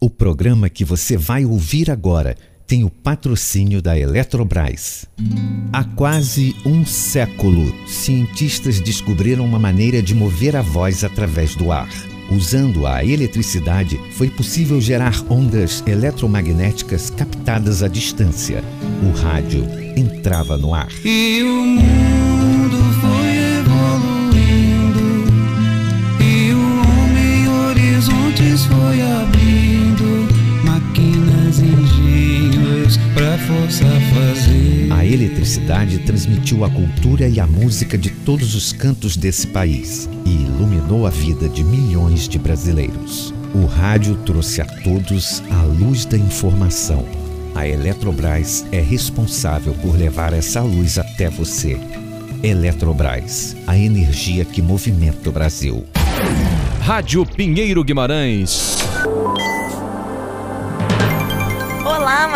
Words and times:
O 0.00 0.08
programa 0.08 0.68
que 0.68 0.84
você 0.84 1.16
vai 1.16 1.44
ouvir 1.44 1.90
agora 1.90 2.36
tem 2.68 2.84
o 2.84 2.90
patrocínio 2.90 3.82
da 3.82 3.98
Eletrobras. 3.98 5.06
Há 5.72 5.82
quase 5.82 6.54
um 6.64 6.86
século, 6.86 7.74
cientistas 7.88 8.78
descobriram 8.78 9.44
uma 9.44 9.58
maneira 9.58 10.00
de 10.00 10.14
mover 10.14 10.54
a 10.54 10.62
voz 10.62 11.02
através 11.02 11.56
do 11.56 11.72
ar. 11.72 11.88
Usando 12.30 12.86
a 12.86 13.04
eletricidade, 13.04 13.98
foi 14.12 14.30
possível 14.30 14.80
gerar 14.80 15.14
ondas 15.28 15.82
eletromagnéticas 15.84 17.10
captadas 17.10 17.82
à 17.82 17.88
distância. 17.88 18.62
O 19.02 19.18
rádio 19.18 19.66
entrava 19.96 20.56
no 20.56 20.74
ar. 20.74 20.92
E 21.04 21.42
o 21.42 21.66
mundo 21.66 22.07
eletricidade 35.68 35.98
transmitiu 35.98 36.64
a 36.64 36.70
cultura 36.70 37.28
e 37.28 37.38
a 37.38 37.46
música 37.46 37.98
de 37.98 38.10
todos 38.10 38.54
os 38.54 38.72
cantos 38.72 39.16
desse 39.16 39.46
país 39.48 40.08
e 40.24 40.30
iluminou 40.30 41.06
a 41.06 41.10
vida 41.10 41.48
de 41.48 41.62
milhões 41.62 42.26
de 42.26 42.38
brasileiros. 42.38 43.34
O 43.54 43.66
rádio 43.66 44.16
trouxe 44.24 44.62
a 44.62 44.64
todos 44.64 45.42
a 45.50 45.62
luz 45.62 46.06
da 46.06 46.16
informação. 46.16 47.04
A 47.54 47.66
Eletrobras 47.66 48.64
é 48.72 48.80
responsável 48.80 49.74
por 49.74 49.96
levar 49.96 50.32
essa 50.32 50.62
luz 50.62 50.98
até 50.98 51.28
você. 51.28 51.78
Eletrobras, 52.42 53.56
a 53.66 53.76
energia 53.76 54.44
que 54.44 54.62
movimenta 54.62 55.28
o 55.28 55.32
Brasil. 55.32 55.84
Rádio 56.80 57.26
Pinheiro 57.26 57.84
Guimarães. 57.84 58.78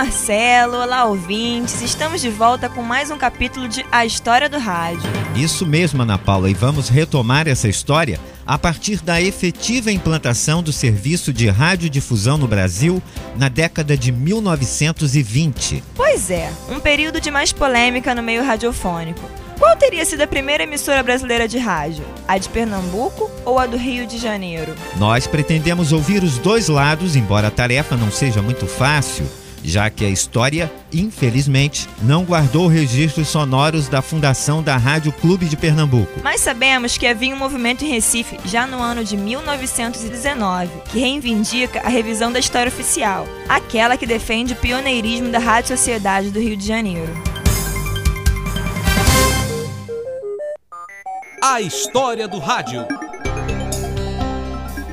Marcelo. 0.02 0.78
Olá, 0.78 1.04
ouvintes. 1.04 1.80
Estamos 1.80 2.20
de 2.20 2.28
volta 2.28 2.68
com 2.68 2.82
mais 2.82 3.12
um 3.12 3.16
capítulo 3.16 3.68
de 3.68 3.86
A 3.92 4.04
História 4.04 4.48
do 4.48 4.58
Rádio. 4.58 5.08
Isso 5.36 5.64
mesmo, 5.64 6.02
Ana 6.02 6.18
Paula, 6.18 6.50
e 6.50 6.54
vamos 6.54 6.88
retomar 6.88 7.46
essa 7.46 7.68
história 7.68 8.18
a 8.44 8.58
partir 8.58 9.00
da 9.00 9.22
efetiva 9.22 9.92
implantação 9.92 10.60
do 10.60 10.72
serviço 10.72 11.32
de 11.32 11.48
radiodifusão 11.48 12.36
no 12.36 12.48
Brasil 12.48 13.00
na 13.36 13.48
década 13.48 13.96
de 13.96 14.10
1920. 14.10 15.84
Pois 15.94 16.32
é, 16.32 16.50
um 16.68 16.80
período 16.80 17.20
de 17.20 17.30
mais 17.30 17.52
polêmica 17.52 18.12
no 18.12 18.24
meio 18.24 18.44
radiofônico. 18.44 19.22
Qual 19.56 19.76
teria 19.76 20.04
sido 20.04 20.22
a 20.22 20.26
primeira 20.26 20.64
emissora 20.64 21.00
brasileira 21.04 21.46
de 21.46 21.58
rádio? 21.58 22.04
A 22.26 22.36
de 22.38 22.48
Pernambuco 22.48 23.30
ou 23.44 23.56
a 23.56 23.66
do 23.66 23.76
Rio 23.76 24.04
de 24.04 24.18
Janeiro? 24.18 24.74
Nós 24.96 25.28
pretendemos 25.28 25.92
ouvir 25.92 26.24
os 26.24 26.38
dois 26.38 26.66
lados, 26.66 27.14
embora 27.14 27.46
a 27.46 27.52
tarefa 27.52 27.96
não 27.96 28.10
seja 28.10 28.42
muito 28.42 28.66
fácil, 28.66 29.24
já 29.62 29.88
que 29.90 30.04
a 30.04 30.08
história, 30.08 30.70
infelizmente, 30.92 31.88
não 32.02 32.24
guardou 32.24 32.66
registros 32.66 33.28
sonoros 33.28 33.88
da 33.88 34.02
fundação 34.02 34.62
da 34.62 34.76
Rádio 34.76 35.12
Clube 35.12 35.46
de 35.46 35.56
Pernambuco. 35.56 36.20
Mas 36.22 36.40
sabemos 36.40 36.98
que 36.98 37.06
havia 37.06 37.34
um 37.34 37.38
movimento 37.38 37.84
em 37.84 37.88
Recife 37.88 38.38
já 38.44 38.66
no 38.66 38.82
ano 38.82 39.04
de 39.04 39.16
1919 39.16 40.70
que 40.90 40.98
reivindica 40.98 41.80
a 41.80 41.88
revisão 41.88 42.32
da 42.32 42.38
história 42.38 42.68
oficial, 42.68 43.26
aquela 43.48 43.96
que 43.96 44.06
defende 44.06 44.52
o 44.54 44.56
pioneirismo 44.56 45.30
da 45.30 45.38
Rádio 45.38 45.68
Sociedade 45.68 46.30
do 46.30 46.40
Rio 46.40 46.56
de 46.56 46.66
Janeiro. 46.66 47.12
A 51.42 51.60
História 51.60 52.28
do 52.28 52.38
Rádio. 52.38 52.86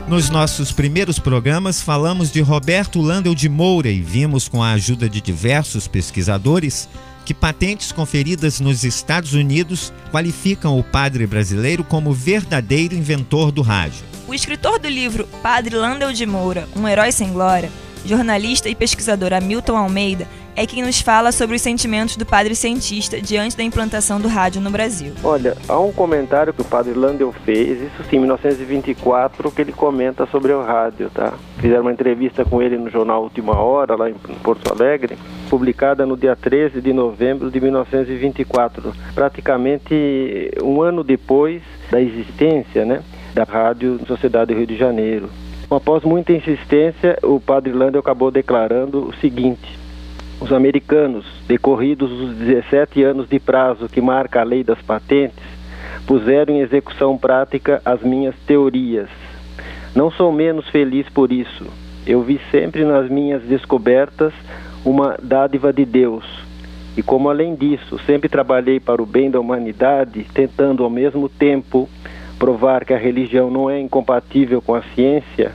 Nos 0.10 0.28
nossos 0.28 0.72
primeiros 0.72 1.20
programas, 1.20 1.84
falamos 1.84 2.32
de 2.32 2.42
Roberto 2.42 3.00
Landel 3.00 3.36
de 3.36 3.48
Moura 3.48 3.90
e 3.90 4.02
vimos, 4.02 4.48
com 4.48 4.64
a 4.64 4.72
ajuda 4.72 5.08
de 5.08 5.22
diversos 5.22 5.88
pesquisadores, 5.88 6.90
que 7.24 7.32
patentes 7.32 7.92
conferidas 7.92 8.60
nos 8.60 8.84
Estados 8.84 9.34
Unidos 9.34 9.94
qualificam 10.12 10.80
o 10.80 10.84
padre 10.84 11.28
brasileiro 11.28 11.84
como 11.84 12.12
verdadeiro 12.12 12.96
inventor 12.96 13.52
do 13.52 13.62
rádio. 13.62 14.04
O 14.28 14.34
escritor 14.34 14.80
do 14.80 14.90
livro 14.90 15.28
Padre 15.44 15.76
Landel 15.76 16.12
de 16.12 16.26
Moura, 16.26 16.68
Um 16.76 16.88
Herói 16.88 17.12
Sem 17.12 17.32
Glória, 17.32 17.70
jornalista 18.06 18.70
e 18.70 18.76
pesquisador 18.76 19.34
Hamilton 19.34 19.78
Almeida, 19.78 20.28
é 20.56 20.66
quem 20.66 20.84
nos 20.84 21.00
fala 21.00 21.32
sobre 21.32 21.56
os 21.56 21.62
sentimentos 21.62 22.18
do 22.18 22.26
padre 22.26 22.54
cientista 22.54 23.22
diante 23.22 23.56
da 23.56 23.64
implantação 23.64 24.20
do 24.20 24.28
rádio 24.28 24.60
no 24.60 24.70
Brasil. 24.70 25.14
Olha, 25.24 25.56
há 25.70 25.80
um 25.80 25.92
comentário 25.92 26.54
que 26.54 26.62
o 26.62 26.66
padre 26.66 26.94
Landel 26.94 27.34
fez, 27.46 27.82
isso 27.82 28.04
sim, 28.10 28.18
em 28.18 28.20
1924, 28.20 29.52
que 29.52 29.62
ele 29.62 29.72
comenta 29.72 30.26
sobre 30.26 30.52
o 30.52 30.62
rádio, 30.62 31.10
tá? 31.12 31.34
Fizeram 31.60 31.84
uma 31.84 31.94
entrevista 31.94 32.44
com 32.44 32.62
ele 32.62 32.78
no 32.78 32.90
jornal 32.90 33.24
Última 33.24 33.58
Hora, 33.58 33.96
lá 33.96 34.10
em 34.10 34.14
Porto 34.14 34.70
Alegre, 34.70 35.18
publicada 35.50 36.06
no 36.06 36.18
dia 36.18 36.36
13 36.36 36.82
de 36.82 36.92
novembro 36.92 37.50
de 37.50 37.62
1924, 37.62 38.94
praticamente 39.16 40.52
um 40.62 40.82
ano 40.82 41.06
depois 41.06 41.62
da 41.90 42.02
existência, 42.02 42.84
né, 42.84 43.02
da 43.34 43.44
Rádio 43.44 44.00
Sociedade 44.06 44.54
do 44.54 44.58
Rio 44.58 44.68
de 44.68 44.76
Janeiro. 44.76 45.30
Após 45.72 46.04
muita 46.04 46.34
insistência, 46.34 47.20
o 47.22 47.40
padre 47.40 47.72
Landel 47.72 48.00
acabou 48.00 48.32
declarando 48.32 49.08
o 49.08 49.14
seguinte: 49.18 49.78
os 50.42 50.52
americanos, 50.52 51.26
decorridos 51.48 52.12
os 52.12 52.36
17 52.38 53.04
anos 53.04 53.30
de 53.30 53.40
prazo 53.40 53.88
que 53.88 54.02
marca 54.02 54.42
a 54.42 54.44
lei 54.44 54.64
das 54.64 54.82
patentes, 54.82 55.44
puseram 56.08 56.56
em 56.56 56.62
execução 56.62 57.16
prática 57.16 57.82
as 57.86 58.02
minhas 58.02 58.34
teorias. 58.48 59.10
Não 59.96 60.10
sou 60.10 60.32
menos 60.32 60.68
feliz 60.70 61.08
por 61.10 61.32
isso. 61.32 61.66
Eu 62.06 62.24
vi 62.24 62.42
sempre 62.50 62.84
nas 62.84 63.08
minhas 63.08 63.44
descobertas 63.44 64.34
uma 64.84 65.18
dádiva 65.22 65.72
de 65.72 65.86
Deus. 65.86 66.26
E 66.98 67.04
como 67.04 67.30
além 67.30 67.54
disso, 67.54 68.00
sempre 68.08 68.28
trabalhei 68.28 68.80
para 68.80 69.04
o 69.04 69.06
bem 69.06 69.30
da 69.30 69.40
humanidade, 69.40 70.26
tentando 70.34 70.84
ao 70.84 70.90
mesmo 70.90 71.30
tempo 71.30 71.88
provar 72.40 72.86
que 72.86 72.94
a 72.94 72.98
religião 72.98 73.52
não 73.52 73.70
é 73.70 73.80
incompatível 73.80 74.62
com 74.62 74.74
a 74.74 74.82
ciência, 74.96 75.52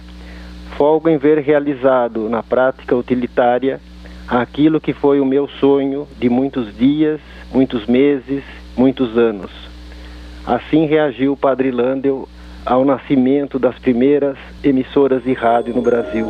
folgo 0.76 1.08
em 1.08 1.16
ver 1.16 1.38
realizado 1.38 2.28
na 2.28 2.42
prática 2.42 2.94
utilitária 2.94 3.80
aquilo 4.28 4.80
que 4.80 4.92
foi 4.92 5.18
o 5.18 5.24
meu 5.24 5.48
sonho 5.48 6.06
de 6.18 6.28
muitos 6.28 6.76
dias, 6.76 7.20
muitos 7.52 7.86
meses, 7.86 8.44
muitos 8.76 9.16
anos. 9.16 9.50
Assim 10.46 10.86
reagiu 10.86 11.32
o 11.32 11.36
Padre 11.36 11.70
Landel 11.70 12.28
ao 12.66 12.84
nascimento 12.84 13.58
das 13.58 13.78
primeiras 13.78 14.36
emissoras 14.62 15.22
de 15.22 15.32
rádio 15.32 15.74
no 15.74 15.82
Brasil. 15.82 16.26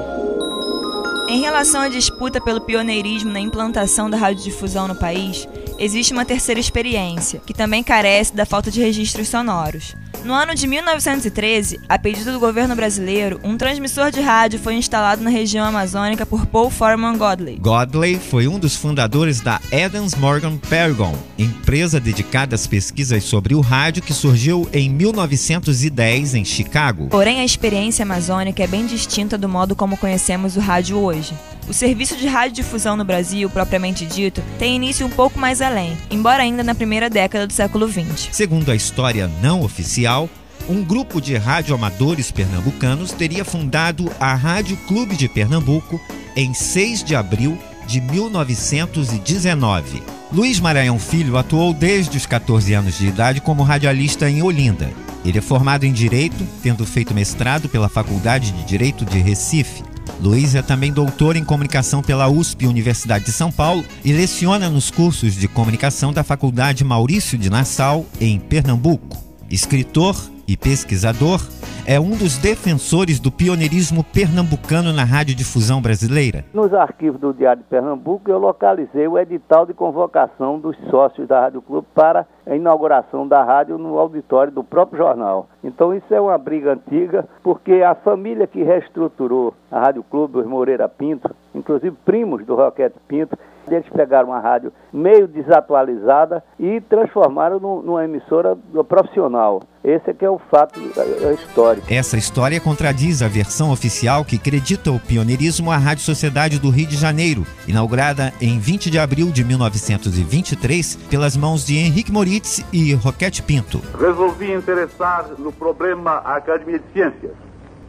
Em 1.29 1.41
relação 1.41 1.81
à 1.81 1.89
disputa 1.89 2.41
pelo 2.41 2.61
pioneirismo 2.61 3.33
na 3.33 3.41
implantação 3.41 4.11
da 4.11 4.17
radiodifusão 4.17 4.87
no 4.87 4.95
país, 4.95 5.49
existe 5.79 6.13
uma 6.13 6.25
terceira 6.25 6.61
experiência, 6.61 7.41
que 7.47 7.55
também 7.55 7.83
carece 7.83 8.35
da 8.35 8.45
falta 8.45 8.71
de 8.71 8.81
registros 8.81 9.29
sonoros. 9.29 9.97
No 10.23 10.33
ano 10.33 10.55
de 10.55 10.67
1913, 10.67 11.81
a 11.89 11.99
pedido 11.99 12.33
do 12.33 12.41
governo 12.41 12.75
brasileiro, 12.75 13.41
um 13.43 13.57
transmissor 13.57 14.11
de 14.11 14.21
rádio 14.21 14.59
foi 14.59 14.75
instalado 14.75 15.23
na 15.23 15.29
região 15.31 15.67
amazônica 15.67 16.25
por 16.25 16.47
Paul 16.47 16.71
Foreman 16.71 17.19
Godley. 17.19 17.59
Godley 17.59 18.19
foi 18.19 18.49
um 18.49 18.59
dos 18.59 18.75
fundadores 18.77 19.41
da 19.41 19.61
Adams 19.73 20.15
Morgan 20.15 20.57
Paragon, 20.57 21.15
empresa 21.39 22.01
dedicada 22.01 22.55
às 22.55 22.67
pesquisas 22.67 23.25
sobre 23.25 23.55
o 23.55 23.61
rádio 23.61 24.03
que 24.03 24.15
surgiu 24.15 24.69
em 24.73 24.89
1910 24.89 26.35
em 26.35 26.45
Chicago. 26.45 27.09
Porém, 27.09 27.41
a 27.41 27.45
experiência 27.45 28.03
amazônica 28.03 28.63
é 28.63 28.67
bem 28.67 28.87
distinta 28.87 29.37
do 29.37 29.49
modo 29.49 29.77
como 29.77 29.97
conhecemos 29.97 30.57
o 30.57 30.61
rádio 30.61 30.97
hoje. 30.99 31.35
O 31.67 31.73
serviço 31.73 32.15
de 32.17 32.27
radiodifusão 32.27 32.95
no 32.95 33.07
Brasil, 33.07 33.49
propriamente 33.49 34.05
dito, 34.05 34.43
tem 34.59 34.77
início 34.77 35.07
um 35.07 35.11
pouco 35.11 35.39
mais 35.39 35.63
além, 35.63 35.97
embora 36.11 36.43
ainda 36.43 36.63
na 36.63 36.75
primeira 36.75 37.09
década 37.09 37.47
do 37.47 37.55
século 37.55 37.89
XX. 37.89 38.29
Segundo 38.33 38.71
a 38.71 38.77
história 38.77 39.31
não 39.41 39.63
oficial, 39.63 40.04
um 40.69 40.83
grupo 40.83 41.21
de 41.21 41.37
radioamadores 41.37 42.31
pernambucanos 42.31 43.13
teria 43.13 43.45
fundado 43.45 44.11
a 44.19 44.35
Rádio 44.35 44.77
Clube 44.89 45.17
de 45.17 45.29
Pernambuco 45.29 46.01
em 46.37 46.53
6 46.53 47.05
de 47.05 47.15
abril 47.15 47.59
de 47.87 48.01
1919. 48.01 50.03
Luiz 50.33 50.59
Maranhão 50.59 50.99
Filho 50.99 51.37
atuou 51.37 51.73
desde 51.73 52.17
os 52.17 52.27
14 52.27 52.73
anos 52.73 52.99
de 52.99 53.07
idade 53.07 53.41
como 53.41 53.63
radialista 53.63 54.29
em 54.29 54.43
Olinda. 54.43 54.91
Ele 55.25 55.39
é 55.39 55.43
formado 55.43 55.85
em 55.85 55.93
Direito, 55.93 56.45
tendo 56.63 56.85
feito 56.85 57.15
mestrado 57.15 57.69
pela 57.69 57.89
Faculdade 57.89 58.53
de 58.53 58.65
Direito 58.65 59.05
de 59.05 59.19
Recife. 59.19 59.83
Luiz 60.21 60.55
é 60.55 60.63
também 60.63 60.93
doutor 60.93 61.37
em 61.37 61.45
comunicação 61.45 62.03
pela 62.03 62.29
USP, 62.29 62.67
Universidade 62.67 63.25
de 63.25 63.33
São 63.33 63.51
Paulo, 63.51 63.85
e 64.05 64.13
leciona 64.13 64.69
nos 64.69 64.91
cursos 64.91 65.35
de 65.35 65.49
comunicação 65.49 66.13
da 66.13 66.23
Faculdade 66.23 66.85
Maurício 66.85 67.39
de 67.39 67.49
Nassau, 67.49 68.07
em 68.21 68.39
Pernambuco. 68.39 69.24
Escritor 69.51 70.15
e 70.47 70.57
pesquisador, 70.57 71.41
é 71.87 72.01
um 72.01 72.11
dos 72.11 72.39
defensores 72.39 73.21
do 73.21 73.31
pioneirismo 73.31 74.03
pernambucano 74.03 74.93
na 74.93 75.05
radiodifusão 75.05 75.83
brasileira. 75.83 76.45
Nos 76.53 76.73
arquivos 76.73 77.21
do 77.21 77.33
Diário 77.33 77.63
de 77.63 77.69
Pernambuco, 77.69 78.31
eu 78.31 78.39
localizei 78.39 79.07
o 79.07 79.19
edital 79.19 79.67
de 79.67 79.75
convocação 79.75 80.59
dos 80.59 80.77
sócios 80.91 81.29
da 81.29 81.41
Rádio 81.41 81.61
Clube 81.61 81.87
para 81.95 82.27
a 82.47 82.55
inauguração 82.55 83.27
da 83.27 83.43
rádio 83.43 83.79
no 83.79 83.99
auditório 83.99 84.53
do 84.53 84.63
próprio 84.63 84.99
jornal. 84.99 85.49
Então 85.63 85.95
isso 85.95 86.13
é 86.13 86.21
uma 86.21 86.37
briga 86.37 86.73
antiga, 86.73 87.27
porque 87.43 87.83
a 87.83 87.95
família 87.95 88.47
que 88.47 88.63
reestruturou 88.63 89.55
a 89.71 89.81
Rádio 89.81 90.03
Clube, 90.05 90.39
os 90.39 90.47
Moreira 90.47 90.89
Pinto, 90.89 91.35
inclusive 91.55 91.97
primos 92.05 92.45
do 92.45 92.55
Roquete 92.55 92.97
Pinto, 93.09 93.37
eles 93.69 93.89
pegaram 93.89 94.29
uma 94.29 94.41
rádio 94.41 94.73
meio 94.93 95.27
desatualizada 95.27 96.43
e 96.59 96.81
transformaram 96.83 97.59
no, 97.59 97.83
numa 97.83 98.05
emissora 98.05 98.57
profissional. 98.87 99.63
Esse 99.83 100.11
é 100.11 100.15
que 100.15 100.25
é 100.25 100.31
o 100.31 100.39
fato 100.39 100.81
é, 100.97 101.27
é 101.27 101.35
histórico. 101.35 101.87
Essa 101.91 102.17
história 102.17 102.61
contradiz 102.61 103.21
a 103.21 103.29
versão 103.29 103.71
oficial 103.71 104.25
que 104.25 104.37
acredita 104.37 104.91
o 104.91 104.99
pioneirismo 104.99 105.71
à 105.71 105.77
Rádio 105.77 106.05
Sociedade 106.05 106.59
do 106.59 106.71
Rio 106.71 106.87
de 106.87 106.97
Janeiro, 106.97 107.47
inaugurada 107.69 108.33
em 108.41 108.59
20 108.59 108.91
de 108.91 108.99
abril 108.99 109.31
de 109.31 109.45
1923 109.45 110.97
pelas 111.11 111.37
mãos 111.37 111.67
de 111.67 111.77
Henrique 111.77 112.13
E 112.73 112.95
Roquete 112.95 113.43
Pinto. 113.43 113.81
Resolvi 113.99 114.53
interessar 114.53 115.29
no 115.39 115.53
problema 115.53 116.17
Academia 116.25 116.81
de 116.81 116.93
Ciências. 116.93 117.33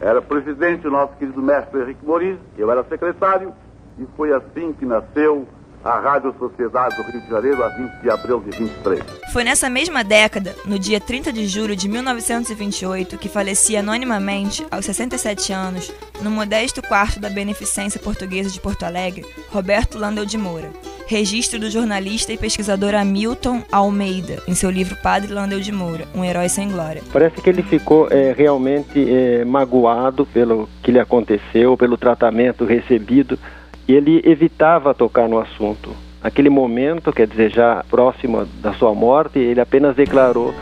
Era 0.00 0.22
presidente 0.22 0.86
o 0.86 0.90
nosso 0.90 1.14
querido 1.14 1.42
mestre 1.42 1.80
Henrique 1.80 2.04
Moritz, 2.04 2.38
eu 2.56 2.70
era 2.70 2.84
secretário, 2.84 3.52
e 3.98 4.06
foi 4.16 4.32
assim 4.32 4.72
que 4.72 4.84
nasceu 4.84 5.48
a 5.82 5.98
Rádio 5.98 6.34
Sociedade 6.38 6.96
do 6.96 7.02
Rio 7.02 7.20
de 7.20 7.28
Janeiro 7.28 7.64
a 7.64 7.68
20 7.68 7.90
de 8.02 8.10
abril 8.10 8.40
de 8.40 8.56
23. 8.58 9.02
Foi 9.32 9.42
nessa 9.42 9.70
mesma 9.70 10.04
década, 10.04 10.54
no 10.64 10.78
dia 10.78 11.00
30 11.00 11.32
de 11.32 11.46
julho 11.46 11.74
de 11.74 11.88
1928, 11.88 13.18
que 13.18 13.28
falecia 13.28 13.80
anonimamente, 13.80 14.66
aos 14.70 14.84
67 14.84 15.52
anos, 15.52 15.92
no 16.20 16.30
modesto 16.30 16.82
quarto 16.82 17.18
da 17.18 17.30
Beneficência 17.30 18.00
Portuguesa 18.00 18.50
de 18.50 18.60
Porto 18.60 18.84
Alegre, 18.84 19.24
Roberto 19.50 19.98
Landel 19.98 20.24
de 20.24 20.36
Moura. 20.38 20.70
Registro 21.08 21.60
do 21.60 21.70
jornalista 21.70 22.32
e 22.32 22.36
pesquisador 22.36 22.92
Hamilton 22.92 23.62
Almeida, 23.70 24.42
em 24.48 24.54
seu 24.56 24.68
livro 24.68 24.96
Padre 24.96 25.32
Landel 25.32 25.60
de 25.60 25.70
Moura, 25.70 26.04
Um 26.12 26.24
Herói 26.24 26.48
Sem 26.48 26.68
Glória. 26.68 27.00
Parece 27.12 27.40
que 27.40 27.48
ele 27.48 27.62
ficou 27.62 28.08
é, 28.10 28.34
realmente 28.36 29.06
é, 29.08 29.44
magoado 29.44 30.26
pelo 30.26 30.68
que 30.82 30.90
lhe 30.90 30.98
aconteceu, 30.98 31.76
pelo 31.76 31.96
tratamento 31.96 32.64
recebido 32.64 33.38
e 33.86 33.94
ele 33.94 34.20
evitava 34.24 34.92
tocar 34.92 35.28
no 35.28 35.38
assunto. 35.38 35.94
Naquele 36.20 36.50
momento, 36.50 37.12
quer 37.12 37.28
dizer, 37.28 37.52
já 37.52 37.84
próximo 37.88 38.44
da 38.60 38.72
sua 38.72 38.92
morte, 38.92 39.38
ele 39.38 39.60
apenas 39.60 39.94
declarou: 39.94 40.52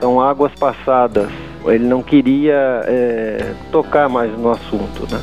são 0.00 0.20
águas 0.20 0.52
passadas. 0.54 1.28
Ele 1.66 1.84
não 1.84 2.00
queria 2.00 2.84
é, 2.86 3.54
tocar 3.72 4.08
mais 4.08 4.30
no 4.38 4.50
assunto, 4.50 5.12
né? 5.12 5.20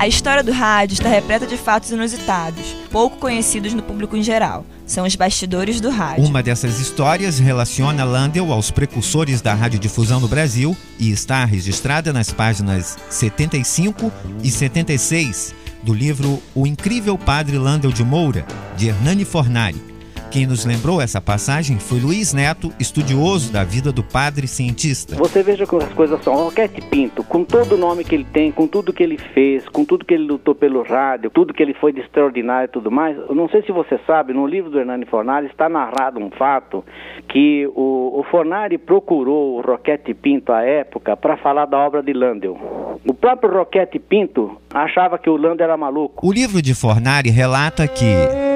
A 0.00 0.08
história 0.08 0.42
do 0.42 0.50
rádio 0.50 0.94
está 0.94 1.10
repleta 1.10 1.46
de 1.46 1.58
fatos 1.58 1.90
inusitados, 1.90 2.74
pouco 2.90 3.18
conhecidos 3.18 3.74
no 3.74 3.82
público 3.82 4.16
em 4.16 4.22
geral. 4.22 4.64
São 4.86 5.04
os 5.04 5.14
bastidores 5.14 5.78
do 5.78 5.90
rádio. 5.90 6.24
Uma 6.24 6.42
dessas 6.42 6.80
histórias 6.80 7.38
relaciona 7.38 8.02
Landel 8.02 8.50
aos 8.50 8.70
precursores 8.70 9.42
da 9.42 9.52
radiodifusão 9.52 10.18
no 10.18 10.26
Brasil 10.26 10.74
e 10.98 11.10
está 11.10 11.44
registrada 11.44 12.14
nas 12.14 12.32
páginas 12.32 12.96
75 13.10 14.10
e 14.42 14.50
76 14.50 15.54
do 15.82 15.92
livro 15.92 16.42
O 16.54 16.66
Incrível 16.66 17.18
Padre 17.18 17.58
Landel 17.58 17.92
de 17.92 18.02
Moura, 18.02 18.46
de 18.78 18.88
Hernani 18.88 19.26
Fornari. 19.26 19.89
Quem 20.30 20.46
nos 20.46 20.64
lembrou 20.64 21.00
essa 21.00 21.20
passagem 21.20 21.80
foi 21.80 21.98
Luiz 21.98 22.32
Neto, 22.32 22.72
estudioso 22.78 23.52
da 23.52 23.64
vida 23.64 23.90
do 23.90 24.00
padre 24.00 24.46
cientista. 24.46 25.16
Você 25.16 25.42
veja 25.42 25.66
como 25.66 25.82
as 25.82 25.92
coisas 25.92 26.22
são. 26.22 26.36
Roquete 26.36 26.80
Pinto, 26.82 27.24
com 27.24 27.42
todo 27.42 27.74
o 27.74 27.76
nome 27.76 28.04
que 28.04 28.14
ele 28.14 28.24
tem, 28.32 28.52
com 28.52 28.68
tudo 28.68 28.92
que 28.92 29.02
ele 29.02 29.18
fez, 29.18 29.68
com 29.68 29.84
tudo 29.84 30.04
que 30.04 30.14
ele 30.14 30.28
lutou 30.28 30.54
pelo 30.54 30.84
rádio, 30.84 31.30
tudo 31.30 31.52
que 31.52 31.60
ele 31.60 31.74
foi 31.74 31.92
de 31.92 32.00
extraordinário 32.00 32.66
e 32.66 32.72
tudo 32.72 32.92
mais. 32.92 33.16
Eu 33.16 33.34
não 33.34 33.48
sei 33.48 33.62
se 33.62 33.72
você 33.72 33.98
sabe, 34.06 34.32
no 34.32 34.46
livro 34.46 34.70
do 34.70 34.78
Hernani 34.78 35.04
Fornari 35.04 35.46
está 35.46 35.68
narrado 35.68 36.20
um 36.20 36.30
fato 36.30 36.84
que 37.28 37.66
o, 37.74 38.20
o 38.20 38.24
Fornari 38.30 38.78
procurou 38.78 39.56
o 39.56 39.60
Roquete 39.60 40.14
Pinto 40.14 40.52
à 40.52 40.62
época 40.62 41.16
para 41.16 41.36
falar 41.38 41.66
da 41.66 41.76
obra 41.76 42.04
de 42.04 42.12
Landel. 42.12 43.00
O 43.04 43.12
próprio 43.12 43.52
Roquete 43.52 43.98
Pinto 43.98 44.56
achava 44.72 45.18
que 45.18 45.28
o 45.28 45.36
Landel 45.36 45.64
era 45.64 45.76
maluco. 45.76 46.24
O 46.24 46.32
livro 46.32 46.62
de 46.62 46.72
Fornari 46.72 47.30
relata 47.30 47.88
que 47.88 48.49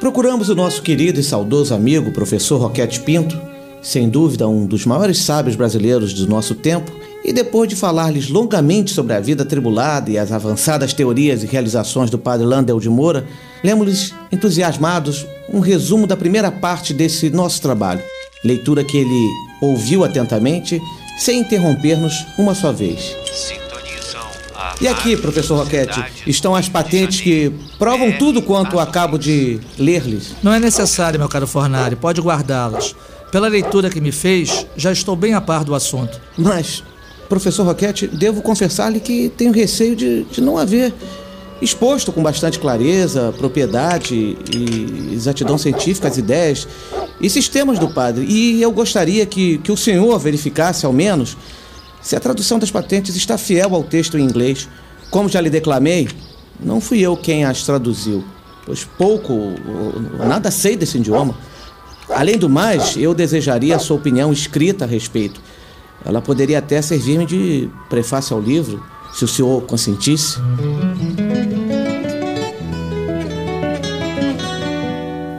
Procuramos 0.00 0.48
o 0.48 0.54
nosso 0.54 0.80
querido 0.80 1.20
e 1.20 1.22
saudoso 1.22 1.74
amigo, 1.74 2.10
professor 2.10 2.56
Roquete 2.56 3.00
Pinto, 3.00 3.38
sem 3.82 4.08
dúvida 4.08 4.48
um 4.48 4.64
dos 4.64 4.86
maiores 4.86 5.18
sábios 5.18 5.54
brasileiros 5.54 6.14
do 6.14 6.26
nosso 6.26 6.54
tempo, 6.54 6.90
e 7.22 7.34
depois 7.34 7.68
de 7.68 7.76
falar-lhes 7.76 8.30
longamente 8.30 8.92
sobre 8.92 9.12
a 9.12 9.20
vida 9.20 9.42
atribulada 9.42 10.10
e 10.10 10.16
as 10.16 10.32
avançadas 10.32 10.94
teorias 10.94 11.42
e 11.42 11.46
realizações 11.46 12.08
do 12.08 12.18
padre 12.18 12.46
Landel 12.46 12.80
de 12.80 12.88
Moura, 12.88 13.26
lemos-lhes, 13.62 14.14
entusiasmados, 14.32 15.26
um 15.52 15.60
resumo 15.60 16.06
da 16.06 16.16
primeira 16.16 16.50
parte 16.50 16.94
desse 16.94 17.28
nosso 17.28 17.60
trabalho, 17.60 18.02
leitura 18.42 18.82
que 18.82 18.96
ele 18.96 19.28
ouviu 19.60 20.02
atentamente, 20.02 20.80
sem 21.18 21.40
interromper-nos 21.40 22.24
uma 22.38 22.54
só 22.54 22.72
vez. 22.72 23.14
E 24.80 24.88
aqui, 24.88 25.14
professor 25.14 25.58
Roquete, 25.58 26.02
estão 26.26 26.54
as 26.54 26.66
patentes 26.66 27.20
que 27.20 27.52
provam 27.78 28.12
tudo 28.12 28.40
quanto 28.40 28.78
acabo 28.78 29.18
de 29.18 29.60
ler-lhes. 29.78 30.34
Não 30.42 30.54
é 30.54 30.58
necessário, 30.58 31.20
meu 31.20 31.28
caro 31.28 31.46
Fornari, 31.46 31.96
pode 31.96 32.18
guardá-las. 32.18 32.96
Pela 33.30 33.46
leitura 33.46 33.90
que 33.90 34.00
me 34.00 34.10
fez, 34.10 34.66
já 34.76 34.90
estou 34.90 35.14
bem 35.14 35.34
a 35.34 35.40
par 35.40 35.64
do 35.64 35.74
assunto. 35.74 36.18
Mas, 36.36 36.82
professor 37.28 37.64
Roquete, 37.64 38.06
devo 38.06 38.40
confessar-lhe 38.40 39.00
que 39.00 39.28
tenho 39.28 39.52
receio 39.52 39.94
de, 39.94 40.24
de 40.24 40.40
não 40.40 40.56
haver 40.56 40.94
exposto 41.60 42.10
com 42.10 42.22
bastante 42.22 42.58
clareza, 42.58 43.34
propriedade 43.36 44.14
e 44.50 45.10
exatidão 45.12 45.58
científica 45.58 46.08
as 46.08 46.16
ideias 46.16 46.66
e 47.20 47.28
sistemas 47.28 47.78
do 47.78 47.90
padre. 47.90 48.24
E 48.24 48.62
eu 48.62 48.72
gostaria 48.72 49.26
que, 49.26 49.58
que 49.58 49.70
o 49.70 49.76
senhor 49.76 50.18
verificasse, 50.18 50.86
ao 50.86 50.92
menos, 50.92 51.36
se 52.02 52.16
a 52.16 52.20
tradução 52.20 52.58
das 52.58 52.70
patentes 52.70 53.14
está 53.16 53.36
fiel 53.36 53.74
ao 53.74 53.82
texto 53.82 54.18
em 54.18 54.24
inglês. 54.24 54.68
Como 55.10 55.28
já 55.28 55.40
lhe 55.40 55.50
declamei, 55.50 56.08
não 56.58 56.80
fui 56.80 57.00
eu 57.00 57.16
quem 57.16 57.44
as 57.44 57.62
traduziu, 57.62 58.24
pois 58.64 58.84
pouco 58.84 59.32
ou 59.32 60.26
nada 60.26 60.50
sei 60.50 60.76
desse 60.76 60.98
idioma. 60.98 61.34
Além 62.08 62.38
do 62.38 62.48
mais, 62.48 62.96
eu 62.96 63.14
desejaria 63.14 63.76
a 63.76 63.78
sua 63.78 63.96
opinião 63.96 64.32
escrita 64.32 64.84
a 64.84 64.88
respeito. 64.88 65.40
Ela 66.04 66.20
poderia 66.20 66.58
até 66.58 66.80
servir-me 66.80 67.26
de 67.26 67.68
prefácio 67.88 68.36
ao 68.36 68.42
livro, 68.42 68.82
se 69.12 69.24
o 69.24 69.28
senhor 69.28 69.62
consentisse. 69.62 70.38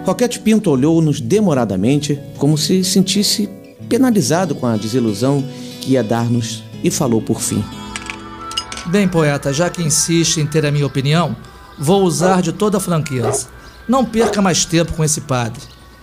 Roquete 0.06 0.40
Pinto 0.40 0.70
olhou-nos 0.70 1.22
demoradamente, 1.22 2.20
como 2.38 2.58
se 2.58 2.84
sentisse 2.84 3.50
penalizado 3.88 4.56
com 4.56 4.66
a 4.66 4.76
desilusão 4.76 5.44
que 5.82 5.92
ia 5.92 6.04
dar-nos 6.04 6.64
e 6.84 6.90
falou 6.90 7.22
por 7.22 7.42
fim. 7.42 7.64
Bem, 8.86 9.08
poeta, 9.08 9.52
já 9.52 9.70
que 9.70 9.84
insiste 9.84 10.38
em 10.38 10.46
ter 10.46 10.66
a 10.66 10.72
minha 10.72 10.86
opinião, 10.86 11.36
vou 11.78 12.04
usar 12.04 12.42
de 12.42 12.52
toda 12.52 12.78
a 12.78 12.82
franqueza. 12.82 13.48
Não 13.88 14.06
perca 14.06 14.42
mais 14.42 14.66
tempo 14.66 14.94
com 14.94 15.04
esse 15.04 15.22
padre. 15.22 15.62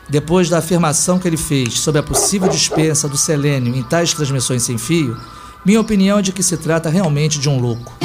Depois 0.09 0.49
da 0.49 0.59
afirmação 0.59 1.19
que 1.19 1.29
ele 1.29 1.37
fez 1.37 1.81
sobre 1.81 2.01
a 2.01 2.03
possível 2.03 2.49
dispensa 2.49 3.09
do 3.09 3.17
selênio 3.17 3.75
em 3.75 3.83
tais 3.83 4.13
transmissões 4.15 4.63
sem 4.63 4.79
fio, 4.79 5.17
minha 5.65 5.81
opinião 5.81 6.19
é 6.19 6.23
de 6.23 6.33
que 6.33 6.43
se 6.43 6.57
trata 6.57 6.89
realmente 6.89 7.39
de 7.39 7.49
um 7.49 7.61
louco. 7.61 7.97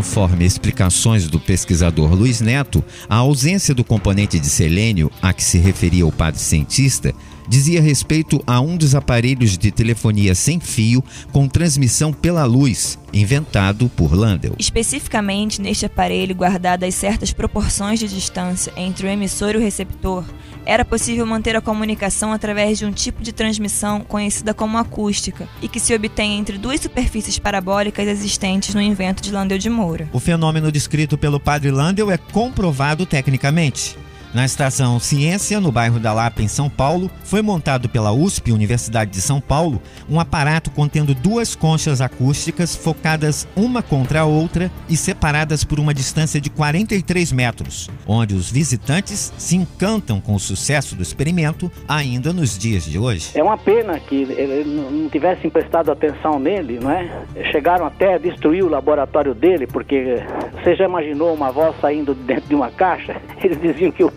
Conforme 0.00 0.46
explicações 0.46 1.28
do 1.28 1.38
pesquisador 1.38 2.14
Luiz 2.14 2.40
Neto, 2.40 2.82
a 3.06 3.16
ausência 3.16 3.74
do 3.74 3.84
componente 3.84 4.38
de 4.38 4.46
selênio 4.46 5.12
a 5.20 5.30
que 5.34 5.44
se 5.44 5.58
referia 5.58 6.06
o 6.06 6.10
padre 6.10 6.40
cientista 6.40 7.14
dizia 7.48 7.80
respeito 7.80 8.42
a 8.46 8.60
um 8.60 8.76
dos 8.76 8.94
aparelhos 8.94 9.56
de 9.56 9.70
telefonia 9.70 10.34
sem 10.34 10.60
fio 10.60 11.02
com 11.32 11.48
transmissão 11.48 12.12
pela 12.12 12.44
luz, 12.44 12.98
inventado 13.12 13.88
por 13.90 14.14
Landel. 14.14 14.54
Especificamente 14.58 15.60
neste 15.60 15.86
aparelho, 15.86 16.34
guardadas 16.34 16.94
certas 16.94 17.32
proporções 17.32 17.98
de 17.98 18.08
distância 18.08 18.72
entre 18.76 19.06
o 19.06 19.10
emissor 19.10 19.54
e 19.54 19.56
o 19.56 19.60
receptor, 19.60 20.24
era 20.64 20.84
possível 20.84 21.26
manter 21.26 21.56
a 21.56 21.60
comunicação 21.60 22.32
através 22.32 22.78
de 22.78 22.84
um 22.84 22.92
tipo 22.92 23.22
de 23.22 23.32
transmissão 23.32 24.00
conhecida 24.00 24.54
como 24.54 24.78
acústica 24.78 25.48
e 25.62 25.68
que 25.68 25.80
se 25.80 25.94
obtém 25.94 26.38
entre 26.38 26.58
duas 26.58 26.80
superfícies 26.80 27.38
parabólicas 27.38 28.06
existentes 28.06 28.74
no 28.74 28.80
invento 28.80 29.22
de 29.22 29.32
Landel 29.32 29.58
de 29.58 29.70
Moura. 29.70 30.08
O 30.12 30.20
fenômeno 30.20 30.70
descrito 30.70 31.16
pelo 31.16 31.40
padre 31.40 31.70
Landel 31.70 32.10
é 32.10 32.16
comprovado 32.16 33.06
tecnicamente. 33.06 33.96
Na 34.32 34.44
estação 34.44 35.00
Ciência, 35.00 35.60
no 35.60 35.72
bairro 35.72 35.98
da 35.98 36.12
Lapa, 36.12 36.40
em 36.40 36.46
São 36.46 36.70
Paulo, 36.70 37.10
foi 37.24 37.42
montado 37.42 37.88
pela 37.88 38.12
USP, 38.12 38.52
Universidade 38.52 39.10
de 39.10 39.20
São 39.20 39.40
Paulo, 39.40 39.82
um 40.08 40.20
aparato 40.20 40.70
contendo 40.70 41.16
duas 41.16 41.56
conchas 41.56 42.00
acústicas 42.00 42.76
focadas 42.76 43.48
uma 43.56 43.82
contra 43.82 44.20
a 44.20 44.24
outra 44.24 44.70
e 44.88 44.96
separadas 44.96 45.64
por 45.64 45.80
uma 45.80 45.92
distância 45.92 46.40
de 46.40 46.48
43 46.48 47.32
metros, 47.32 47.90
onde 48.06 48.36
os 48.36 48.48
visitantes 48.48 49.32
se 49.36 49.56
encantam 49.56 50.20
com 50.20 50.36
o 50.36 50.40
sucesso 50.40 50.94
do 50.94 51.02
experimento 51.02 51.70
ainda 51.88 52.32
nos 52.32 52.56
dias 52.56 52.84
de 52.84 53.00
hoje. 53.00 53.32
É 53.34 53.42
uma 53.42 53.58
pena 53.58 53.98
que 53.98 54.26
não 54.64 55.08
tivessem 55.08 55.50
prestado 55.50 55.90
atenção 55.90 56.38
nele, 56.38 56.78
não 56.80 56.92
é? 56.92 57.24
Chegaram 57.50 57.84
até 57.84 58.14
a 58.14 58.18
destruir 58.18 58.62
o 58.62 58.68
laboratório 58.68 59.34
dele, 59.34 59.66
porque 59.66 60.22
você 60.52 60.76
já 60.76 60.84
imaginou 60.84 61.34
uma 61.34 61.50
voz 61.50 61.74
saindo 61.80 62.14
dentro 62.14 62.48
de 62.48 62.54
uma 62.54 62.70
caixa? 62.70 63.16
Eles 63.42 63.60
diziam 63.60 63.90
que 63.90 64.04
o, 64.04 64.12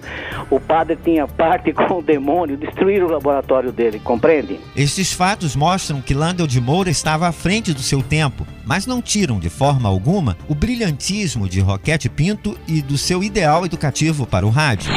o 0.49 0.59
padre 0.59 0.97
tinha 1.03 1.27
parte 1.27 1.73
com 1.73 1.99
o 1.99 2.01
demônio, 2.01 2.57
destruíram 2.57 3.07
o 3.07 3.11
laboratório 3.11 3.71
dele, 3.71 3.99
compreende? 3.99 4.59
Estes 4.75 5.13
fatos 5.13 5.55
mostram 5.55 6.01
que 6.01 6.13
Landel 6.13 6.47
de 6.47 6.59
Moura 6.61 6.89
estava 6.89 7.27
à 7.27 7.31
frente 7.31 7.73
do 7.73 7.81
seu 7.81 8.01
tempo, 8.01 8.45
mas 8.65 8.85
não 8.85 9.01
tiram 9.01 9.39
de 9.39 9.49
forma 9.49 9.89
alguma 9.89 10.37
o 10.47 10.55
brilhantismo 10.55 11.47
de 11.47 11.59
Roquete 11.59 12.09
Pinto 12.09 12.57
e 12.67 12.81
do 12.81 12.97
seu 12.97 13.23
ideal 13.23 13.65
educativo 13.65 14.25
para 14.25 14.45
o 14.45 14.49
rádio. 14.49 14.91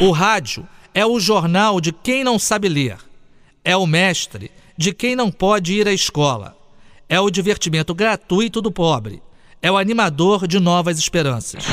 O 0.00 0.10
rádio 0.10 0.66
é 0.94 1.04
o 1.04 1.18
jornal 1.18 1.80
de 1.80 1.92
quem 1.92 2.22
não 2.22 2.38
sabe 2.38 2.68
ler, 2.68 2.96
é 3.64 3.76
o 3.76 3.86
mestre 3.86 4.50
de 4.76 4.92
quem 4.92 5.16
não 5.16 5.30
pode 5.30 5.72
ir 5.72 5.88
à 5.88 5.92
escola, 5.92 6.56
é 7.08 7.20
o 7.20 7.30
divertimento 7.30 7.94
gratuito 7.94 8.60
do 8.60 8.70
pobre, 8.70 9.22
é 9.62 9.70
o 9.70 9.76
animador 9.76 10.46
de 10.46 10.60
novas 10.60 10.98
esperanças. 10.98 11.64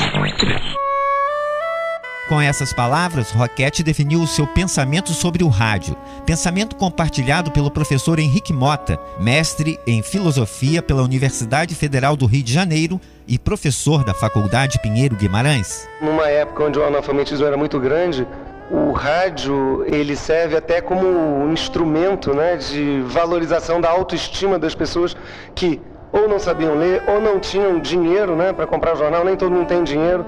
Com 2.28 2.40
essas 2.40 2.72
palavras, 2.72 3.32
Roquette 3.32 3.82
definiu 3.82 4.20
o 4.22 4.26
seu 4.26 4.46
pensamento 4.46 5.10
sobre 5.12 5.42
o 5.42 5.48
rádio, 5.48 5.96
pensamento 6.24 6.76
compartilhado 6.76 7.50
pelo 7.50 7.70
professor 7.70 8.18
Henrique 8.18 8.52
Mota, 8.52 8.98
mestre 9.18 9.78
em 9.86 10.02
filosofia 10.02 10.80
pela 10.80 11.02
Universidade 11.02 11.74
Federal 11.74 12.16
do 12.16 12.26
Rio 12.26 12.44
de 12.44 12.52
Janeiro 12.52 13.00
e 13.26 13.38
professor 13.38 14.04
da 14.04 14.14
Faculdade 14.14 14.80
Pinheiro 14.80 15.16
Guimarães. 15.16 15.88
Numa 16.00 16.28
época 16.28 16.64
onde 16.64 16.78
o 16.78 16.84
analfabetismo 16.84 17.44
era 17.44 17.56
muito 17.56 17.80
grande, 17.80 18.26
o 18.70 18.92
rádio 18.92 19.84
ele 19.86 20.16
serve 20.16 20.56
até 20.56 20.80
como 20.80 21.06
um 21.06 21.52
instrumento 21.52 22.32
né, 22.32 22.56
de 22.56 23.02
valorização 23.02 23.80
da 23.80 23.90
autoestima 23.90 24.58
das 24.58 24.74
pessoas 24.74 25.16
que 25.54 25.80
ou 26.12 26.28
não 26.28 26.38
sabiam 26.38 26.74
ler 26.74 27.02
ou 27.08 27.20
não 27.20 27.40
tinham 27.40 27.80
dinheiro 27.80 28.36
né, 28.36 28.52
para 28.52 28.66
comprar 28.66 28.94
jornal, 28.94 29.24
nem 29.24 29.34
todo 29.34 29.50
mundo 29.50 29.66
tem 29.66 29.82
dinheiro. 29.82 30.24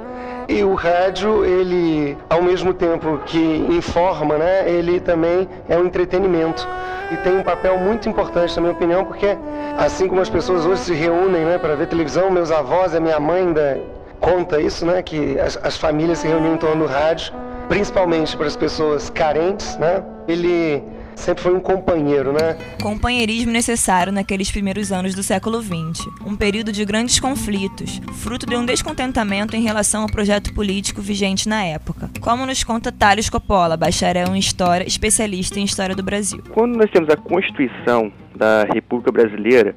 E 0.49 0.63
o 0.63 0.75
rádio, 0.75 1.45
ele, 1.45 2.19
ao 2.29 2.43
mesmo 2.43 2.75
tempo 2.75 3.19
que 3.25 3.39
informa, 3.71 4.37
né, 4.37 4.69
ele 4.69 5.01
também 5.01 5.49
é 5.69 5.77
um 5.77 5.87
entretenimento. 5.87 6.67
E 7.11 7.17
tem 7.19 7.37
um 7.39 7.43
papel 7.43 7.79
muito 7.79 8.09
importante, 8.09 8.55
na 8.57 8.63
minha 8.63 8.73
opinião, 8.73 9.05
porque 9.05 9.37
assim 9.79 10.09
como 10.09 10.21
as 10.21 10.31
pessoas 10.31 10.65
hoje 10.67 10.83
se 10.83 10.95
reúnem 10.95 11.45
né, 11.45 11.59
para 11.59 11.75
ver 11.75 11.87
televisão, 11.87 12.31
meus 12.31 12.51
avós, 12.51 12.95
a 12.95 13.01
minha 13.01 13.21
mãe 13.21 13.43
ainda 13.43 13.81
conta 14.21 14.61
isso, 14.61 14.87
né, 14.87 15.03
que 15.03 15.39
as, 15.39 15.59
as 15.63 15.77
famílias 15.77 16.19
se 16.19 16.29
reuniam 16.29 16.55
em 16.55 16.59
torno 16.59 16.87
do 16.87 16.91
rádio, 16.91 17.33
principalmente 17.69 18.37
para 18.37 18.47
as 18.47 18.57
pessoas 18.57 19.11
carentes, 19.11 19.77
né, 19.77 20.03
ele 20.27 20.83
sempre 21.17 21.43
foi 21.43 21.55
um 21.55 21.61
companheiro, 21.61 22.33
né? 22.33 22.57
Companheirismo 22.83 23.51
necessário 23.51 24.13
naqueles 24.13 24.51
primeiros 24.51 24.93
anos 24.93 25.15
do 25.15 25.23
século 25.23 25.63
XX, 25.63 26.07
um 26.27 26.37
período 26.37 26.73
de 26.73 26.85
grandes 26.85 27.21
conflitos, 27.21 28.01
fruto 28.23 28.47
de 28.47 28.57
um 28.57 28.65
descontentamento 28.65 29.57
em 29.57 29.63
relação 29.63 30.03
ao 30.03 30.09
projeto 30.09 30.53
político 30.55 31.01
vigente 31.01 31.49
na 31.49 31.65
época, 31.65 32.11
como 32.21 32.47
nos 32.47 32.63
conta 32.65 32.93
Thales 32.93 33.31
Coppola, 33.31 33.77
bacharel 33.77 34.35
em 34.35 34.39
História, 34.39 34.87
especialista 34.87 35.59
em 35.59 35.65
História 35.65 35.95
do 35.95 36.03
Brasil. 36.03 36.43
Quando 36.51 36.77
nós 36.77 36.91
temos 36.91 37.09
a 37.11 37.17
Constituição 37.17 38.13
da 38.35 38.65
República 38.73 39.13
Brasileira, 39.13 39.77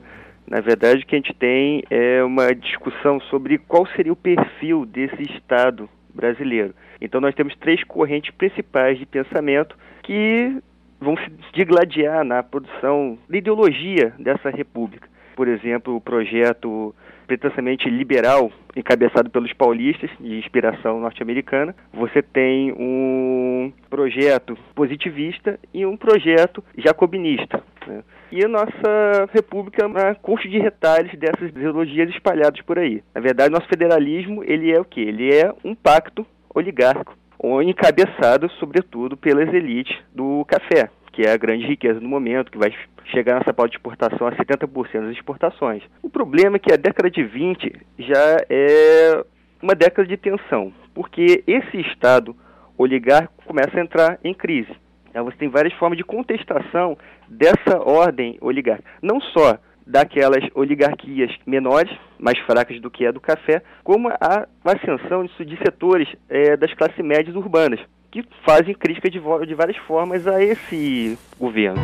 na 0.50 0.62
verdade, 0.62 1.04
o 1.04 1.06
que 1.06 1.16
a 1.16 1.20
gente 1.20 1.34
tem 1.34 1.84
é 1.90 2.24
uma 2.24 2.56
discussão 2.56 3.20
sobre 3.30 3.58
qual 3.58 3.86
seria 3.96 4.14
o 4.14 4.16
perfil 4.16 4.86
desse 4.86 5.22
Estado 5.24 5.90
brasileiro. 6.14 6.74
Então, 7.02 7.20
nós 7.20 7.36
temos 7.36 7.54
três 7.58 7.84
correntes 7.84 8.34
principais 8.34 8.98
de 8.98 9.06
pensamento 9.06 9.76
que 10.04 10.58
vão 11.00 11.16
se 11.18 11.30
digladiar 11.54 12.24
na 12.24 12.44
produção 12.44 13.18
da 13.30 13.38
ideologia 13.38 14.14
dessa 14.20 14.50
república. 14.50 15.08
Por 15.36 15.48
exemplo, 15.48 15.96
o 15.96 16.02
projeto 16.02 16.96
pretensamente 17.28 17.90
liberal, 17.90 18.52
encabeçado 18.76 19.30
pelos 19.30 19.52
paulistas, 19.54 20.10
de 20.20 20.40
inspiração 20.40 21.00
norte-americana. 21.00 21.76
Você 21.94 22.24
tem 22.24 22.72
um 22.72 23.72
projeto 23.90 24.58
positivista 24.74 25.60
e 25.74 25.86
um 25.86 25.98
projeto 25.98 26.64
jacobinista. 26.78 27.62
Né? 27.86 28.02
E 28.32 28.44
a 28.44 28.48
nossa 28.48 29.30
república 29.34 29.84
é 29.84 29.86
uma 29.86 30.16
concha 30.16 30.48
de 30.48 30.58
retalhos 30.58 31.14
dessas 31.20 31.50
ideologias 31.50 32.10
espalhadas 32.10 32.62
por 32.62 32.80
aí. 32.80 33.04
Na 33.14 33.22
verdade, 33.22 33.52
nosso 33.52 33.68
federalismo, 33.68 34.44
ele 34.44 34.72
é 34.72 34.80
o 34.80 34.86
quê? 34.86 35.02
Ele 35.02 35.34
é 35.36 35.54
um 35.64 35.76
pacto 35.76 36.26
oligárquico 36.56 37.16
encabeçado, 37.64 38.50
sobretudo, 38.60 39.16
pelas 39.16 39.54
elites 39.54 39.98
do 40.14 40.46
café, 40.46 40.90
que 41.12 41.24
é 41.24 41.32
a 41.32 41.38
grande 41.38 41.66
riqueza 41.66 42.00
do 42.00 42.08
momento, 42.08 42.52
que 42.52 42.58
vai 42.58 42.74
chegar 43.06 43.40
nessa 43.40 43.54
pauta 43.54 43.72
de 43.72 43.78
exportação 43.78 44.28
a 44.28 44.32
70% 44.32 45.02
das 45.02 45.12
exportações. 45.12 45.84
O 46.02 46.10
problema 46.10 46.58
é 46.58 46.60
que 46.60 46.74
a 46.74 46.78
década 46.78 47.10
de 47.10 47.24
20 47.24 47.74
já 48.00 48.38
é 48.50 49.24
uma 49.62 49.74
década 49.74 50.08
de 50.08 50.18
tensão, 50.18 50.74
porque 50.94 51.44
esse 51.48 51.80
Estado 51.80 52.36
oligárquico 52.78 53.44
começa 53.46 53.80
a 53.80 53.82
entrar 53.82 54.20
em 54.24 54.34
crise. 54.34 54.72
Você 55.14 55.38
tem 55.38 55.50
várias 55.50 55.74
formas 55.74 55.98
de 55.98 56.04
contestação 56.04 56.96
dessa 57.28 57.80
ordem 57.80 58.38
oligárquica. 58.40 58.88
Não 59.02 59.20
só 59.20 59.58
daquelas 59.88 60.44
oligarquias 60.54 61.32
menores, 61.46 61.92
mais 62.20 62.38
fracas 62.40 62.80
do 62.82 62.92
que 62.92 63.06
a 63.06 63.12
do 63.12 63.22
café, 63.22 63.64
como 63.84 64.10
a 64.10 64.48
ascensão 64.66 65.24
de 65.26 65.58
setores 65.58 66.08
é, 66.30 66.58
das 66.58 66.74
classes 66.74 67.04
médias 67.04 67.36
urbanas, 67.36 67.80
que 68.12 68.24
fazem 68.46 68.76
crítica 68.76 69.10
de, 69.10 69.20
de 69.20 69.56
várias 69.56 69.78
formas 69.78 70.28
a 70.28 70.44
esse 70.44 71.18
governo. 71.40 71.82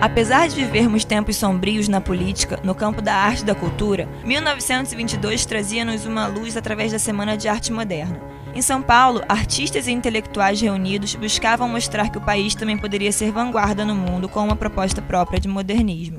Apesar 0.00 0.48
de 0.48 0.56
vivermos 0.56 1.04
tempos 1.04 1.36
sombrios 1.36 1.86
na 1.86 2.00
política, 2.00 2.58
no 2.64 2.74
campo 2.74 3.02
da 3.02 3.14
arte 3.14 3.42
e 3.42 3.44
da 3.44 3.54
cultura, 3.54 4.08
1922 4.24 5.44
trazia-nos 5.44 6.06
uma 6.06 6.26
luz 6.26 6.56
através 6.56 6.90
da 6.90 6.98
Semana 6.98 7.36
de 7.36 7.48
Arte 7.48 7.70
Moderna. 7.70 8.18
Em 8.54 8.62
São 8.62 8.82
Paulo, 8.82 9.22
artistas 9.28 9.86
e 9.86 9.92
intelectuais 9.92 10.60
reunidos 10.60 11.14
buscavam 11.14 11.68
mostrar 11.68 12.10
que 12.10 12.18
o 12.18 12.24
país 12.24 12.54
também 12.54 12.78
poderia 12.78 13.12
ser 13.12 13.30
vanguarda 13.30 13.84
no 13.84 13.94
mundo 13.94 14.28
com 14.28 14.40
uma 14.40 14.56
proposta 14.56 15.02
própria 15.02 15.38
de 15.38 15.46
modernismo. 15.46 16.18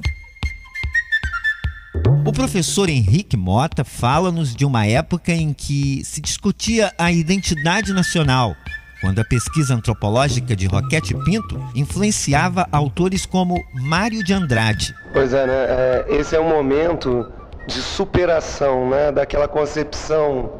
O 2.31 2.33
professor 2.33 2.87
Henrique 2.87 3.35
Mota 3.35 3.83
fala-nos 3.83 4.55
de 4.55 4.63
uma 4.63 4.87
época 4.87 5.33
em 5.33 5.51
que 5.51 6.01
se 6.05 6.21
discutia 6.21 6.89
a 6.97 7.11
identidade 7.11 7.91
nacional, 7.91 8.55
quando 9.01 9.19
a 9.19 9.25
pesquisa 9.25 9.75
antropológica 9.75 10.55
de 10.55 10.65
Roquete 10.65 11.13
Pinto 11.25 11.61
influenciava 11.75 12.65
autores 12.71 13.25
como 13.25 13.61
Mário 13.73 14.23
de 14.23 14.31
Andrade. 14.31 14.95
Pois 15.11 15.33
é, 15.33 15.45
né? 15.45 15.53
É, 15.53 16.05
esse 16.07 16.33
é 16.33 16.39
um 16.39 16.47
momento 16.47 17.29
de 17.67 17.81
superação 17.81 18.89
né, 18.89 19.11
daquela 19.11 19.49
concepção 19.49 20.53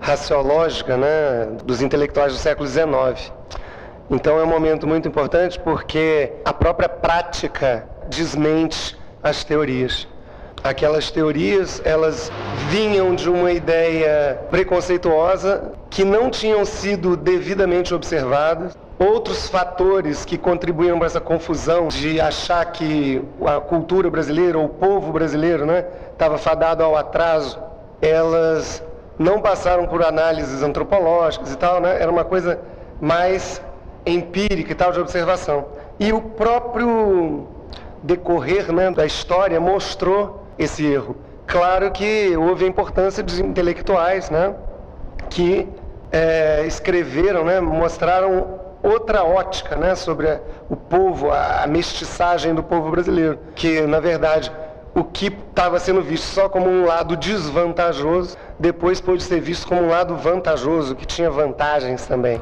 raciológica 0.00 0.96
né, 0.96 1.58
dos 1.62 1.82
intelectuais 1.82 2.32
do 2.32 2.38
século 2.38 2.66
XIX. 2.66 3.30
Então 4.10 4.38
é 4.38 4.42
um 4.44 4.48
momento 4.48 4.86
muito 4.86 5.06
importante 5.06 5.60
porque 5.60 6.32
a 6.42 6.54
própria 6.54 6.88
prática 6.88 7.86
desmente 8.08 8.96
as 9.22 9.44
teorias 9.44 10.08
aquelas 10.62 11.10
teorias, 11.10 11.80
elas 11.84 12.30
vinham 12.68 13.14
de 13.14 13.28
uma 13.28 13.52
ideia 13.52 14.38
preconceituosa 14.50 15.72
que 15.90 16.04
não 16.04 16.30
tinham 16.30 16.64
sido 16.64 17.16
devidamente 17.16 17.94
observadas. 17.94 18.76
Outros 18.98 19.48
fatores 19.48 20.24
que 20.24 20.36
contribuíram 20.36 20.98
para 20.98 21.06
essa 21.06 21.20
confusão 21.20 21.86
de 21.86 22.20
achar 22.20 22.64
que 22.66 23.22
a 23.46 23.60
cultura 23.60 24.10
brasileira 24.10 24.58
ou 24.58 24.64
o 24.64 24.68
povo 24.68 25.12
brasileiro 25.12 25.64
né, 25.64 25.84
estava 26.12 26.36
fadado 26.36 26.82
ao 26.82 26.96
atraso, 26.96 27.58
elas 28.02 28.82
não 29.16 29.40
passaram 29.40 29.86
por 29.86 30.04
análises 30.04 30.62
antropológicas 30.62 31.52
e 31.52 31.56
tal, 31.56 31.80
né? 31.80 32.00
era 32.00 32.10
uma 32.10 32.24
coisa 32.24 32.60
mais 33.00 33.62
empírica 34.04 34.72
e 34.72 34.74
tal, 34.74 34.92
de 34.92 34.98
observação. 35.00 35.66
E 36.00 36.12
o 36.12 36.20
próprio 36.20 37.46
decorrer 38.02 38.72
né, 38.72 38.90
da 38.90 39.06
história 39.06 39.60
mostrou 39.60 40.47
esse 40.58 40.84
erro. 40.84 41.16
Claro 41.46 41.90
que 41.90 42.36
houve 42.36 42.64
a 42.64 42.68
importância 42.68 43.22
dos 43.22 43.38
intelectuais, 43.38 44.28
né, 44.28 44.54
que 45.30 45.68
é, 46.12 46.64
escreveram, 46.66 47.44
né, 47.44 47.60
mostraram 47.60 48.60
outra 48.82 49.24
ótica, 49.24 49.76
né, 49.76 49.94
sobre 49.94 50.28
a, 50.28 50.40
o 50.68 50.76
povo, 50.76 51.30
a, 51.30 51.64
a 51.64 51.66
mestiçagem 51.66 52.54
do 52.54 52.62
povo 52.62 52.90
brasileiro, 52.90 53.38
que 53.54 53.80
na 53.82 54.00
verdade 54.00 54.52
o 54.94 55.04
que 55.04 55.26
estava 55.26 55.78
sendo 55.78 56.02
visto 56.02 56.24
só 56.24 56.48
como 56.48 56.68
um 56.68 56.84
lado 56.84 57.16
desvantajoso, 57.16 58.36
depois 58.58 59.00
pôde 59.00 59.22
ser 59.22 59.40
visto 59.40 59.66
como 59.66 59.82
um 59.82 59.88
lado 59.88 60.16
vantajoso, 60.16 60.96
que 60.96 61.06
tinha 61.06 61.30
vantagens 61.30 62.04
também. 62.06 62.40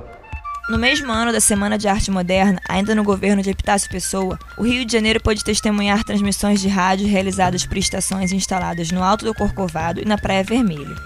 No 0.69 0.79
mesmo 0.79 1.13
ano 1.13 1.31
da 1.31 1.41
Semana 1.41 1.79
de 1.79 1.87
Arte 1.87 2.11
Moderna, 2.11 2.59
ainda 2.69 2.93
no 2.93 3.05
governo 3.05 3.41
de 3.41 3.51
Epitácio 3.51 3.89
Pessoa, 3.89 4.37
o 4.59 4.65
Rio 4.65 4.85
de 4.85 4.93
Janeiro 4.93 5.23
pôde 5.23 5.45
testemunhar 5.45 6.03
transmissões 6.03 6.61
de 6.61 6.67
rádio 6.67 7.07
realizadas 7.07 7.65
por 7.65 7.77
estações 7.77 8.33
instaladas 8.33 8.91
no 8.91 9.01
Alto 9.01 9.25
do 9.25 9.33
Corcovado 9.33 10.01
e 10.01 10.05
na 10.05 10.19
Praia 10.19 10.43
Vermelha. 10.43 10.97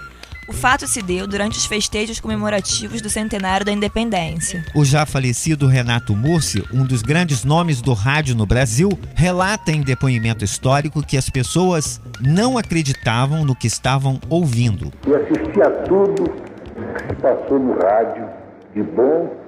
O 0.49 0.51
fato 0.51 0.87
se 0.87 0.99
deu 1.03 1.27
durante 1.27 1.59
os 1.59 1.67
festejos 1.67 2.19
comemorativos 2.19 3.01
do 3.01 3.09
centenário 3.09 3.63
da 3.63 3.71
independência. 3.71 4.65
O 4.73 4.83
já 4.83 5.05
falecido 5.05 5.67
Renato 5.67 6.15
Mursi, 6.15 6.65
um 6.73 6.83
dos 6.83 7.03
grandes 7.03 7.43
nomes 7.43 7.83
do 7.83 7.93
rádio 7.93 8.35
no 8.35 8.47
Brasil, 8.47 8.97
relata 9.13 9.71
em 9.71 9.83
depoimento 9.83 10.43
histórico 10.43 11.05
que 11.05 11.17
as 11.17 11.29
pessoas 11.29 12.01
não 12.19 12.57
acreditavam 12.57 13.45
no 13.45 13.55
que 13.55 13.67
estavam 13.67 14.19
ouvindo. 14.27 14.91
E 15.07 15.13
assistia 15.13 15.67
a 15.67 15.71
tudo 15.87 16.23
que 16.23 17.07
se 17.07 17.21
passou 17.21 17.59
no 17.59 17.79
rádio, 17.79 18.27
de 18.73 18.81
bom 18.81 19.40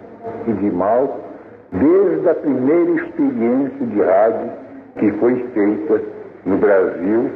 e 0.48 0.52
de 0.54 0.72
mal, 0.72 1.20
desde 1.72 2.30
a 2.30 2.36
primeira 2.36 2.92
experiência 2.92 3.86
de 3.86 4.02
rádio 4.02 4.52
que 4.98 5.12
foi 5.14 5.36
feita 5.54 6.02
no 6.46 6.58
Brasil 6.58 7.32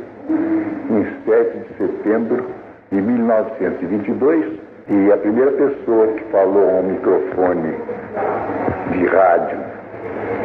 em 0.89 1.05
7 1.25 1.57
de 1.57 1.73
setembro 1.77 2.45
de 2.91 3.01
1922 3.01 4.59
e 4.89 5.11
a 5.11 5.17
primeira 5.17 5.51
pessoa 5.51 6.07
que 6.07 6.23
falou 6.25 6.77
ao 6.77 6.83
microfone 6.83 7.73
de 8.91 9.05
rádio 9.07 9.57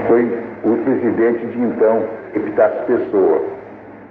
foi 0.08 0.38
o 0.64 0.76
presidente 0.84 1.46
de 1.46 1.60
então, 1.60 2.04
Epitácio 2.34 2.84
Pessoa. 2.86 3.42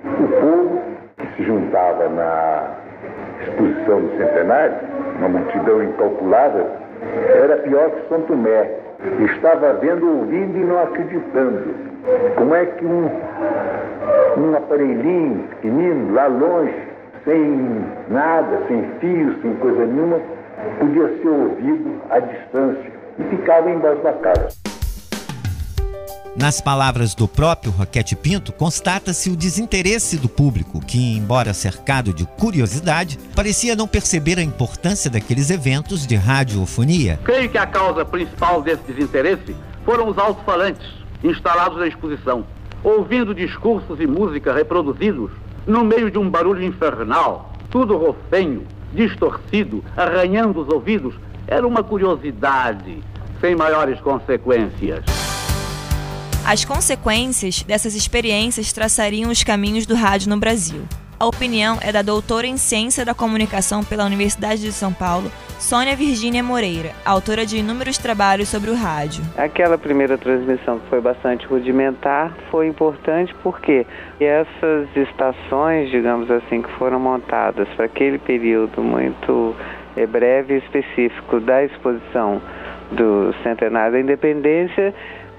O 0.06 0.28
povo 0.42 0.82
que 1.18 1.28
se 1.36 1.44
juntava 1.44 2.10
na 2.10 2.78
exposição 3.42 4.02
do 4.02 4.18
centenário, 4.18 4.76
uma 5.20 5.30
multidão 5.30 5.84
incalculável, 5.84 6.81
era 7.02 7.58
pior 7.58 7.90
que 7.92 8.08
São 8.10 8.22
Tomé. 8.22 8.70
Estava 9.34 9.74
vendo, 9.74 10.08
ouvindo 10.08 10.58
e 10.58 10.64
não 10.64 10.82
acreditando. 10.84 11.74
Como 12.36 12.54
é 12.54 12.66
que 12.66 12.86
um, 12.86 13.10
um 14.38 14.56
aparelhinho 14.56 15.48
pequenino, 15.50 16.14
lá 16.14 16.28
longe, 16.28 16.76
sem 17.26 17.86
nada, 18.10 18.60
sem 18.68 18.84
fios, 19.00 19.42
sem 19.42 19.56
coisa 19.56 19.86
nenhuma, 19.86 20.20
podia 20.80 21.08
ser 21.18 21.28
ouvido 21.28 22.02
à 22.10 22.20
distância 22.20 22.92
e 23.20 23.24
ficava 23.36 23.70
embaixo 23.70 24.02
da 24.02 24.14
casa. 24.14 24.61
Nas 26.34 26.62
palavras 26.62 27.14
do 27.14 27.28
próprio 27.28 27.74
Roquete 27.74 28.16
Pinto, 28.16 28.54
constata-se 28.54 29.30
o 29.30 29.36
desinteresse 29.36 30.18
do 30.18 30.30
público, 30.30 30.80
que, 30.80 31.18
embora 31.18 31.54
cercado 31.54 32.14
de 32.14 32.26
curiosidade, 32.26 33.20
parecia 33.36 33.76
não 33.76 33.86
perceber 33.86 34.40
a 34.40 34.42
importância 34.42 35.12
daqueles 35.12 35.50
eventos 35.50 36.08
de 36.08 36.16
radiofonia. 36.16 37.20
Creio 37.26 37.50
que 37.50 37.58
a 37.58 37.68
causa 37.68 38.06
principal 38.06 38.62
desse 38.62 38.82
desinteresse 38.84 39.54
foram 39.84 40.08
os 40.08 40.18
alto-falantes 40.18 40.88
instalados 41.22 41.78
na 41.78 41.88
exposição. 41.88 42.46
Ouvindo 42.82 43.36
discursos 43.36 44.00
e 44.00 44.08
música 44.08 44.54
reproduzidos 44.54 45.32
no 45.68 45.84
meio 45.84 46.10
de 46.10 46.18
um 46.18 46.30
barulho 46.30 46.64
infernal, 46.64 47.52
tudo 47.70 47.98
rofenho, 47.98 48.66
distorcido, 48.94 49.84
arranhando 49.98 50.62
os 50.62 50.70
ouvidos, 50.70 51.14
era 51.46 51.68
uma 51.68 51.84
curiosidade, 51.84 53.04
sem 53.42 53.54
maiores 53.54 54.00
consequências. 54.00 55.21
As 56.46 56.66
consequências 56.66 57.62
dessas 57.62 57.96
experiências 57.96 58.74
traçariam 58.74 59.30
os 59.30 59.44
caminhos 59.44 59.86
do 59.86 59.94
rádio 59.96 60.30
no 60.30 60.38
Brasil. 60.38 60.82
A 61.20 61.26
opinião 61.28 61.78
é 61.82 61.92
da 61.92 62.02
doutora 62.02 62.48
em 62.48 62.58
Ciência 62.58 63.06
da 63.06 63.14
Comunicação 63.14 63.84
pela 63.84 64.06
Universidade 64.06 64.60
de 64.60 64.72
São 64.72 64.92
Paulo, 64.92 65.32
Sônia 65.60 65.96
Virgínia 65.96 66.42
Moreira, 66.42 66.94
autora 67.06 67.46
de 67.46 67.60
inúmeros 67.60 68.00
trabalhos 68.00 68.50
sobre 68.50 68.72
o 68.72 68.76
rádio. 68.76 69.24
Aquela 69.38 69.78
primeira 69.78 70.18
transmissão 70.18 70.80
que 70.80 70.90
foi 70.90 71.00
bastante 71.00 71.46
rudimentar 71.46 72.36
foi 72.50 72.66
importante 72.66 73.36
porque 73.44 73.86
essas 74.20 74.90
estações, 74.96 75.92
digamos 75.92 76.30
assim, 76.32 76.64
que 76.64 76.72
foram 76.72 77.00
montadas 77.00 77.68
para 77.76 77.86
aquele 77.86 78.18
período 78.18 78.82
muito 78.82 79.56
é, 79.96 80.08
breve 80.08 80.56
e 80.56 80.58
específico 80.58 81.40
da 81.40 81.64
exposição 81.64 82.42
do 82.92 83.34
Centenário 83.44 83.94
da 83.94 84.00
Independência, 84.00 84.94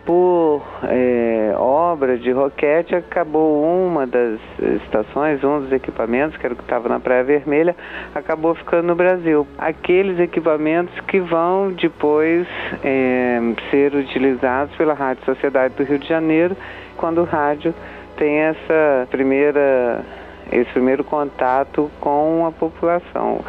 por 0.04 0.62
é, 0.84 1.54
obra 1.56 2.18
de 2.18 2.30
Roquete, 2.32 2.94
acabou 2.94 3.62
uma 3.62 4.06
das 4.06 4.38
estações, 4.84 5.42
um 5.44 5.60
dos 5.60 5.72
equipamentos, 5.72 6.36
que 6.36 6.44
era 6.44 6.54
o 6.54 6.56
que 6.56 6.62
estava 6.62 6.88
na 6.88 6.98
Praia 6.98 7.22
Vermelha, 7.22 7.76
acabou 8.14 8.54
ficando 8.54 8.86
no 8.88 8.94
Brasil. 8.94 9.46
Aqueles 9.58 10.18
equipamentos 10.18 10.98
que 11.06 11.20
vão 11.20 11.72
depois 11.72 12.46
é, 12.82 13.40
ser 13.70 13.94
utilizados 13.94 14.74
pela 14.76 14.94
Rádio 14.94 15.24
Sociedade 15.24 15.74
do 15.74 15.84
Rio 15.84 15.98
de 15.98 16.08
Janeiro, 16.08 16.56
quando 16.96 17.20
o 17.20 17.24
rádio 17.24 17.74
tem 18.16 18.38
essa 18.38 19.06
primeira, 19.10 20.04
esse 20.50 20.70
primeiro 20.72 21.04
contato 21.04 21.90
com 22.00 22.46
a 22.46 22.52
população. 22.52 23.40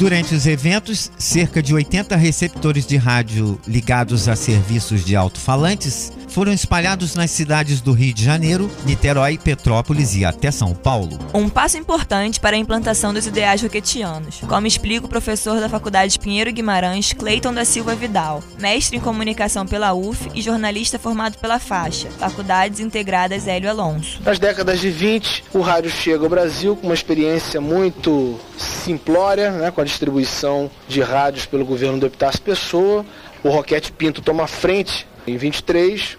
Durante 0.00 0.34
os 0.34 0.46
eventos, 0.46 1.12
cerca 1.18 1.62
de 1.62 1.74
80 1.74 2.16
receptores 2.16 2.86
de 2.86 2.96
rádio 2.96 3.60
ligados 3.68 4.30
a 4.30 4.34
serviços 4.34 5.04
de 5.04 5.14
alto-falantes 5.14 6.10
foram 6.30 6.52
espalhados 6.52 7.14
nas 7.14 7.30
cidades 7.30 7.80
do 7.80 7.92
Rio 7.92 8.14
de 8.14 8.24
Janeiro, 8.24 8.70
Niterói, 8.86 9.36
Petrópolis 9.36 10.14
e 10.14 10.24
até 10.24 10.50
São 10.50 10.74
Paulo. 10.74 11.18
Um 11.34 11.48
passo 11.48 11.76
importante 11.76 12.40
para 12.40 12.56
a 12.56 12.58
implantação 12.58 13.12
dos 13.12 13.26
ideais 13.26 13.60
roquetianos, 13.62 14.40
como 14.48 14.66
explica 14.66 15.06
o 15.06 15.08
professor 15.08 15.60
da 15.60 15.68
Faculdade 15.68 16.18
Pinheiro 16.18 16.52
Guimarães, 16.52 17.12
Cleiton 17.12 17.52
da 17.52 17.64
Silva 17.64 17.94
Vidal, 17.94 18.42
mestre 18.58 18.96
em 18.96 19.00
comunicação 19.00 19.66
pela 19.66 19.92
UF 19.92 20.30
e 20.34 20.40
jornalista 20.40 20.98
formado 20.98 21.36
pela 21.38 21.58
Faixa, 21.58 22.08
Faculdades 22.18 22.80
Integradas 22.80 23.46
Hélio 23.46 23.68
Alonso. 23.68 24.20
Nas 24.24 24.38
décadas 24.38 24.80
de 24.80 24.90
20, 24.90 25.44
o 25.52 25.60
rádio 25.60 25.90
chega 25.90 26.24
ao 26.24 26.30
Brasil 26.30 26.76
com 26.76 26.86
uma 26.86 26.94
experiência 26.94 27.60
muito 27.60 28.38
simplória, 28.56 29.50
né, 29.50 29.70
com 29.70 29.80
a 29.80 29.84
distribuição 29.90 30.70
de 30.88 31.00
rádios 31.00 31.46
pelo 31.46 31.64
governo 31.64 31.98
do 31.98 32.06
Epitácio 32.06 32.40
Pessoa. 32.40 33.04
O 33.42 33.50
Roquete 33.50 33.92
Pinto 33.92 34.22
toma 34.22 34.46
frente 34.46 35.06
em 35.26 35.36
23, 35.36 36.18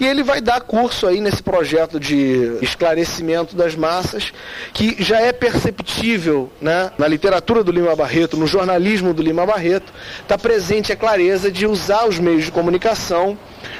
e 0.00 0.06
ele 0.06 0.22
vai 0.22 0.40
dar 0.40 0.62
curso 0.62 1.06
aí 1.06 1.20
nesse 1.20 1.42
projeto 1.42 2.00
de 2.00 2.56
esclarecimento 2.62 3.54
das 3.54 3.76
massas, 3.76 4.32
que 4.72 4.96
já 5.02 5.20
é 5.20 5.30
perceptível 5.30 6.50
né, 6.60 6.90
na 6.96 7.06
literatura 7.06 7.62
do 7.62 7.70
Lima 7.70 7.94
Barreto, 7.94 8.36
no 8.36 8.46
jornalismo 8.46 9.12
do 9.12 9.22
Lima 9.22 9.44
Barreto, 9.44 9.92
está 10.22 10.38
presente 10.38 10.90
a 10.90 10.96
clareza 10.96 11.52
de 11.52 11.66
usar 11.66 12.08
os 12.08 12.18
meios 12.18 12.46
de 12.46 12.50
comunicação 12.50 13.38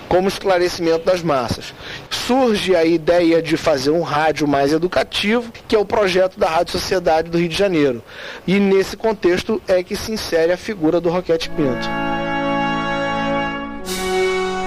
como 0.09 0.29
esclarecimento 0.29 1.07
das 1.07 1.23
massas. 1.23 1.73
Surge 2.11 2.77
a 2.77 2.85
ideia 2.85 3.41
de 3.41 3.57
fazer 3.57 3.91
um 3.91 4.03
rádio 4.03 4.47
mais 4.47 4.73
educativo, 4.73 5.51
que 5.67 5.75
é 5.75 5.79
o 5.79 5.87
projeto 5.87 6.39
da 6.39 6.51
Rádio 6.51 6.73
Sociedade 6.73 7.31
do 7.31 7.39
Rio 7.39 7.49
de 7.49 7.57
Janeiro. 7.57 8.03
E 8.47 8.61
nesse 8.61 8.97
contexto 8.97 9.63
é 9.67 9.83
que 9.83 9.97
se 9.97 10.13
insere 10.13 10.53
a 10.53 10.57
figura 10.59 11.01
do 11.01 11.09
Roquete 11.09 11.49
Pinto. 11.49 12.20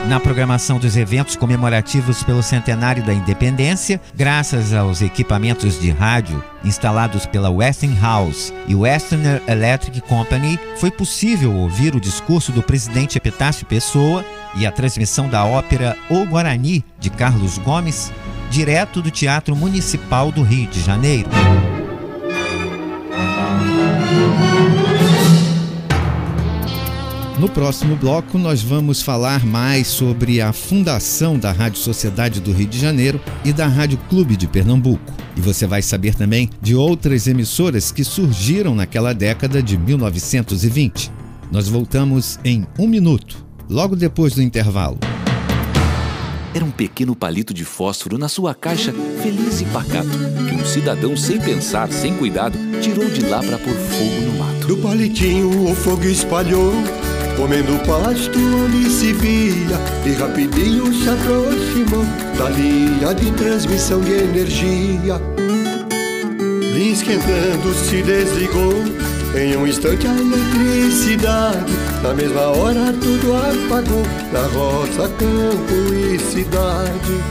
Na 0.08 0.20
programação 0.20 0.80
dos 0.80 0.98
eventos 0.98 1.38
comemorativos 1.38 2.24
pelo 2.24 2.44
centenário 2.44 3.02
da 3.04 3.14
independência, 3.14 4.02
graças 4.14 4.74
aos 4.74 5.02
equipamentos 5.02 5.80
de 5.80 5.92
rádio 5.92 6.44
instalados 6.64 7.26
pela 7.26 7.50
Westinghouse 7.50 8.54
e 8.68 8.76
Western 8.76 9.42
Electric 9.48 10.02
Company, 10.02 10.60
foi 10.78 10.92
possível 10.92 11.54
ouvir 11.54 11.96
o 11.96 12.02
discurso 12.02 12.52
do 12.52 12.62
presidente 12.62 13.18
Epitácio 13.18 13.66
Pessoa 13.66 14.26
e 14.56 14.68
a 14.68 14.72
transmissão 14.72 15.30
da 15.30 15.46
ópera 15.46 15.98
O 16.10 16.26
Guarani 16.26 16.84
de 17.00 17.10
Carlos 17.10 17.58
Gomes, 17.58 18.12
direto 18.50 19.02
do 19.02 19.10
Teatro 19.10 19.56
Municipal 19.56 20.34
do 20.34 20.44
Rio 20.44 20.68
de 20.68 20.82
Janeiro. 20.82 21.30
No 27.44 27.50
próximo 27.50 27.98
bloco, 27.98 28.38
nós 28.38 28.62
vamos 28.62 29.02
falar 29.02 29.46
mais 29.46 29.88
sobre 29.88 30.40
a 30.40 30.54
fundação 30.54 31.38
da 31.38 31.52
Rádio 31.52 31.78
Sociedade 31.78 32.40
do 32.40 32.54
Rio 32.54 32.68
de 32.68 32.80
Janeiro 32.80 33.20
e 33.44 33.52
da 33.52 33.68
Rádio 33.68 33.98
Clube 34.10 34.38
de 34.38 34.48
Pernambuco. 34.48 35.14
E 35.36 35.42
você 35.42 35.68
vai 35.68 35.82
saber 35.82 36.16
também 36.16 36.50
de 36.62 36.74
outras 36.74 37.28
emissoras 37.28 37.92
que 37.92 38.06
surgiram 38.06 38.74
naquela 38.74 39.12
década 39.12 39.62
de 39.62 39.78
1920. 39.78 41.12
Nós 41.52 41.68
voltamos 41.68 42.40
em 42.46 42.66
um 42.80 42.88
minuto, 42.88 43.46
logo 43.70 43.94
depois 43.94 44.34
do 44.34 44.42
intervalo. 44.42 44.98
Era 46.54 46.64
um 46.64 46.72
pequeno 46.72 47.14
palito 47.14 47.54
de 47.54 47.66
fósforo 47.66 48.18
na 48.18 48.30
sua 48.30 48.56
caixa, 48.56 48.94
feliz 49.22 49.60
e 49.60 49.66
pacato, 49.66 50.18
que 50.48 50.56
um 50.56 50.66
cidadão, 50.66 51.18
sem 51.18 51.42
pensar, 51.42 51.92
sem 51.92 52.16
cuidado, 52.16 52.58
tirou 52.82 53.10
de 53.10 53.20
lá 53.26 53.44
para 53.44 53.58
pôr 53.58 53.74
fogo 53.74 54.32
no 54.32 54.40
mato. 54.40 54.66
Do 54.66 54.78
palitinho 54.78 55.70
o 55.70 55.76
fogo 55.76 56.06
espalhou 56.06 56.72
Comendo 57.36 57.78
pasto 57.86 58.40
onde 58.40 58.90
se 58.90 59.14
via 59.14 59.80
E 60.06 60.14
rapidinho 60.14 60.94
se 60.94 61.10
aproximou 61.10 62.06
Da 62.38 62.50
linha 62.50 63.14
de 63.14 63.32
transmissão 63.32 64.02
de 64.02 64.12
energia 64.12 65.22
Linha 66.74 66.94
esquentando 66.94 67.74
se 67.74 68.02
desligou 68.02 68.74
Em 69.36 69.58
um 69.58 69.66
instante 69.66 70.06
a 70.06 70.14
eletricidade, 70.14 71.74
na 72.04 72.14
mesma 72.14 72.42
hora 72.50 72.94
tudo 72.94 73.34
apagou, 73.36 74.04
na 74.32 74.42
roça, 74.42 75.10
campo 75.18 75.92
e 75.92 76.20
cidade. 76.20 77.24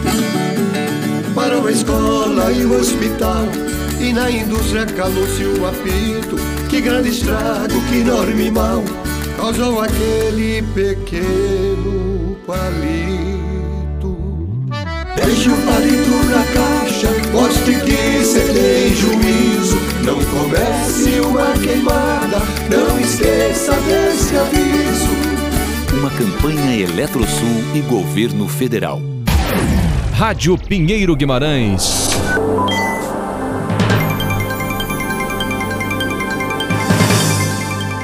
Parou 1.32 1.66
a 1.68 1.70
escola 1.70 2.50
e 2.50 2.64
o 2.64 2.76
hospital, 2.76 3.44
e 4.00 4.12
na 4.12 4.28
indústria 4.28 4.84
calou-se 4.84 5.44
o 5.44 5.64
apito. 5.64 6.36
Que 6.68 6.80
grande 6.80 7.10
estrago, 7.10 7.80
que 7.88 7.98
enorme 7.98 8.50
mal, 8.50 8.82
causou 9.42 9.80
aquele 9.80 10.62
pequeno 10.72 12.36
palito. 12.46 14.16
Deixe 15.16 15.48
o 15.48 15.56
palito 15.66 16.10
na 16.30 16.44
caixa, 16.54 17.08
mostre 17.32 17.74
que 17.80 18.24
cê 18.24 18.40
tem 18.40 18.94
juízo. 18.94 19.78
Não 20.04 20.18
comece 20.26 21.20
uma 21.20 21.52
queimada, 21.54 22.38
não 22.70 23.00
esqueça 23.00 23.72
desse 23.80 24.36
aviso. 24.36 25.10
Uma 25.98 26.10
campanha 26.10 26.76
Eletrosul 26.76 27.64
e 27.74 27.80
Governo 27.80 28.46
Federal. 28.46 29.02
Rádio 30.12 30.56
Pinheiro 30.56 31.16
Guimarães. 31.16 32.10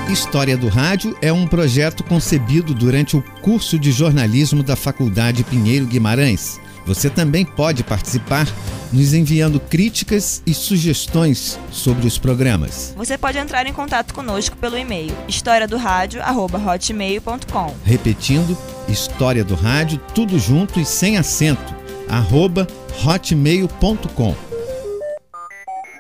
História 0.08 0.56
do 0.56 0.68
Rádio 0.68 1.16
é 1.20 1.30
um 1.30 1.46
projeto 1.46 2.02
concebido 2.02 2.72
durante 2.72 3.14
o 3.14 3.20
curso 3.42 3.78
de 3.78 3.92
jornalismo 3.92 4.62
da 4.62 4.74
Faculdade 4.74 5.44
Pinheiro 5.44 5.84
Guimarães. 5.84 6.58
Você 6.86 7.10
também 7.10 7.44
pode 7.44 7.84
participar 7.84 8.48
nos 8.90 9.12
enviando 9.12 9.60
críticas 9.60 10.42
e 10.46 10.54
sugestões 10.54 11.60
sobre 11.70 12.06
os 12.06 12.16
programas. 12.16 12.94
Você 12.96 13.18
pode 13.18 13.36
entrar 13.36 13.66
em 13.66 13.72
contato 13.74 14.14
conosco 14.14 14.56
pelo 14.56 14.78
e-mail 14.78 15.14
historiadoradio@hotmail.com. 15.28 17.74
Repetindo, 17.84 18.56
História 18.88 19.44
do 19.44 19.54
Rádio, 19.54 20.00
tudo 20.14 20.38
junto 20.38 20.80
e 20.80 20.86
sem 20.86 21.18
acento, 21.18 21.76
arroba 22.08 22.66
hotmail.com. 23.04 24.34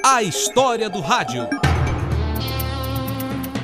A 0.02 0.22
história 0.22 0.88
do 0.88 1.00
rádio. 1.00 1.46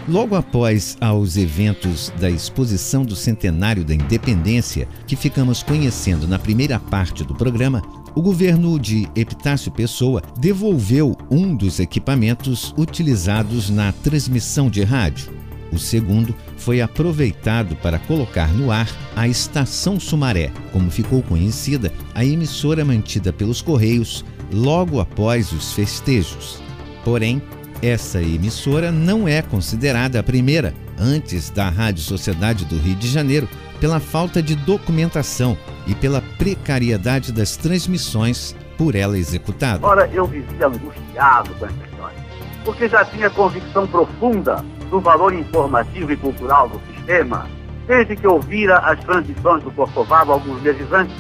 Logo 0.06 0.34
após 0.36 0.98
aos 1.00 1.38
eventos 1.38 2.12
da 2.20 2.28
exposição 2.28 3.06
do 3.06 3.16
centenário 3.16 3.82
da 3.82 3.94
independência, 3.94 4.86
que 5.06 5.16
ficamos 5.16 5.62
conhecendo 5.62 6.28
na 6.28 6.38
primeira 6.38 6.78
parte 6.78 7.24
do 7.24 7.34
programa, 7.34 7.80
o 8.14 8.20
governo 8.20 8.78
de 8.78 9.08
Epitácio 9.16 9.72
Pessoa 9.72 10.22
devolveu 10.38 11.16
um 11.30 11.56
dos 11.56 11.80
equipamentos 11.80 12.74
utilizados 12.76 13.70
na 13.70 13.92
transmissão 13.92 14.68
de 14.68 14.84
rádio. 14.84 15.32
O 15.72 15.78
segundo 15.78 16.34
foi 16.58 16.82
aproveitado 16.82 17.74
para 17.76 17.98
colocar 17.98 18.52
no 18.52 18.70
ar 18.70 18.88
a 19.16 19.26
Estação 19.26 19.98
Sumaré, 19.98 20.52
como 20.70 20.90
ficou 20.90 21.22
conhecida 21.22 21.90
a 22.14 22.22
emissora 22.22 22.84
mantida 22.84 23.32
pelos 23.32 23.62
Correios 23.62 24.22
logo 24.52 25.00
após 25.00 25.50
os 25.50 25.72
festejos. 25.72 26.62
Porém, 27.02 27.42
essa 27.82 28.20
emissora 28.20 28.90
não 28.90 29.28
é 29.28 29.42
considerada 29.42 30.20
a 30.20 30.22
primeira, 30.22 30.74
antes 30.98 31.50
da 31.50 31.68
Rádio 31.68 32.02
Sociedade 32.02 32.64
do 32.64 32.76
Rio 32.78 32.94
de 32.94 33.08
Janeiro, 33.08 33.48
pela 33.80 34.00
falta 34.00 34.42
de 34.42 34.54
documentação 34.54 35.56
e 35.86 35.94
pela 35.94 36.22
precariedade 36.38 37.32
das 37.32 37.56
transmissões 37.56 38.54
por 38.78 38.94
ela 38.94 39.18
executadas. 39.18 39.82
Ora, 39.82 40.08
eu 40.12 40.26
vivia 40.26 40.66
angustiado 40.66 41.50
com 41.54 41.66
essa 41.66 41.84
história, 41.90 42.16
porque 42.64 42.88
já 42.88 43.04
tinha 43.04 43.30
convicção 43.30 43.86
profunda 43.86 44.64
do 44.90 45.00
valor 45.00 45.34
informativo 45.34 46.12
e 46.12 46.16
cultural 46.16 46.68
do 46.68 46.80
sistema, 46.94 47.46
desde 47.86 48.16
que 48.16 48.26
ouvira 48.26 48.78
as 48.78 48.98
transmissões 49.00 49.62
do 49.62 49.70
Corcovado 49.72 50.32
alguns 50.32 50.60
meses 50.62 50.90
antes, 50.92 51.14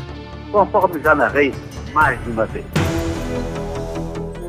conforme 0.50 1.00
já 1.00 1.14
narrei 1.14 1.52
mais 1.92 2.22
de 2.24 2.30
uma 2.30 2.46
vez. 2.46 2.64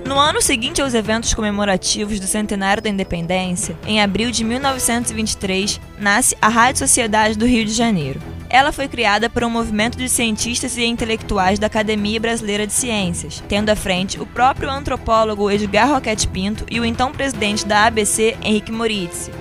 No 0.05 0.19
ano 0.19 0.39
seguinte 0.39 0.83
aos 0.83 0.93
eventos 0.93 1.33
comemorativos 1.33 2.19
do 2.19 2.27
centenário 2.27 2.81
da 2.81 2.89
independência, 2.89 3.75
em 3.87 3.99
abril 3.99 4.29
de 4.29 4.43
1923, 4.43 5.81
nasce 5.99 6.37
a 6.39 6.47
Rádio 6.47 6.77
Sociedade 6.77 7.35
do 7.35 7.47
Rio 7.47 7.65
de 7.65 7.71
Janeiro. 7.71 8.19
Ela 8.47 8.71
foi 8.71 8.87
criada 8.87 9.31
por 9.31 9.43
um 9.43 9.49
movimento 9.49 9.97
de 9.97 10.07
cientistas 10.07 10.77
e 10.77 10.85
intelectuais 10.85 11.57
da 11.57 11.65
Academia 11.65 12.19
Brasileira 12.19 12.67
de 12.67 12.73
Ciências, 12.73 13.43
tendo 13.49 13.71
à 13.71 13.75
frente 13.75 14.21
o 14.21 14.27
próprio 14.27 14.69
antropólogo 14.69 15.49
Edgar 15.49 15.89
Roquette 15.89 16.27
Pinto 16.27 16.65
e 16.69 16.79
o 16.79 16.85
então 16.85 17.11
presidente 17.11 17.65
da 17.65 17.87
ABC, 17.87 18.37
Henrique 18.43 18.71
Moritz. 18.71 19.31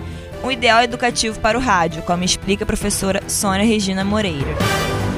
Um 0.42 0.50
ideal 0.50 0.82
educativo 0.82 1.38
para 1.40 1.58
o 1.58 1.60
rádio, 1.60 2.02
como 2.04 2.24
explica 2.24 2.64
a 2.64 2.66
professora 2.66 3.22
Sônia 3.28 3.66
Regina 3.66 4.02
Moreira. 4.02 4.54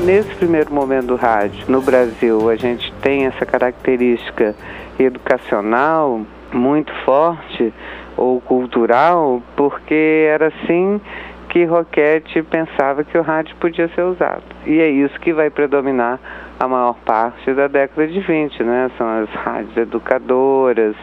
Nesse 0.04 0.28
primeiro 0.34 0.72
momento 0.72 1.06
do 1.06 1.16
rádio, 1.16 1.64
no 1.68 1.80
Brasil, 1.80 2.50
a 2.50 2.56
gente 2.56 2.92
tem 3.00 3.26
essa 3.26 3.46
característica 3.46 4.54
educacional 4.98 6.20
muito 6.52 6.92
forte 7.04 7.72
ou 8.16 8.40
cultural, 8.40 9.42
porque 9.56 10.26
era 10.28 10.48
assim 10.48 11.00
que 11.48 11.64
Roquette 11.64 12.42
pensava 12.42 13.04
que 13.04 13.16
o 13.16 13.22
rádio 13.22 13.56
podia 13.56 13.88
ser 13.88 14.02
usado. 14.02 14.42
E 14.66 14.80
é 14.80 14.88
isso 14.88 15.18
que 15.20 15.32
vai 15.32 15.48
predominar 15.50 16.18
a 16.58 16.66
maior 16.66 16.96
parte 17.04 17.52
da 17.52 17.66
década 17.66 18.06
de 18.06 18.20
20, 18.20 18.62
né? 18.62 18.90
São 18.96 19.22
as 19.22 19.30
rádios 19.30 19.76
educadoras, 19.76 20.94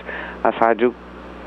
as 0.44 0.56
rádios 0.56 0.94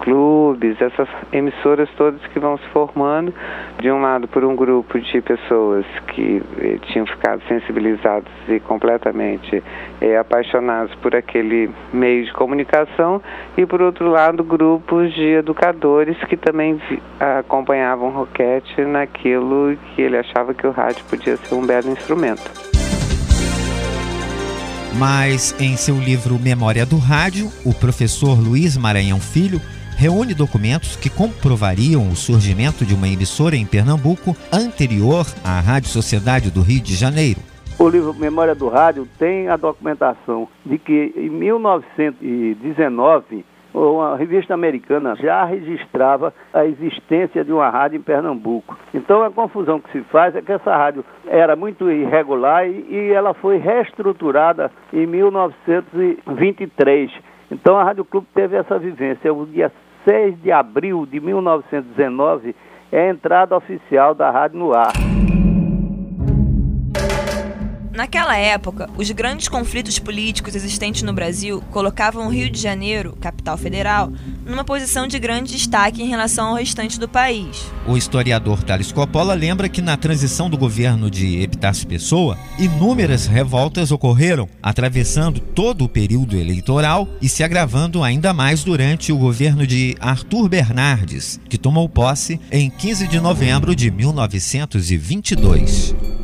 clubes, 0.00 0.80
essas 0.80 1.08
emissoras 1.32 1.88
todas 1.96 2.20
que 2.28 2.38
vão 2.38 2.58
se 2.58 2.66
formando, 2.68 3.32
de 3.80 3.90
um 3.90 4.00
lado 4.00 4.28
por 4.28 4.44
um 4.44 4.54
grupo 4.54 4.98
de 4.98 5.20
pessoas 5.20 5.84
que 6.08 6.42
eh, 6.58 6.78
tinham 6.86 7.06
ficado 7.06 7.42
sensibilizados 7.48 8.30
e 8.48 8.60
completamente 8.60 9.62
eh, 10.00 10.16
apaixonados 10.16 10.94
por 10.96 11.14
aquele 11.14 11.70
meio 11.92 12.24
de 12.24 12.32
comunicação, 12.32 13.20
e 13.56 13.66
por 13.66 13.82
outro 13.82 14.08
lado 14.08 14.42
grupos 14.44 15.12
de 15.14 15.34
educadores 15.34 16.16
que 16.24 16.36
também 16.36 16.80
acompanhavam 17.18 18.10
Roquette 18.10 18.82
naquilo 18.82 19.76
que 19.94 20.02
ele 20.02 20.16
achava 20.16 20.54
que 20.54 20.66
o 20.66 20.70
rádio 20.70 21.04
podia 21.08 21.36
ser 21.36 21.54
um 21.54 21.66
belo 21.66 21.90
instrumento. 21.90 22.76
Mas 24.98 25.54
em 25.60 25.76
seu 25.76 25.98
livro 25.98 26.38
Memória 26.38 26.86
do 26.86 26.96
Rádio, 26.96 27.52
o 27.66 27.74
professor 27.74 28.38
Luiz 28.38 28.78
Maranhão 28.78 29.20
Filho 29.20 29.60
reúne 29.96 30.34
documentos 30.34 30.94
que 30.94 31.08
comprovariam 31.08 32.06
o 32.08 32.14
surgimento 32.14 32.84
de 32.84 32.94
uma 32.94 33.08
emissora 33.08 33.56
em 33.56 33.64
Pernambuco 33.64 34.36
anterior 34.52 35.24
à 35.42 35.58
Rádio 35.58 35.88
Sociedade 35.88 36.50
do 36.50 36.60
Rio 36.60 36.82
de 36.82 36.94
Janeiro. 36.94 37.40
O 37.78 37.88
livro 37.88 38.12
Memória 38.14 38.54
do 38.54 38.68
Rádio 38.68 39.08
tem 39.18 39.48
a 39.48 39.56
documentação 39.56 40.46
de 40.64 40.78
que 40.78 41.12
em 41.16 41.28
1919 41.30 43.44
uma 43.74 44.16
revista 44.16 44.54
americana 44.54 45.16
já 45.16 45.44
registrava 45.44 46.32
a 46.52 46.64
existência 46.64 47.44
de 47.44 47.52
uma 47.52 47.68
rádio 47.68 47.98
em 47.98 48.02
Pernambuco. 48.02 48.78
Então 48.94 49.22
a 49.22 49.30
confusão 49.30 49.78
que 49.78 49.92
se 49.92 50.00
faz 50.04 50.34
é 50.34 50.40
que 50.40 50.52
essa 50.52 50.74
rádio 50.74 51.04
era 51.26 51.54
muito 51.54 51.90
irregular 51.90 52.66
e, 52.66 53.12
ela 53.12 53.34
foi 53.34 53.58
reestruturada 53.58 54.72
em 54.92 55.06
1923. 55.06 57.12
Então 57.50 57.76
a 57.76 57.84
Rádio 57.84 58.06
Clube 58.06 58.26
teve 58.34 58.56
essa 58.56 58.78
vivência. 58.78 59.30
O 59.32 59.46
dia 59.46 59.70
6 60.06 60.40
de 60.40 60.52
abril 60.52 61.04
de 61.04 61.18
1919 61.18 62.54
é 62.92 63.08
a 63.08 63.10
entrada 63.10 63.56
oficial 63.56 64.14
da 64.14 64.30
rádio 64.30 64.60
no 64.60 64.72
ar. 64.72 64.92
Naquela 67.96 68.36
época, 68.36 68.88
os 68.98 69.10
grandes 69.10 69.48
conflitos 69.48 69.98
políticos 69.98 70.54
existentes 70.54 71.02
no 71.02 71.14
Brasil 71.14 71.64
colocavam 71.70 72.26
o 72.26 72.28
Rio 72.28 72.50
de 72.50 72.60
Janeiro, 72.60 73.16
capital 73.18 73.56
federal, 73.56 74.12
numa 74.44 74.62
posição 74.62 75.08
de 75.08 75.18
grande 75.18 75.52
destaque 75.52 76.02
em 76.02 76.06
relação 76.06 76.48
ao 76.48 76.56
restante 76.56 77.00
do 77.00 77.08
país. 77.08 77.72
O 77.86 77.96
historiador 77.96 78.62
Thales 78.62 78.92
Coppola 78.92 79.32
lembra 79.32 79.66
que 79.66 79.80
na 79.80 79.96
transição 79.96 80.50
do 80.50 80.58
governo 80.58 81.10
de 81.10 81.40
Epitácio 81.40 81.88
Pessoa, 81.88 82.36
inúmeras 82.58 83.26
revoltas 83.26 83.90
ocorreram, 83.90 84.46
atravessando 84.62 85.40
todo 85.40 85.86
o 85.86 85.88
período 85.88 86.36
eleitoral 86.36 87.08
e 87.22 87.30
se 87.30 87.42
agravando 87.42 88.04
ainda 88.04 88.34
mais 88.34 88.62
durante 88.62 89.10
o 89.10 89.16
governo 89.16 89.66
de 89.66 89.96
Arthur 90.00 90.50
Bernardes, 90.50 91.40
que 91.48 91.56
tomou 91.56 91.88
posse 91.88 92.38
em 92.52 92.68
15 92.68 93.08
de 93.08 93.18
novembro 93.18 93.74
de 93.74 93.90
1922. 93.90 96.15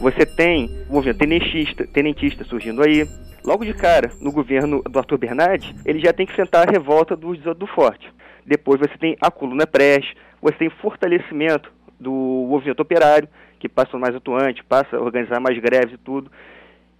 Você 0.00 0.24
tem 0.24 0.70
o 0.88 0.94
movimento 0.94 1.18
tenentista, 1.18 1.86
tenentista 1.86 2.42
surgindo 2.44 2.82
aí. 2.82 3.06
Logo 3.44 3.66
de 3.66 3.74
cara, 3.74 4.10
no 4.18 4.32
governo 4.32 4.82
do 4.82 4.98
Arthur 4.98 5.18
Bernardes, 5.18 5.74
ele 5.84 6.00
já 6.00 6.10
tem 6.10 6.24
que 6.24 6.32
enfrentar 6.32 6.66
a 6.66 6.70
revolta 6.70 7.14
do, 7.14 7.34
do 7.54 7.66
Forte. 7.66 8.10
Depois 8.46 8.80
você 8.80 8.96
tem 8.96 9.14
a 9.20 9.30
coluna 9.30 9.66
Preste, 9.66 10.16
você 10.40 10.56
tem 10.56 10.70
fortalecimento 10.70 11.70
do 11.98 12.10
movimento 12.48 12.80
operário, 12.80 13.28
que 13.58 13.68
passa 13.68 13.98
mais 13.98 14.16
atuante, 14.16 14.64
passa 14.64 14.96
a 14.96 15.00
organizar 15.00 15.38
mais 15.38 15.58
greves 15.58 15.94
e 15.94 15.98
tudo. 15.98 16.32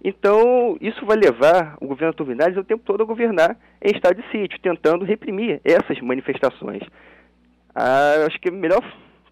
Então, 0.03 0.77
isso 0.79 1.03
vai 1.03 1.17
levar 1.17 1.77
o 1.81 1.87
governo 1.87 2.09
Arthur 2.09 2.25
Bernardes 2.25 2.57
o 2.57 2.63
tempo 2.63 2.83
todo 2.85 3.01
a 3.01 3.05
governar 3.05 3.57
em 3.81 3.95
estado 3.95 4.21
de 4.21 4.29
sítio, 4.29 4.59
tentando 4.59 5.05
reprimir 5.05 5.59
essas 5.63 5.99
manifestações. 6.01 6.83
Ah, 7.73 8.25
acho 8.27 8.39
que 8.39 8.49
a 8.49 8.51
melhor 8.51 8.83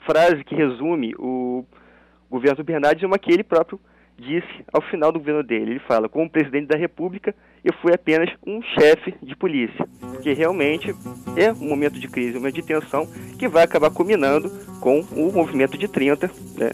frase 0.08 0.44
que 0.44 0.56
resume 0.56 1.14
o 1.20 1.64
governo 2.30 2.64
Bernardes 2.64 3.04
é 3.04 3.08
uma 3.08 3.20
que 3.20 3.32
ele 3.32 3.44
próprio 3.44 3.80
disse 4.18 4.66
ao 4.72 4.82
final 4.82 5.12
do 5.12 5.20
governo 5.20 5.44
dele. 5.44 5.72
Ele 5.72 5.80
fala: 5.80 6.10
como 6.10 6.30
presidente 6.30 6.68
da 6.68 6.78
República, 6.78 7.34
eu 7.64 7.74
fui 7.82 7.94
apenas 7.94 8.30
um 8.46 8.62
chefe 8.62 9.16
de 9.22 9.36
polícia. 9.36 9.88
Que 10.22 10.34
realmente 10.34 10.94
é 11.36 11.52
um 11.54 11.68
momento 11.70 12.00
de 12.00 12.08
crise, 12.08 12.38
um 12.38 12.40
momento 12.40 12.56
de 12.56 12.64
tensão 12.64 13.08
que 13.38 13.48
vai 13.48 13.64
acabar 13.64 13.90
culminando 13.90 14.50
com 14.80 15.00
o 15.00 15.32
movimento 15.32 15.78
de 15.78 15.88
30 15.88 16.28
né, 16.58 16.72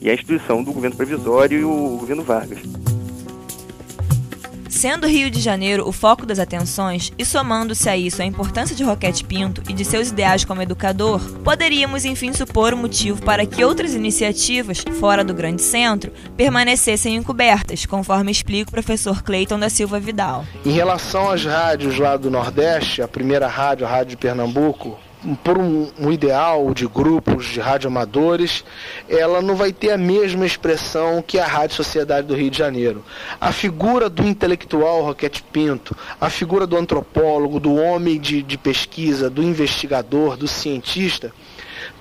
e 0.00 0.10
a 0.10 0.14
instituição 0.14 0.62
do 0.62 0.72
governo 0.72 0.96
provisório 0.96 1.58
e 1.58 1.64
o 1.64 1.96
governo 1.98 2.22
Vargas. 2.22 2.93
Sendo 4.74 5.06
Rio 5.06 5.30
de 5.30 5.40
Janeiro 5.40 5.88
o 5.88 5.92
foco 5.92 6.26
das 6.26 6.40
atenções 6.40 7.12
e 7.16 7.24
somando-se 7.24 7.88
a 7.88 7.96
isso 7.96 8.20
a 8.20 8.24
importância 8.24 8.74
de 8.74 8.82
Roquete 8.82 9.24
Pinto 9.24 9.62
e 9.68 9.72
de 9.72 9.84
seus 9.84 10.08
ideais 10.08 10.44
como 10.44 10.60
educador, 10.60 11.20
poderíamos 11.44 12.04
enfim 12.04 12.32
supor 12.32 12.74
o 12.74 12.76
motivo 12.76 13.22
para 13.22 13.46
que 13.46 13.64
outras 13.64 13.94
iniciativas, 13.94 14.84
fora 14.98 15.22
do 15.22 15.32
grande 15.32 15.62
centro, 15.62 16.12
permanecessem 16.36 17.14
encobertas, 17.14 17.86
conforme 17.86 18.32
explica 18.32 18.68
o 18.68 18.72
professor 18.72 19.22
Cleiton 19.22 19.60
da 19.60 19.70
Silva 19.70 20.00
Vidal. 20.00 20.44
Em 20.66 20.72
relação 20.72 21.30
às 21.30 21.44
rádios 21.44 21.96
lá 21.96 22.16
do 22.16 22.28
Nordeste, 22.28 23.00
a 23.00 23.06
primeira 23.06 23.46
rádio, 23.46 23.86
a 23.86 23.88
Rádio 23.88 24.10
de 24.10 24.16
Pernambuco, 24.16 24.98
por 25.42 25.56
um, 25.58 25.90
um, 25.98 26.12
ideal 26.12 26.72
de 26.74 26.86
grupos 26.86 27.46
de 27.46 27.60
radioamadores, 27.60 28.64
ela 29.08 29.40
não 29.40 29.54
vai 29.56 29.72
ter 29.72 29.90
a 29.90 29.98
mesma 29.98 30.44
expressão 30.44 31.22
que 31.22 31.38
a 31.38 31.46
Rádio 31.46 31.76
Sociedade 31.76 32.26
do 32.26 32.34
Rio 32.34 32.50
de 32.50 32.58
Janeiro. 32.58 33.04
A 33.40 33.52
figura 33.52 34.10
do 34.10 34.26
intelectual 34.26 35.02
Roquete 35.02 35.42
Pinto, 35.42 35.96
a 36.20 36.28
figura 36.28 36.66
do 36.66 36.76
antropólogo, 36.76 37.58
do 37.58 37.74
homem 37.74 38.20
de, 38.20 38.42
de 38.42 38.58
pesquisa, 38.58 39.30
do 39.30 39.42
investigador, 39.42 40.36
do 40.36 40.46
cientista, 40.46 41.32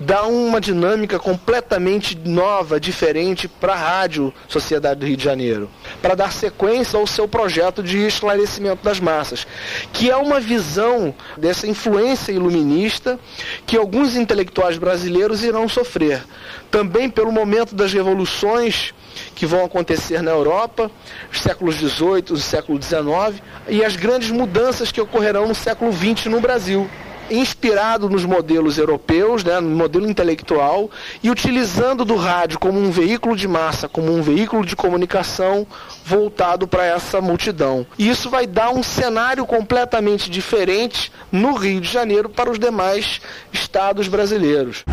dá 0.03 0.23
uma 0.25 0.59
dinâmica 0.59 1.17
completamente 1.17 2.17
nova, 2.17 2.79
diferente 2.79 3.47
para 3.47 3.73
a 3.73 3.77
Rádio 3.77 4.33
Sociedade 4.47 4.99
do 4.99 5.05
Rio 5.05 5.17
de 5.17 5.23
Janeiro, 5.23 5.69
para 6.01 6.13
dar 6.13 6.31
sequência 6.31 6.99
ao 6.99 7.07
seu 7.07 7.27
projeto 7.27 7.81
de 7.81 8.05
esclarecimento 8.05 8.83
das 8.83 8.99
massas, 8.99 9.47
que 9.93 10.09
é 10.09 10.15
uma 10.15 10.39
visão 10.39 11.15
dessa 11.37 11.65
influência 11.67 12.31
iluminista 12.31 13.19
que 13.65 13.77
alguns 13.77 14.15
intelectuais 14.15 14.77
brasileiros 14.77 15.43
irão 15.43 15.67
sofrer, 15.69 16.23
também 16.69 17.09
pelo 17.09 17.31
momento 17.31 17.73
das 17.73 17.93
revoluções 17.93 18.93
que 19.35 19.45
vão 19.45 19.63
acontecer 19.63 20.21
na 20.21 20.31
Europa, 20.31 20.91
os 21.31 21.39
séculos 21.39 21.75
XVIII, 21.75 22.37
século 22.39 22.81
XIX, 22.81 23.41
e 23.69 23.83
as 23.83 23.95
grandes 23.95 24.31
mudanças 24.31 24.91
que 24.91 24.99
ocorrerão 24.99 25.47
no 25.47 25.55
século 25.55 25.93
XX 25.93 26.25
no 26.25 26.41
Brasil 26.41 26.89
inspirado 27.33 28.09
nos 28.09 28.25
modelos 28.25 28.77
europeus, 28.77 29.43
né, 29.43 29.59
no 29.59 29.69
modelo 29.69 30.09
intelectual, 30.09 30.89
e 31.21 31.29
utilizando 31.29 32.05
do 32.05 32.15
rádio 32.15 32.59
como 32.59 32.79
um 32.79 32.91
veículo 32.91 33.35
de 33.35 33.47
massa, 33.47 33.89
como 33.89 34.13
um 34.13 34.21
veículo 34.21 34.65
de 34.65 34.75
comunicação 34.75 35.65
voltado 36.05 36.67
para 36.67 36.85
essa 36.85 37.19
multidão. 37.19 37.85
E 37.97 38.07
isso 38.09 38.29
vai 38.29 38.45
dar 38.45 38.69
um 38.69 38.83
cenário 38.83 39.45
completamente 39.45 40.29
diferente 40.29 41.11
no 41.31 41.53
Rio 41.53 41.81
de 41.81 41.89
Janeiro 41.89 42.29
para 42.29 42.51
os 42.51 42.59
demais 42.59 43.19
estados 43.51 44.07
brasileiros. 44.07 44.83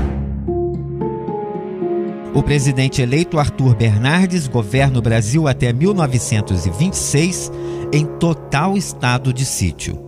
O 2.32 2.42
presidente 2.42 3.02
eleito 3.02 3.38
Arthur 3.38 3.74
Bernardes 3.74 4.46
governa 4.46 4.98
o 4.98 5.02
Brasil 5.02 5.48
até 5.48 5.72
1926 5.72 7.50
em 7.92 8.06
total 8.06 8.76
estado 8.76 9.32
de 9.32 9.44
sítio 9.44 10.06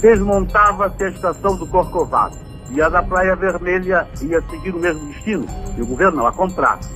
desmontava-se 0.00 1.04
a 1.04 1.08
estação 1.08 1.56
do 1.56 1.66
Corcovado 1.66 2.36
e 2.70 2.80
a 2.82 2.88
da 2.88 3.02
Praia 3.02 3.34
Vermelha 3.34 4.06
ia 4.20 4.40
seguir 4.42 4.74
o 4.74 4.78
mesmo 4.78 5.06
destino, 5.12 5.46
e 5.76 5.82
o 5.82 5.86
governo 5.86 6.26
a 6.26 6.32
contrário. 6.32 6.86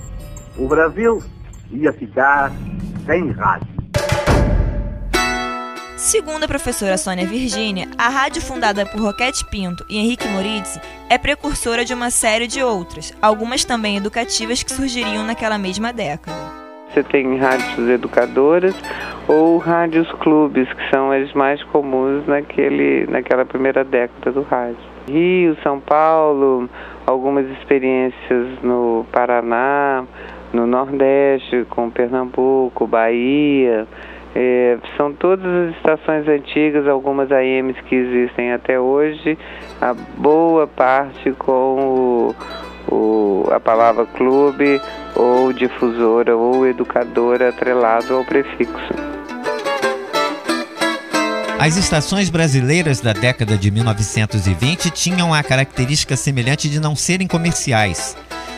O 0.56 0.68
Brasil 0.68 1.22
ia 1.70 1.92
ficar 1.92 2.52
sem 3.06 3.30
rádio. 3.32 3.72
Segundo 5.96 6.44
a 6.44 6.48
professora 6.48 6.98
Sônia 6.98 7.26
Virgínia, 7.26 7.88
a 7.96 8.08
rádio 8.08 8.42
fundada 8.42 8.84
por 8.84 9.00
Roquete 9.00 9.46
Pinto 9.46 9.84
e 9.88 9.98
Henrique 9.98 10.26
Morizzi 10.28 10.80
é 11.08 11.16
precursora 11.16 11.84
de 11.84 11.94
uma 11.94 12.10
série 12.10 12.46
de 12.46 12.62
outras, 12.62 13.14
algumas 13.22 13.64
também 13.64 13.96
educativas 13.96 14.62
que 14.62 14.72
surgiriam 14.72 15.24
naquela 15.24 15.56
mesma 15.56 15.92
década. 15.92 16.61
Você 16.92 17.02
tem 17.02 17.38
rádios 17.38 17.88
educadoras 17.88 18.78
ou 19.26 19.56
rádios 19.56 20.10
clubes, 20.12 20.70
que 20.70 20.90
são 20.90 21.10
as 21.10 21.32
mais 21.32 21.62
comuns 21.64 22.26
naquele, 22.26 23.06
naquela 23.06 23.46
primeira 23.46 23.82
década 23.82 24.30
do 24.30 24.42
rádio. 24.42 24.76
Rio, 25.08 25.56
São 25.62 25.80
Paulo, 25.80 26.68
algumas 27.06 27.48
experiências 27.52 28.46
no 28.62 29.06
Paraná, 29.10 30.04
no 30.52 30.66
Nordeste, 30.66 31.64
com 31.70 31.90
Pernambuco, 31.90 32.86
Bahia. 32.86 33.86
É, 34.34 34.78
são 34.96 35.12
todas 35.12 35.46
as 35.46 35.76
estações 35.76 36.28
antigas, 36.28 36.86
algumas 36.86 37.30
AMs 37.30 37.78
que 37.82 37.94
existem 37.94 38.52
até 38.52 38.78
hoje, 38.80 39.38
a 39.80 39.94
boa 39.94 40.66
parte 40.66 41.32
com 41.32 42.32
o, 42.32 42.34
o, 42.92 43.50
a 43.50 43.58
palavra 43.58 44.04
clube 44.06 44.80
ou 45.14 45.52
difusora 45.52 46.36
ou 46.36 46.66
educadora 46.66 47.48
atrelado 47.48 48.14
ao 48.14 48.24
prefixo. 48.24 48.92
As 51.58 51.76
estações 51.76 52.28
brasileiras 52.28 53.00
da 53.00 53.12
década 53.12 53.56
de 53.56 53.70
1920 53.70 54.90
tinham 54.90 55.32
a 55.32 55.42
característica 55.42 56.16
semelhante 56.16 56.68
de 56.68 56.80
não 56.80 56.96
serem 56.96 57.28
comerciais. 57.28 58.16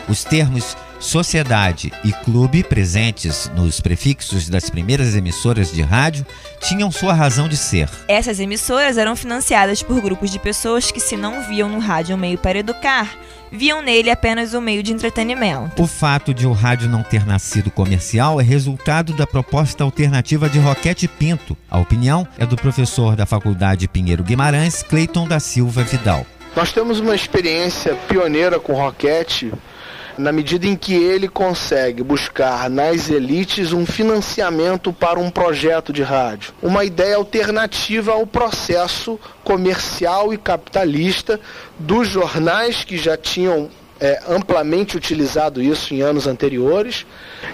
Os 0.09 0.23
termos 0.23 0.75
sociedade 0.99 1.93
e 2.03 2.11
clube 2.11 2.63
presentes 2.63 3.49
nos 3.55 3.79
prefixos 3.79 4.49
das 4.49 4.69
primeiras 4.69 5.15
emissoras 5.15 5.71
de 5.71 5.81
rádio 5.81 6.25
tinham 6.59 6.91
sua 6.91 7.13
razão 7.13 7.47
de 7.47 7.57
ser. 7.57 7.89
Essas 8.07 8.39
emissoras 8.39 8.97
eram 8.97 9.15
financiadas 9.15 9.83
por 9.83 10.01
grupos 10.01 10.31
de 10.31 10.39
pessoas 10.39 10.91
que, 10.91 10.99
se 10.99 11.15
não 11.15 11.43
viam 11.43 11.69
no 11.69 11.79
rádio 11.79 12.15
um 12.15 12.19
meio 12.19 12.37
para 12.37 12.57
educar, 12.57 13.15
viam 13.55 13.81
nele 13.81 14.11
apenas 14.11 14.53
um 14.53 14.61
meio 14.61 14.83
de 14.83 14.91
entretenimento. 14.91 15.81
O 15.81 15.87
fato 15.87 16.33
de 16.33 16.45
o 16.45 16.51
rádio 16.51 16.89
não 16.89 17.01
ter 17.01 17.25
nascido 17.25 17.71
comercial 17.71 18.39
é 18.39 18.43
resultado 18.43 19.13
da 19.13 19.25
proposta 19.25 19.83
alternativa 19.83 20.49
de 20.49 20.59
Roquete 20.59 21.07
Pinto. 21.07 21.57
A 21.69 21.79
opinião 21.79 22.27
é 22.37 22.45
do 22.45 22.55
professor 22.55 23.15
da 23.15 23.25
Faculdade 23.25 23.87
Pinheiro 23.87 24.23
Guimarães, 24.23 24.83
Cleiton 24.83 25.27
da 25.27 25.39
Silva 25.39 25.83
Vidal. 25.83 26.25
Nós 26.55 26.71
temos 26.71 26.99
uma 26.99 27.15
experiência 27.15 27.95
pioneira 28.07 28.59
com 28.59 28.73
Roquete 28.73 29.51
na 30.17 30.31
medida 30.31 30.67
em 30.67 30.75
que 30.75 30.93
ele 30.93 31.27
consegue 31.27 32.03
buscar 32.03 32.69
nas 32.69 33.09
elites 33.09 33.73
um 33.73 33.85
financiamento 33.85 34.93
para 34.93 35.19
um 35.19 35.29
projeto 35.29 35.91
de 35.91 36.03
rádio, 36.03 36.53
uma 36.61 36.83
ideia 36.83 37.15
alternativa 37.15 38.11
ao 38.13 38.25
processo 38.25 39.19
comercial 39.43 40.33
e 40.33 40.37
capitalista 40.37 41.39
dos 41.77 42.07
jornais 42.07 42.83
que 42.83 42.97
já 42.97 43.17
tinham 43.17 43.69
é, 43.99 44.21
amplamente 44.27 44.97
utilizado 44.97 45.61
isso 45.61 45.93
em 45.93 46.01
anos 46.01 46.27
anteriores. 46.27 47.05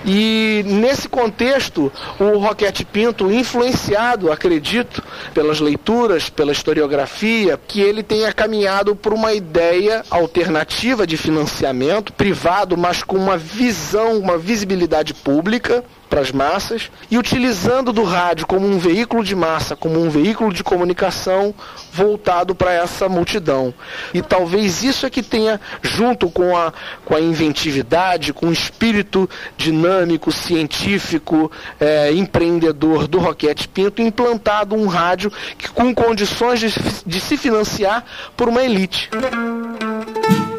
E 0.05 0.63
nesse 0.65 1.07
contexto, 1.07 1.91
o 2.19 2.37
Roquete 2.37 2.85
Pinto, 2.85 3.31
influenciado, 3.31 4.31
acredito, 4.31 5.03
pelas 5.33 5.59
leituras, 5.59 6.29
pela 6.29 6.51
historiografia, 6.51 7.59
que 7.67 7.81
ele 7.81 8.01
tenha 8.01 8.33
caminhado 8.33 8.95
por 8.95 9.13
uma 9.13 9.33
ideia 9.33 10.03
alternativa 10.09 11.05
de 11.05 11.17
financiamento 11.17 12.13
privado, 12.13 12.77
mas 12.77 13.03
com 13.03 13.17
uma 13.17 13.37
visão, 13.37 14.17
uma 14.17 14.37
visibilidade 14.37 15.13
pública 15.13 15.83
para 16.11 16.19
as 16.19 16.29
massas 16.29 16.91
e 17.09 17.17
utilizando 17.17 17.93
do 17.93 18.03
rádio 18.03 18.45
como 18.45 18.67
um 18.67 18.77
veículo 18.77 19.23
de 19.23 19.33
massa, 19.33 19.77
como 19.77 19.97
um 19.97 20.09
veículo 20.09 20.53
de 20.53 20.61
comunicação 20.61 21.55
voltado 21.93 22.53
para 22.53 22.73
essa 22.73 23.07
multidão. 23.07 23.73
E 24.13 24.21
talvez 24.21 24.83
isso 24.83 25.05
é 25.05 25.09
que 25.09 25.23
tenha, 25.23 25.59
junto 25.81 26.29
com 26.29 26.55
a, 26.55 26.73
com 27.05 27.15
a 27.15 27.21
inventividade, 27.21 28.33
com 28.33 28.47
o 28.47 28.51
espírito 28.51 29.29
dinâmico, 29.55 30.33
científico, 30.33 31.49
é, 31.79 32.11
empreendedor 32.11 33.07
do 33.07 33.17
Roquete 33.17 33.69
Pinto, 33.69 34.01
implantado 34.01 34.75
um 34.75 34.87
rádio 34.87 35.31
que, 35.57 35.69
com 35.69 35.95
condições 35.95 36.59
de, 36.59 36.73
de 37.05 37.21
se 37.21 37.37
financiar 37.37 38.03
por 38.35 38.49
uma 38.49 38.61
elite. 38.61 39.09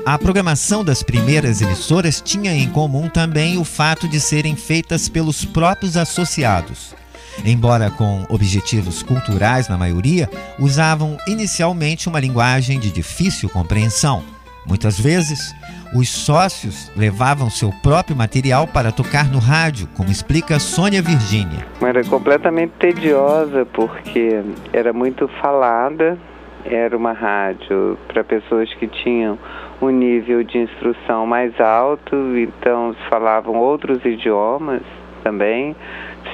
A 0.05 0.19
programação 0.19 0.85
das 0.85 1.01
primeiras 1.01 1.63
emissoras 1.63 2.21
tinha 2.21 2.53
em 2.53 2.69
comum 2.69 3.09
também 3.09 3.57
o 3.57 3.63
fato 3.63 4.09
de 4.09 4.19
serem 4.19 4.57
feitas 4.57 5.09
pelos 5.09 5.45
próprios 5.45 5.97
associados. 5.97 6.93
Embora 7.45 7.89
com 7.89 8.27
objetivos 8.29 9.01
culturais 9.01 9.69
na 9.69 9.79
maioria, 9.79 10.29
usavam 10.59 11.17
inicialmente 11.29 12.09
uma 12.09 12.19
linguagem 12.19 12.81
de 12.81 12.91
difícil 12.91 13.49
compreensão. 13.49 14.25
Muitas 14.67 14.99
vezes, 14.99 15.55
os 15.95 16.09
sócios 16.09 16.91
levavam 16.97 17.49
seu 17.49 17.71
próprio 17.81 18.17
material 18.17 18.67
para 18.67 18.91
tocar 18.91 19.31
no 19.31 19.39
rádio, 19.39 19.89
como 19.97 20.11
explica 20.11 20.59
Sônia 20.59 21.01
Virgínia. 21.01 21.65
Era 21.81 22.03
completamente 22.03 22.73
tediosa 22.81 23.65
porque 23.73 24.43
era 24.73 24.93
muito 24.93 25.29
falada 25.41 26.19
era 26.65 26.97
uma 26.97 27.13
rádio 27.13 27.99
para 28.09 28.23
pessoas 28.23 28.73
que 28.75 28.87
tinham 28.87 29.39
um 29.83 29.91
nível 29.91 30.45
de 30.45 30.59
instrução 30.59 31.27
mais 31.27 31.61
alto, 31.61 32.17
então 32.37 32.95
falavam 33.11 33.57
outros 33.57 34.05
idiomas 34.05 34.83
também 35.25 35.75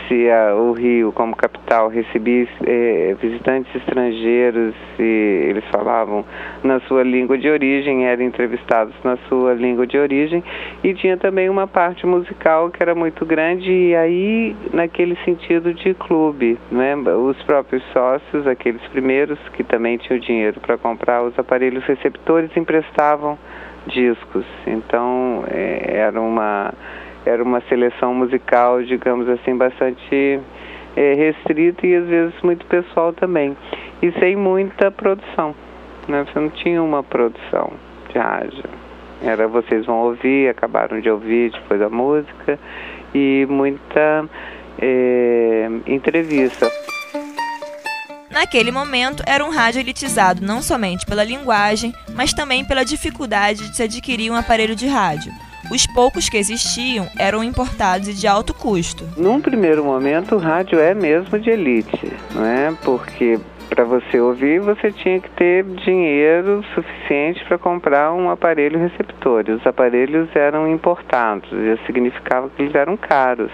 se 0.06 0.30
a, 0.30 0.54
o 0.54 0.72
Rio, 0.72 1.12
como 1.12 1.36
capital, 1.36 1.88
recebia 1.88 2.46
é, 2.66 3.16
visitantes 3.20 3.74
estrangeiros 3.74 4.74
e 4.98 5.48
eles 5.50 5.64
falavam 5.70 6.24
na 6.62 6.80
sua 6.80 7.02
língua 7.02 7.36
de 7.38 7.48
origem, 7.48 8.06
eram 8.06 8.22
entrevistados 8.22 8.94
na 9.04 9.16
sua 9.28 9.54
língua 9.54 9.86
de 9.86 9.98
origem, 9.98 10.42
e 10.82 10.94
tinha 10.94 11.16
também 11.16 11.48
uma 11.48 11.66
parte 11.66 12.06
musical 12.06 12.70
que 12.70 12.82
era 12.82 12.94
muito 12.94 13.24
grande, 13.24 13.70
e 13.70 13.94
aí 13.94 14.56
naquele 14.72 15.16
sentido 15.24 15.72
de 15.74 15.94
clube, 15.94 16.58
né? 16.70 16.94
os 16.96 17.40
próprios 17.42 17.82
sócios, 17.92 18.46
aqueles 18.46 18.82
primeiros 18.88 19.38
que 19.54 19.62
também 19.62 19.98
tinham 19.98 20.18
dinheiro 20.18 20.60
para 20.60 20.76
comprar 20.78 21.22
os 21.22 21.38
aparelhos 21.38 21.84
receptores, 21.84 22.50
emprestavam 22.56 23.38
discos. 23.86 24.44
Então 24.66 25.44
é, 25.48 25.96
era 25.96 26.20
uma 26.20 26.72
era 27.28 27.42
uma 27.42 27.60
seleção 27.68 28.14
musical, 28.14 28.82
digamos 28.82 29.28
assim, 29.28 29.56
bastante 29.56 30.40
é, 30.96 31.14
restrita 31.14 31.86
e 31.86 31.94
às 31.94 32.06
vezes 32.06 32.34
muito 32.42 32.64
pessoal 32.66 33.12
também. 33.12 33.56
E 34.02 34.10
sem 34.12 34.34
muita 34.36 34.90
produção. 34.90 35.54
Né? 36.08 36.24
Você 36.24 36.38
não 36.38 36.50
tinha 36.50 36.82
uma 36.82 37.02
produção 37.02 37.72
de 38.10 38.18
rádio. 38.18 38.64
Era 39.22 39.46
vocês 39.46 39.84
vão 39.84 39.96
ouvir, 39.96 40.48
acabaram 40.48 41.00
de 41.00 41.10
ouvir 41.10 41.50
depois 41.50 41.82
a 41.82 41.88
música 41.88 42.58
e 43.14 43.46
muita 43.48 44.28
é, 44.80 45.68
entrevista. 45.86 46.70
Naquele 48.30 48.70
momento, 48.70 49.22
era 49.26 49.44
um 49.44 49.50
rádio 49.50 49.80
elitizado 49.80 50.44
não 50.44 50.62
somente 50.62 51.04
pela 51.04 51.24
linguagem, 51.24 51.92
mas 52.14 52.32
também 52.32 52.64
pela 52.64 52.84
dificuldade 52.84 53.68
de 53.70 53.76
se 53.76 53.82
adquirir 53.82 54.30
um 54.30 54.36
aparelho 54.36 54.76
de 54.76 54.86
rádio. 54.86 55.32
Os 55.70 55.86
poucos 55.86 56.28
que 56.28 56.38
existiam 56.38 57.06
eram 57.18 57.44
importados 57.44 58.08
e 58.08 58.14
de 58.14 58.26
alto 58.26 58.54
custo. 58.54 59.04
Num 59.16 59.40
primeiro 59.40 59.84
momento, 59.84 60.34
o 60.34 60.38
rádio 60.38 60.78
é 60.78 60.94
mesmo 60.94 61.38
de 61.38 61.50
elite, 61.50 62.12
não 62.34 62.44
é? 62.44 62.72
Porque 62.82 63.38
para 63.68 63.84
você 63.84 64.18
ouvir, 64.18 64.60
você 64.60 64.90
tinha 64.90 65.20
que 65.20 65.30
ter 65.30 65.62
dinheiro 65.62 66.64
suficiente 66.74 67.44
para 67.44 67.58
comprar 67.58 68.12
um 68.12 68.30
aparelho 68.30 68.78
receptor. 68.78 69.44
E 69.46 69.52
os 69.52 69.66
aparelhos 69.66 70.34
eram 70.34 70.66
importados, 70.66 71.50
isso 71.52 71.84
significava 71.84 72.48
que 72.48 72.62
eles 72.62 72.74
eram 72.74 72.96
caros. 72.96 73.52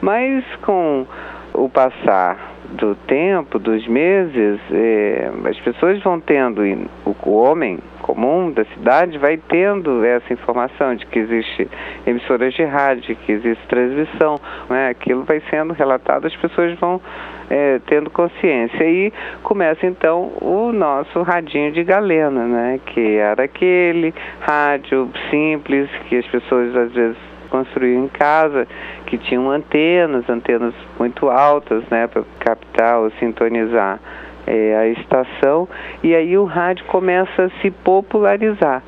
Mas 0.00 0.44
com 0.62 1.04
o 1.52 1.68
passar 1.68 2.54
do 2.70 2.94
tempo, 3.06 3.58
dos 3.58 3.86
meses, 3.88 4.60
é, 4.70 5.30
as 5.44 5.58
pessoas 5.60 6.00
vão 6.02 6.20
tendo, 6.20 6.62
o 7.04 7.30
homem 7.30 7.78
comum 8.04 8.52
da 8.52 8.66
cidade 8.66 9.16
vai 9.16 9.38
tendo 9.38 10.04
essa 10.04 10.30
informação 10.30 10.94
de 10.94 11.06
que 11.06 11.18
existe 11.18 11.66
emissoras 12.06 12.52
de 12.52 12.62
rádio, 12.62 13.16
que 13.16 13.32
existe 13.32 13.66
transmissão, 13.66 14.38
né? 14.68 14.90
aquilo 14.90 15.24
vai 15.24 15.40
sendo 15.48 15.72
relatado, 15.72 16.26
as 16.26 16.36
pessoas 16.36 16.78
vão 16.78 17.00
é, 17.48 17.80
tendo 17.86 18.10
consciência. 18.10 18.84
E 18.84 19.10
começa 19.42 19.86
então 19.86 20.32
o 20.42 20.70
nosso 20.70 21.22
radinho 21.22 21.72
de 21.72 21.82
galena, 21.82 22.44
né? 22.44 22.80
que 22.84 23.16
era 23.16 23.44
aquele 23.44 24.12
rádio 24.40 25.10
simples 25.30 25.88
que 26.06 26.18
as 26.18 26.26
pessoas 26.26 26.76
às 26.76 26.92
vezes 26.92 27.16
construíam 27.48 28.04
em 28.04 28.08
casa, 28.08 28.68
que 29.06 29.16
tinham 29.16 29.50
antenas, 29.50 30.28
antenas 30.28 30.74
muito 30.98 31.30
altas, 31.30 31.84
né, 31.88 32.08
para 32.08 32.24
captar 32.40 32.98
ou 32.98 33.10
sintonizar 33.12 34.00
é, 34.46 34.76
a 34.76 34.86
estação, 34.88 35.68
e 36.02 36.14
aí 36.14 36.36
o 36.36 36.44
rádio 36.44 36.84
começa 36.86 37.44
a 37.44 37.50
se 37.60 37.70
popularizar 37.70 38.82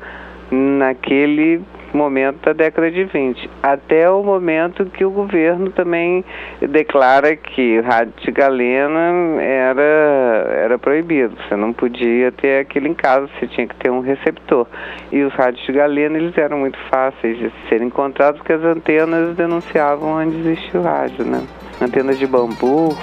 naquele 0.51 1.61
momento 1.93 2.45
da 2.45 2.53
década 2.53 2.91
de 2.91 3.03
20, 3.05 3.49
até 3.61 4.09
o 4.09 4.23
momento 4.23 4.85
que 4.85 5.05
o 5.05 5.09
governo 5.09 5.69
também 5.71 6.23
declara 6.61 7.35
que 7.35 7.79
rádio 7.79 8.13
de 8.21 8.31
galena 8.31 9.41
era, 9.41 10.47
era 10.63 10.77
proibido, 10.77 11.35
você 11.47 11.55
não 11.55 11.73
podia 11.73 12.31
ter 12.31 12.59
aquilo 12.59 12.87
em 12.87 12.93
casa, 12.93 13.27
você 13.39 13.47
tinha 13.47 13.67
que 13.67 13.75
ter 13.75 13.89
um 13.89 14.01
receptor. 14.01 14.67
E 15.11 15.23
os 15.23 15.33
rádios 15.33 15.65
de 15.65 15.71
galena 15.71 16.17
eles 16.17 16.37
eram 16.37 16.59
muito 16.59 16.77
fáceis 16.89 17.37
de 17.37 17.51
serem 17.69 17.87
encontrados 17.87 18.39
porque 18.39 18.53
as 18.53 18.63
antenas 18.63 19.35
denunciavam 19.35 20.17
onde 20.17 20.37
existia 20.37 20.79
o 20.79 20.83
rádio, 20.83 21.25
né? 21.25 21.43
Antenas 21.81 22.17
de 22.17 22.27
bambu. 22.27 22.95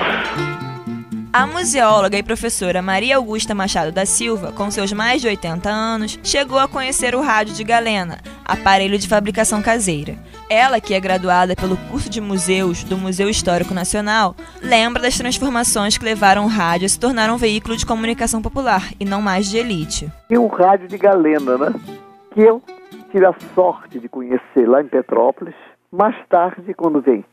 A 1.35 1.49
museóloga 1.49 2.17
e 2.17 2.23
professora 2.23 2.81
Maria 2.81 3.17
Augusta 3.17 3.57
Machado 3.57 3.91
da 3.91 4.07
Silva, 4.07 4.53
com 4.53 4.71
seus 4.71 4.93
mais 4.93 5.21
de 5.21 5.27
80 5.27 5.69
anos, 5.69 6.17
chegou 6.23 6.61
a 6.61 6.69
conhecer 6.69 7.13
o 7.13 7.21
rádio 7.21 7.57
de 7.57 7.65
galena, 7.65 8.19
aparelho 8.45 8.97
de 8.97 9.09
fabricação 9.09 9.61
caseira. 9.61 10.15
Ela, 10.49 10.81
que 10.81 10.95
é 10.95 11.01
graduada 11.01 11.57
pelo 11.57 11.77
curso 11.91 12.09
de 12.09 12.21
museus 12.21 12.85
do 12.85 12.97
Museu 12.97 13.29
Histórico 13.29 13.75
Nacional, 13.75 14.37
lembra 14.63 15.03
das 15.03 15.19
transformações 15.19 15.99
que 15.99 16.05
levaram 16.05 16.45
o 16.45 16.49
rádio 16.49 16.87
a 16.87 16.89
se 16.89 17.01
tornar 17.01 17.29
um 17.31 17.37
veículo 17.37 17.77
de 17.77 17.85
comunicação 17.85 18.41
popular 18.41 18.93
e 19.01 19.05
não 19.05 19.21
mais 19.21 19.51
de 19.51 19.59
elite. 19.59 20.09
E 20.31 20.39
um 20.39 20.47
rádio 20.47 20.87
de 20.87 20.97
galena, 20.97 21.59
né? 21.59 21.75
Que 22.31 22.43
eu 22.43 22.63
tive 23.11 23.27
a 23.27 23.35
sorte 23.57 23.99
de 23.99 24.09
conhecer 24.09 24.69
lá 24.69 24.81
em 24.81 24.87
Petrópolis. 24.87 25.57
Mais 25.91 26.15
tarde, 26.29 26.73
quando 26.75 27.01
vem 27.01 27.25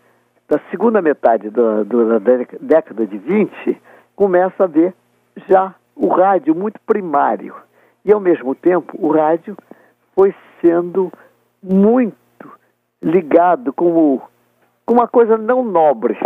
da 0.50 0.60
segunda 0.72 1.04
metade 1.04 1.52
do, 1.52 1.86
da 1.86 2.20
década 2.60 3.06
de 3.06 3.18
20, 3.20 3.80
começa 4.16 4.64
a 4.64 4.68
ver 4.68 4.94
já 5.48 5.74
o 5.96 6.08
rádio 6.08 6.56
muito 6.56 6.80
primário. 6.86 7.56
E, 8.04 8.12
ao 8.12 8.20
mesmo 8.20 8.56
tempo, 8.56 8.96
o 8.98 9.12
rádio 9.12 9.56
foi 10.16 10.34
sendo 10.60 11.12
muito 11.62 12.16
ligado 13.02 13.72
como, 13.74 14.22
uma 14.90 15.08
coisa 15.08 15.38
não 15.38 15.64
nobre, 15.64 16.18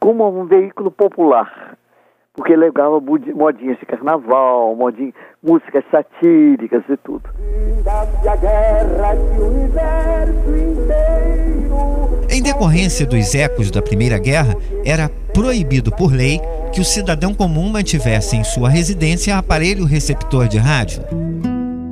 como 0.00 0.28
um 0.28 0.44
veículo 0.44 0.90
popular. 0.90 1.76
Porque 2.34 2.56
levava 2.56 3.00
modinhas 3.00 3.78
de 3.78 3.86
carnaval, 3.86 4.74
modinha, 4.74 5.12
músicas 5.40 5.84
satíricas 5.90 6.82
e 6.88 6.96
tudo. 6.96 7.22
Em 12.28 12.42
decorrência 12.42 13.06
dos 13.06 13.34
ecos 13.34 13.70
da 13.70 13.80
Primeira 13.80 14.18
Guerra, 14.18 14.54
era 14.84 15.08
proibido 15.32 15.92
por 15.92 16.12
lei 16.12 16.40
que 16.72 16.80
o 16.80 16.84
cidadão 16.84 17.32
comum 17.32 17.68
mantivesse 17.70 18.36
em 18.36 18.42
sua 18.42 18.68
residência 18.68 19.38
aparelho 19.38 19.84
receptor 19.84 20.48
de 20.48 20.58
rádio. 20.58 21.04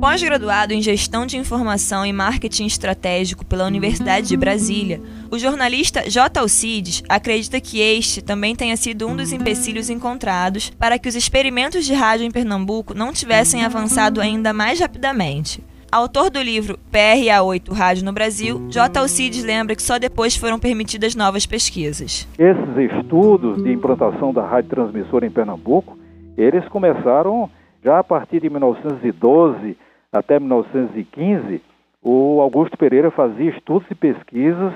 Pós-graduado 0.03 0.73
em 0.73 0.81
Gestão 0.81 1.25
de 1.25 1.37
Informação 1.37 2.05
e 2.05 2.11
Marketing 2.11 2.65
Estratégico 2.65 3.45
pela 3.45 3.65
Universidade 3.65 4.27
de 4.27 4.35
Brasília, 4.35 4.99
o 5.31 5.39
jornalista 5.39 6.09
J. 6.09 6.41
Alcides 6.41 7.01
acredita 7.07 7.61
que 7.61 7.79
este 7.79 8.21
também 8.21 8.53
tenha 8.53 8.75
sido 8.75 9.07
um 9.07 9.15
dos 9.15 9.31
empecilhos 9.31 9.89
encontrados 9.89 10.71
para 10.71 10.99
que 10.99 11.07
os 11.07 11.15
experimentos 11.15 11.85
de 11.85 11.93
rádio 11.93 12.25
em 12.25 12.31
Pernambuco 12.31 12.93
não 12.93 13.13
tivessem 13.13 13.63
avançado 13.63 14.19
ainda 14.19 14.51
mais 14.51 14.81
rapidamente. 14.81 15.63
Autor 15.89 16.29
do 16.29 16.41
livro 16.41 16.77
PRA8 16.91 17.71
Rádio 17.71 18.03
no 18.03 18.11
Brasil, 18.11 18.61
J. 18.67 18.99
Alcides 18.99 19.41
lembra 19.41 19.73
que 19.73 19.81
só 19.81 19.97
depois 19.97 20.35
foram 20.35 20.59
permitidas 20.59 21.15
novas 21.15 21.45
pesquisas. 21.45 22.27
Esses 22.37 22.91
estudos 22.91 23.63
de 23.63 23.71
implantação 23.71 24.33
da 24.33 24.45
rádio 24.45 24.69
transmissora 24.69 25.25
em 25.25 25.31
Pernambuco, 25.31 25.97
eles 26.37 26.67
começaram 26.67 27.49
já 27.81 27.99
a 27.99 28.03
partir 28.03 28.41
de 28.41 28.49
1912 28.49 29.77
até 30.13 30.39
1915. 30.39 31.61
O 32.01 32.39
Augusto 32.39 32.77
Pereira 32.77 33.09
fazia 33.09 33.49
estudos 33.49 33.89
e 33.89 33.95
pesquisas 33.95 34.73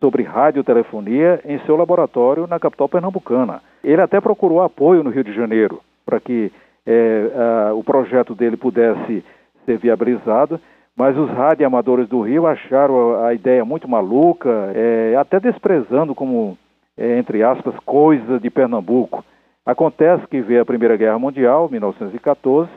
sobre 0.00 0.22
radiotelefonia 0.22 1.40
em 1.44 1.58
seu 1.60 1.76
laboratório 1.76 2.46
na 2.46 2.58
capital 2.58 2.88
pernambucana. 2.88 3.62
Ele 3.84 4.00
até 4.00 4.20
procurou 4.20 4.62
apoio 4.62 5.04
no 5.04 5.10
Rio 5.10 5.22
de 5.22 5.32
Janeiro 5.32 5.80
para 6.04 6.18
que 6.18 6.50
é, 6.86 7.30
a, 7.68 7.74
o 7.74 7.84
projeto 7.84 8.34
dele 8.34 8.56
pudesse 8.56 9.24
ser 9.64 9.78
viabilizado, 9.78 10.60
mas 10.96 11.16
os 11.16 11.30
radioamadores 11.30 12.08
do 12.08 12.20
Rio 12.20 12.46
acharam 12.46 13.14
a, 13.14 13.28
a 13.28 13.34
ideia 13.34 13.64
muito 13.64 13.88
maluca, 13.88 14.72
é, 14.74 15.14
até 15.16 15.38
desprezando 15.38 16.14
como, 16.14 16.58
é, 16.96 17.18
entre 17.18 17.42
aspas, 17.42 17.74
coisa 17.86 18.40
de 18.40 18.50
Pernambuco. 18.50 19.24
Acontece 19.64 20.26
que 20.26 20.40
veio 20.40 20.62
a 20.62 20.66
Primeira 20.66 20.96
Guerra 20.96 21.18
Mundial, 21.18 21.68
1914, 21.70 22.68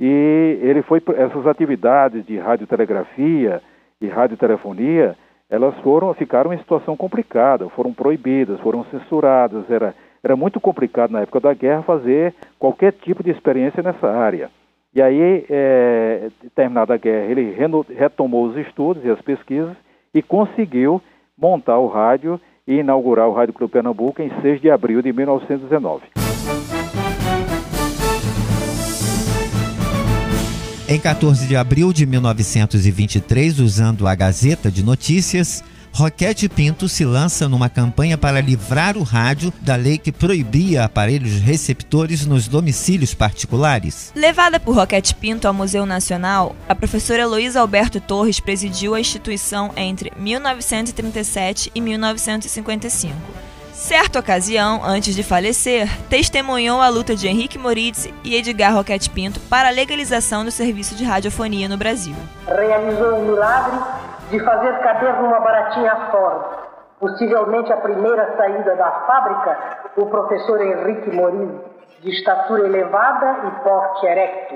e 0.00 0.58
ele 0.62 0.82
foi 0.82 1.02
essas 1.16 1.46
atividades 1.46 2.24
de 2.26 2.38
radiotelegrafia 2.38 3.62
e 4.00 4.08
radiotelefonia, 4.08 5.16
elas 5.48 5.74
foram 5.80 6.12
ficaram 6.14 6.52
em 6.52 6.58
situação 6.58 6.96
complicada, 6.96 7.68
foram 7.70 7.92
proibidas, 7.92 8.60
foram 8.60 8.84
censuradas, 8.86 9.70
era 9.70 9.94
era 10.24 10.34
muito 10.34 10.58
complicado 10.58 11.10
na 11.10 11.20
época 11.20 11.38
da 11.38 11.52
guerra 11.52 11.82
fazer 11.82 12.34
qualquer 12.58 12.92
tipo 12.92 13.22
de 13.22 13.30
experiência 13.30 13.82
nessa 13.82 14.10
área. 14.10 14.50
E 14.94 15.02
aí, 15.02 15.44
é, 15.50 16.28
terminada 16.54 16.94
a 16.94 16.96
guerra, 16.96 17.30
ele 17.30 17.54
retomou 17.94 18.46
os 18.46 18.56
estudos 18.56 19.04
e 19.04 19.10
as 19.10 19.20
pesquisas 19.20 19.76
e 20.14 20.22
conseguiu 20.22 21.02
montar 21.36 21.78
o 21.78 21.88
rádio 21.88 22.40
e 22.66 22.76
inaugurar 22.76 23.28
o 23.28 23.34
Rádio 23.34 23.52
Clube 23.52 23.72
Pernambuco 23.72 24.22
em 24.22 24.30
6 24.40 24.62
de 24.62 24.70
abril 24.70 25.02
de 25.02 25.12
1919. 25.12 26.06
Em 30.86 31.00
14 31.00 31.46
de 31.46 31.56
abril 31.56 31.94
de 31.94 32.04
1923, 32.04 33.58
usando 33.58 34.06
a 34.06 34.14
Gazeta 34.14 34.70
de 34.70 34.82
Notícias, 34.82 35.64
Roquete 35.90 36.46
Pinto 36.46 36.90
se 36.90 37.06
lança 37.06 37.48
numa 37.48 37.70
campanha 37.70 38.18
para 38.18 38.38
livrar 38.38 38.98
o 38.98 39.02
rádio 39.02 39.50
da 39.62 39.76
lei 39.76 39.96
que 39.96 40.12
proibia 40.12 40.84
aparelhos 40.84 41.40
receptores 41.40 42.26
nos 42.26 42.46
domicílios 42.48 43.14
particulares. 43.14 44.12
Levada 44.14 44.60
por 44.60 44.74
Roquete 44.74 45.14
Pinto 45.14 45.48
ao 45.48 45.54
Museu 45.54 45.86
Nacional, 45.86 46.54
a 46.68 46.74
professora 46.74 47.22
Heloísa 47.22 47.60
Alberto 47.60 47.98
Torres 47.98 48.38
presidiu 48.38 48.94
a 48.94 49.00
instituição 49.00 49.72
entre 49.76 50.12
1937 50.18 51.72
e 51.74 51.80
1955. 51.80 53.33
Certa 53.74 54.20
ocasião, 54.20 54.82
antes 54.84 55.16
de 55.16 55.24
falecer, 55.24 55.88
testemunhou 56.08 56.80
a 56.80 56.88
luta 56.88 57.16
de 57.16 57.26
Henrique 57.26 57.58
Moritz 57.58 58.08
e 58.22 58.36
Edgar 58.36 58.72
Roquete 58.72 59.10
Pinto 59.10 59.40
para 59.50 59.66
a 59.66 59.72
legalização 59.72 60.44
do 60.44 60.50
serviço 60.52 60.94
de 60.94 61.04
radiofonia 61.04 61.68
no 61.68 61.76
Brasil. 61.76 62.14
Realizou 62.46 63.16
um 63.16 63.24
milagre 63.24 63.76
de 64.30 64.38
fazer 64.44 64.78
caber 64.78 65.20
numa 65.20 65.40
baratinha 65.40 66.08
Ford, 66.12 66.44
possivelmente 67.00 67.72
a 67.72 67.78
primeira 67.78 68.36
saída 68.36 68.76
da 68.76 68.90
fábrica, 69.08 69.58
o 69.96 70.06
professor 70.06 70.60
Henrique 70.62 71.10
Morim, 71.10 71.60
de 72.00 72.10
estatura 72.10 72.66
elevada 72.66 73.48
e 73.48 73.64
porte 73.64 74.06
erecto, 74.06 74.54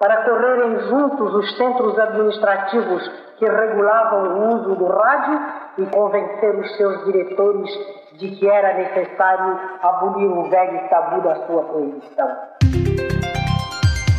para 0.00 0.24
correrem 0.24 0.80
juntos 0.88 1.32
os 1.32 1.56
centros 1.56 1.96
administrativos 1.96 3.08
que 3.38 3.48
regulavam 3.48 4.24
o 4.24 4.54
uso 4.56 4.74
do 4.74 4.86
rádio 4.86 5.40
e 5.78 5.86
convencer 5.86 6.56
os 6.56 6.76
seus 6.76 7.04
diretores 7.04 7.70
de 8.18 8.30
que 8.30 8.46
era 8.46 8.76
necessário 8.76 9.60
abolir 9.80 10.26
o 10.26 10.50
velho 10.50 10.88
tabu 10.90 11.22
da 11.22 11.46
sua 11.46 11.62
proibição. 11.62 12.28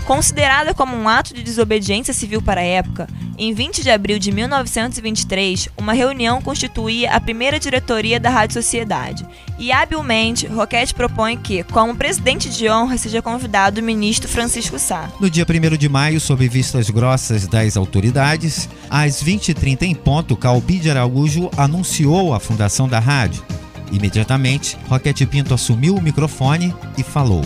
Considerada 0.07 0.73
como 0.73 0.95
um 0.95 1.07
ato 1.07 1.35
de 1.35 1.43
desobediência 1.43 2.13
civil 2.13 2.41
para 2.41 2.61
a 2.61 2.63
época, 2.63 3.07
em 3.37 3.53
20 3.53 3.83
de 3.83 3.91
abril 3.91 4.17
de 4.17 4.31
1923, 4.31 5.69
uma 5.77 5.93
reunião 5.93 6.41
constituía 6.41 7.13
a 7.13 7.21
primeira 7.21 7.59
diretoria 7.59 8.19
da 8.19 8.29
Rádio 8.29 8.55
Sociedade. 8.55 9.25
E 9.59 9.71
habilmente, 9.71 10.47
Roquette 10.47 10.95
propõe 10.95 11.37
que, 11.37 11.63
como 11.63 11.95
presidente 11.95 12.49
de 12.49 12.67
honra, 12.69 12.97
seja 12.97 13.21
convidado 13.21 13.79
o 13.79 13.83
ministro 13.83 14.27
Francisco 14.27 14.79
Sá. 14.79 15.09
No 15.19 15.29
dia 15.29 15.45
1 15.47 15.77
de 15.77 15.87
maio, 15.87 16.19
sob 16.19 16.47
vistas 16.47 16.89
grossas 16.89 17.47
das 17.47 17.77
autoridades, 17.77 18.67
às 18.89 19.23
20h30 19.23 19.83
em 19.83 19.93
ponto, 19.93 20.35
Calbi 20.35 20.79
de 20.79 20.89
Araújo 20.89 21.51
anunciou 21.55 22.33
a 22.33 22.39
fundação 22.39 22.89
da 22.89 22.99
rádio. 22.99 23.43
Imediatamente, 23.91 24.77
Roquete 24.87 25.25
Pinto 25.25 25.53
assumiu 25.53 25.95
o 25.95 26.01
microfone 26.01 26.73
e 26.97 27.03
falou: 27.03 27.43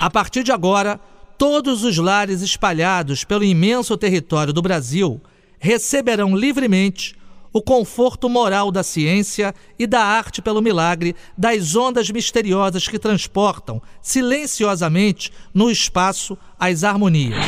A 0.00 0.10
partir 0.10 0.42
de 0.42 0.52
agora, 0.52 1.00
todos 1.36 1.82
os 1.82 1.96
lares 1.98 2.42
espalhados 2.42 3.24
pelo 3.24 3.44
imenso 3.44 3.96
território 3.96 4.52
do 4.52 4.62
Brasil 4.62 5.20
receberão 5.58 6.36
livremente 6.36 7.16
o 7.52 7.60
conforto 7.60 8.28
moral 8.28 8.72
da 8.72 8.82
ciência 8.82 9.54
e 9.78 9.86
da 9.86 10.00
arte 10.00 10.40
pelo 10.40 10.62
milagre 10.62 11.14
das 11.36 11.76
ondas 11.76 12.10
misteriosas 12.10 12.88
que 12.88 12.98
transportam 12.98 13.82
silenciosamente 14.00 15.30
no 15.52 15.70
espaço 15.70 16.38
as 16.58 16.82
harmonias. 16.82 17.44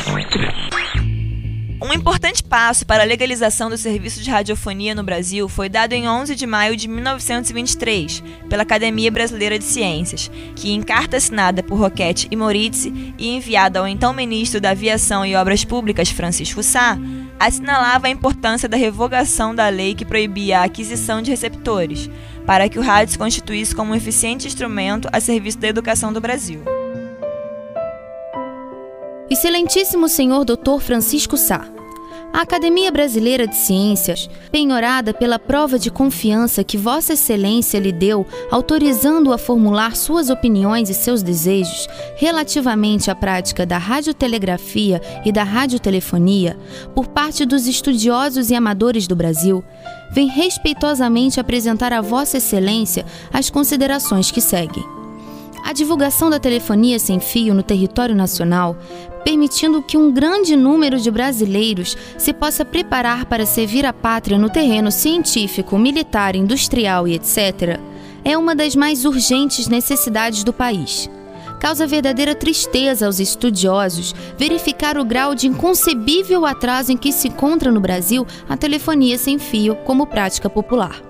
Um 1.81 1.91
importante 1.91 2.41
passo 2.41 2.85
para 2.85 3.03
a 3.03 3.05
legalização 3.05 3.69
do 3.69 3.77
serviço 3.77 4.21
de 4.21 4.29
radiofonia 4.29 4.95
no 4.95 5.03
Brasil 5.03 5.49
foi 5.49 5.67
dado 5.67 5.91
em 5.91 6.07
11 6.07 6.33
de 6.33 6.47
maio 6.47 6.75
de 6.75 6.87
1923 6.87 8.23
pela 8.49 8.63
Academia 8.63 9.11
Brasileira 9.11 9.59
de 9.59 9.65
Ciências, 9.65 10.31
que, 10.55 10.71
em 10.71 10.81
carta 10.81 11.17
assinada 11.17 11.61
por 11.61 11.77
Roquette 11.77 12.29
e 12.31 12.35
Moritz 12.35 12.85
e 12.85 13.27
enviada 13.27 13.79
ao 13.79 13.87
então 13.87 14.13
ministro 14.13 14.61
da 14.61 14.69
Aviação 14.69 15.25
e 15.25 15.35
Obras 15.35 15.65
Públicas, 15.65 16.09
Francisco 16.09 16.63
Sá, 16.63 16.97
assinalava 17.37 18.07
a 18.07 18.11
importância 18.11 18.69
da 18.69 18.77
revogação 18.77 19.53
da 19.53 19.67
lei 19.67 19.93
que 19.93 20.05
proibia 20.05 20.61
a 20.61 20.63
aquisição 20.63 21.21
de 21.21 21.29
receptores, 21.29 22.09
para 22.45 22.69
que 22.69 22.79
o 22.79 22.81
rádio 22.81 23.11
se 23.11 23.17
constituísse 23.17 23.75
como 23.75 23.91
um 23.91 23.95
eficiente 23.95 24.47
instrumento 24.47 25.09
a 25.11 25.19
serviço 25.19 25.57
da 25.57 25.67
educação 25.67 26.13
do 26.13 26.21
Brasil. 26.21 26.63
Excelentíssimo 29.27 30.07
senhor 30.07 30.45
Dr. 30.45 30.79
Francisco 30.79 31.35
Sá. 31.35 31.67
A 32.31 32.41
Academia 32.41 32.91
Brasileira 32.91 33.47
de 33.47 33.55
Ciências, 33.55 34.29
penhorada 34.51 35.15
pela 35.15 35.39
prova 35.39 35.79
de 35.79 35.89
confiança 35.89 36.63
que 36.63 36.77
Vossa 36.77 37.13
Excelência 37.13 37.79
lhe 37.79 37.91
deu, 37.91 38.27
autorizando-o 38.51 39.33
a 39.33 39.37
formular 39.39 39.95
suas 39.95 40.29
opiniões 40.29 40.91
e 40.91 40.93
seus 40.93 41.23
desejos 41.23 41.87
relativamente 42.17 43.09
à 43.09 43.15
prática 43.15 43.65
da 43.65 43.79
radiotelegrafia 43.79 45.01
e 45.25 45.31
da 45.31 45.43
radiotelefonia 45.43 46.55
por 46.93 47.07
parte 47.07 47.45
dos 47.45 47.65
estudiosos 47.65 48.51
e 48.51 48.55
amadores 48.55 49.07
do 49.07 49.15
Brasil, 49.15 49.63
vem 50.11 50.27
respeitosamente 50.27 51.39
apresentar 51.39 51.93
a 51.93 52.01
Vossa 52.01 52.37
Excelência 52.37 53.03
as 53.33 53.49
considerações 53.49 54.29
que 54.29 54.41
seguem. 54.41 54.83
A 55.65 55.73
divulgação 55.73 56.29
da 56.29 56.37
telefonia 56.37 56.99
sem 56.99 57.19
fio 57.19 57.51
no 57.51 57.63
território 57.63 58.15
nacional, 58.15 58.77
permitindo 59.25 59.81
que 59.81 59.97
um 59.97 60.11
grande 60.11 60.55
número 60.55 60.99
de 60.99 61.09
brasileiros 61.09 61.97
se 62.15 62.31
possa 62.31 62.63
preparar 62.63 63.25
para 63.25 63.43
servir 63.43 63.83
a 63.83 63.91
pátria 63.91 64.37
no 64.37 64.51
terreno 64.51 64.91
científico, 64.91 65.79
militar, 65.79 66.35
industrial 66.35 67.07
e 67.07 67.15
etc., 67.15 67.79
é 68.23 68.37
uma 68.37 68.55
das 68.55 68.75
mais 68.75 69.03
urgentes 69.03 69.67
necessidades 69.67 70.43
do 70.43 70.53
país. 70.53 71.09
Causa 71.59 71.87
verdadeira 71.87 72.35
tristeza 72.35 73.07
aos 73.07 73.19
estudiosos 73.19 74.13
verificar 74.37 74.97
o 74.97 75.05
grau 75.05 75.33
de 75.33 75.47
inconcebível 75.47 76.45
atraso 76.45 76.91
em 76.91 76.97
que 76.97 77.11
se 77.11 77.27
encontra 77.27 77.71
no 77.71 77.79
Brasil 77.79 78.27
a 78.47 78.55
telefonia 78.55 79.17
sem 79.17 79.39
fio 79.39 79.75
como 79.77 80.05
prática 80.05 80.49
popular. 80.49 81.01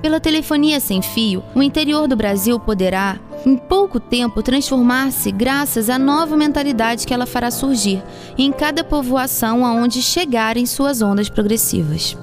Pela 0.00 0.20
telefonia 0.20 0.80
sem 0.80 1.02
fio, 1.02 1.42
o 1.54 1.62
interior 1.62 2.08
do 2.08 2.16
Brasil 2.16 2.58
poderá, 2.58 3.18
em 3.44 3.56
pouco 3.56 3.98
tempo, 3.98 4.42
transformar-se 4.42 5.30
graças 5.32 5.88
à 5.88 5.98
nova 5.98 6.36
mentalidade 6.36 7.06
que 7.06 7.14
ela 7.14 7.26
fará 7.26 7.50
surgir 7.50 8.02
em 8.36 8.52
cada 8.52 8.84
povoação 8.84 9.64
aonde 9.64 10.02
chegarem 10.02 10.66
suas 10.66 11.00
ondas 11.00 11.28
progressivas. 11.28 12.16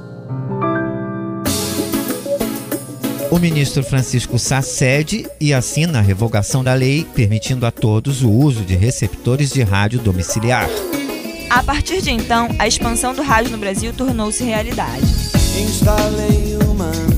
O 3.30 3.40
ministro 3.40 3.84
Francisco 3.84 4.40
Sá 4.40 4.62
cede 4.62 5.28
e 5.40 5.54
assina 5.54 6.00
a 6.00 6.02
revogação 6.02 6.64
da 6.64 6.74
lei, 6.74 7.06
permitindo 7.14 7.66
a 7.66 7.72
todos 7.72 8.24
o 8.24 8.32
uso 8.32 8.64
de 8.64 8.76
receptores 8.76 9.52
de 9.52 9.62
rádio 9.64 10.00
domiciliar. 10.00 10.70
A 11.50 11.62
partir 11.62 12.02
de 12.02 12.12
então, 12.12 12.48
a 12.58 12.68
expansão 12.68 13.14
do 13.14 13.22
rádio 13.22 13.52
no 13.52 13.58
Brasil 13.58 13.94
tornou-se 13.94 14.44
realidade. 14.44 15.06
Instalei 15.60 16.58
uma 16.70 17.17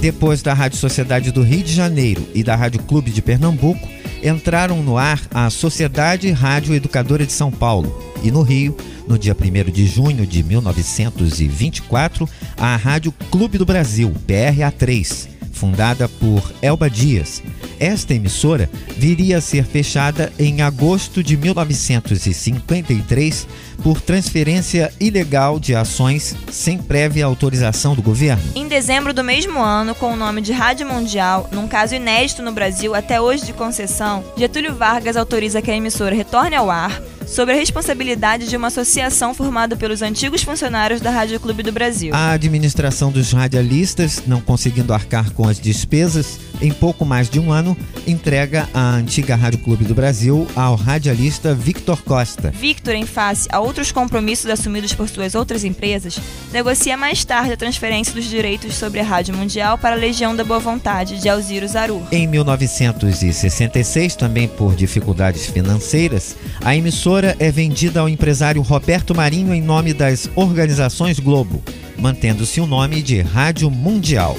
Depois 0.00 0.40
da 0.42 0.54
Rádio 0.54 0.78
Sociedade 0.78 1.32
do 1.32 1.42
Rio 1.42 1.62
de 1.62 1.72
Janeiro 1.72 2.26
e 2.34 2.44
da 2.44 2.54
Rádio 2.54 2.82
Clube 2.82 3.10
de 3.10 3.20
Pernambuco, 3.20 3.88
entraram 4.22 4.82
no 4.82 4.96
ar 4.96 5.20
a 5.32 5.50
Sociedade 5.50 6.30
Rádio 6.30 6.74
Educadora 6.74 7.26
de 7.26 7.32
São 7.32 7.50
Paulo. 7.50 8.12
E 8.22 8.30
no 8.30 8.42
Rio, 8.42 8.76
no 9.08 9.18
dia 9.18 9.34
1 9.34 9.70
de 9.70 9.86
junho 9.86 10.26
de 10.26 10.42
1924, 10.42 12.28
a 12.56 12.76
Rádio 12.76 13.12
Clube 13.30 13.58
do 13.58 13.64
Brasil, 13.64 14.12
PRA3, 14.26 15.29
fundada 15.60 16.08
por 16.08 16.50
Elba 16.62 16.88
Dias. 16.88 17.42
Esta 17.78 18.14
emissora 18.14 18.70
viria 18.96 19.36
a 19.36 19.42
ser 19.42 19.64
fechada 19.64 20.32
em 20.38 20.62
agosto 20.62 21.22
de 21.22 21.36
1953 21.36 23.46
por 23.82 24.00
transferência 24.00 24.90
ilegal 24.98 25.60
de 25.60 25.74
ações 25.74 26.34
sem 26.50 26.78
prévia 26.78 27.26
autorização 27.26 27.94
do 27.94 28.00
governo. 28.00 28.42
Em 28.54 28.66
dezembro 28.66 29.12
do 29.12 29.22
mesmo 29.22 29.62
ano, 29.62 29.94
com 29.94 30.14
o 30.14 30.16
nome 30.16 30.40
de 30.40 30.52
Rádio 30.52 30.86
Mundial, 30.86 31.46
num 31.52 31.68
caso 31.68 31.94
inédito 31.94 32.42
no 32.42 32.52
Brasil 32.52 32.94
até 32.94 33.20
hoje 33.20 33.44
de 33.44 33.52
concessão, 33.52 34.24
Getúlio 34.36 34.74
Vargas 34.74 35.16
autoriza 35.16 35.60
que 35.60 35.70
a 35.70 35.76
emissora 35.76 36.14
retorne 36.14 36.56
ao 36.56 36.70
ar 36.70 37.02
sobre 37.30 37.54
a 37.54 37.56
responsabilidade 37.56 38.48
de 38.48 38.56
uma 38.56 38.66
associação 38.66 39.32
formada 39.32 39.76
pelos 39.76 40.02
antigos 40.02 40.42
funcionários 40.42 41.00
da 41.00 41.10
Rádio 41.10 41.38
Clube 41.38 41.62
do 41.62 41.70
Brasil. 41.70 42.12
A 42.12 42.32
administração 42.32 43.12
dos 43.12 43.30
radialistas, 43.32 44.24
não 44.26 44.40
conseguindo 44.40 44.92
arcar 44.92 45.30
com 45.32 45.48
as 45.48 45.60
despesas, 45.60 46.40
em 46.60 46.72
pouco 46.72 47.04
mais 47.04 47.30
de 47.30 47.38
um 47.38 47.52
ano, 47.52 47.76
entrega 48.06 48.68
a 48.74 48.94
antiga 48.94 49.36
Rádio 49.36 49.60
Clube 49.60 49.84
do 49.84 49.94
Brasil 49.94 50.46
ao 50.56 50.74
radialista 50.74 51.54
Victor 51.54 52.02
Costa. 52.02 52.50
Victor, 52.50 52.94
em 52.94 53.06
face 53.06 53.48
a 53.52 53.60
outros 53.60 53.92
compromissos 53.92 54.50
assumidos 54.50 54.92
por 54.92 55.08
suas 55.08 55.36
outras 55.36 55.62
empresas, 55.62 56.18
negocia 56.52 56.96
mais 56.96 57.24
tarde 57.24 57.52
a 57.52 57.56
transferência 57.56 58.12
dos 58.12 58.24
direitos 58.24 58.74
sobre 58.74 58.98
a 58.98 59.04
Rádio 59.04 59.36
Mundial 59.36 59.78
para 59.78 59.94
a 59.94 59.98
Legião 59.98 60.34
da 60.34 60.42
Boa 60.42 60.58
Vontade 60.58 61.20
de 61.20 61.28
Alziro 61.28 61.68
Zarur. 61.68 62.02
Em 62.10 62.26
1966, 62.26 64.16
também 64.16 64.48
por 64.48 64.74
dificuldades 64.74 65.46
financeiras, 65.46 66.34
a 66.60 66.74
emissora 66.74 67.19
é 67.38 67.50
vendida 67.50 68.00
ao 68.00 68.08
empresário 68.08 68.62
Roberto 68.62 69.14
Marinho 69.14 69.54
em 69.54 69.60
nome 69.60 69.92
das 69.92 70.30
organizações 70.34 71.18
Globo, 71.18 71.62
mantendo-se 71.98 72.60
o 72.60 72.66
nome 72.66 73.02
de 73.02 73.20
Rádio 73.20 73.70
Mundial. 73.70 74.36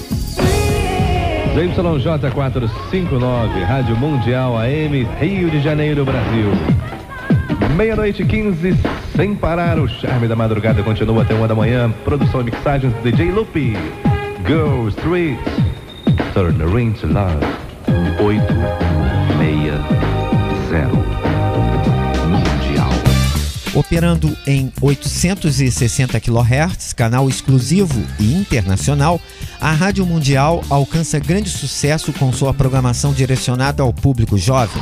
ZYJ459, 1.56 3.66
Rádio 3.66 3.98
Mundial 3.98 4.58
AM, 4.58 5.08
Rio 5.20 5.50
de 5.50 5.62
Janeiro, 5.62 6.06
Brasil. 6.06 6.52
Meia-noite 7.76 8.26
15, 8.26 8.76
sem 9.16 9.36
parar, 9.36 9.80
o 9.80 9.88
charme 9.88 10.28
da 10.28 10.36
madrugada 10.36 10.82
continua 10.82 11.24
até 11.24 11.34
uma 11.34 11.48
da 11.48 11.56
manhã. 11.56 11.92
Produção 12.04 12.42
e 12.42 12.46
mixagem 12.46 12.90
do 12.90 13.02
DJ 13.02 13.32
Lupe. 13.32 13.74
Go 14.48 14.88
Street, 14.90 15.40
Turn 16.34 16.58
Ring 16.74 16.92
to 16.94 17.08
Love. 17.08 17.46
860. 18.20 18.91
Operando 23.74 24.38
em 24.46 24.72
860 24.82 26.20
kHz, 26.20 26.92
canal 26.92 27.30
exclusivo 27.30 28.06
e 28.20 28.34
internacional, 28.34 29.20
a 29.62 29.72
Rádio 29.72 30.06
Mundial 30.06 30.62
alcança 30.70 31.18
grande 31.20 31.50
sucesso 31.50 32.12
com 32.12 32.34
sua 32.34 32.54
programação 32.54 33.14
direcionada 33.14 33.82
ao 33.82 33.94
público 33.94 34.38
jovem. 34.38 34.82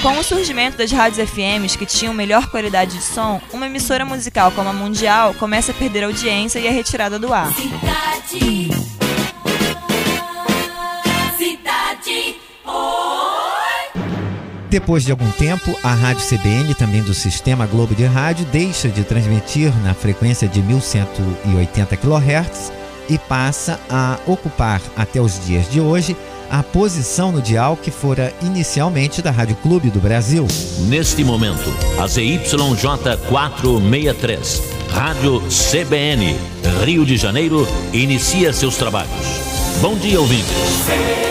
Com 0.00 0.18
o 0.18 0.22
surgimento 0.22 0.78
das 0.78 0.90
rádios 0.90 1.28
FMs 1.28 1.76
que 1.76 1.84
tinham 1.84 2.14
melhor 2.14 2.46
qualidade 2.46 2.96
de 2.96 3.02
som, 3.02 3.40
uma 3.52 3.66
emissora 3.66 4.06
musical 4.06 4.50
como 4.52 4.70
a 4.70 4.72
Mundial 4.72 5.34
começa 5.34 5.72
a 5.72 5.74
perder 5.74 6.04
audiência 6.04 6.60
e 6.60 6.66
é 6.66 6.70
retirada 6.70 7.18
do 7.18 7.34
ar. 7.34 7.52
Cidade. 7.52 9.07
Depois 14.70 15.02
de 15.02 15.10
algum 15.10 15.30
tempo, 15.30 15.74
a 15.82 15.94
Rádio 15.94 16.26
CBN, 16.26 16.74
também 16.74 17.02
do 17.02 17.14
Sistema 17.14 17.66
Globo 17.66 17.94
de 17.94 18.04
Rádio, 18.04 18.44
deixa 18.52 18.88
de 18.88 19.02
transmitir 19.02 19.72
na 19.82 19.94
frequência 19.94 20.46
de 20.46 20.60
1180 20.60 21.96
kHz 21.96 22.72
e 23.08 23.16
passa 23.16 23.80
a 23.88 24.18
ocupar, 24.26 24.82
até 24.94 25.20
os 25.20 25.42
dias 25.46 25.70
de 25.70 25.80
hoje, 25.80 26.14
a 26.50 26.62
posição 26.62 27.32
no 27.32 27.40
dial 27.40 27.76
que 27.76 27.90
fora 27.90 28.32
inicialmente 28.42 29.22
da 29.22 29.30
Rádio 29.30 29.56
Clube 29.56 29.90
do 29.90 30.00
Brasil. 30.00 30.46
Neste 30.80 31.24
momento, 31.24 31.72
a 31.98 32.06
ZYJ 32.06 32.46
463, 33.28 34.62
Rádio 34.90 35.42
CBN, 35.48 36.36
Rio 36.84 37.06
de 37.06 37.16
Janeiro, 37.16 37.66
inicia 37.92 38.52
seus 38.52 38.76
trabalhos. 38.76 39.10
Bom 39.80 39.96
dia, 39.96 40.20
ouvintes. 40.20 41.27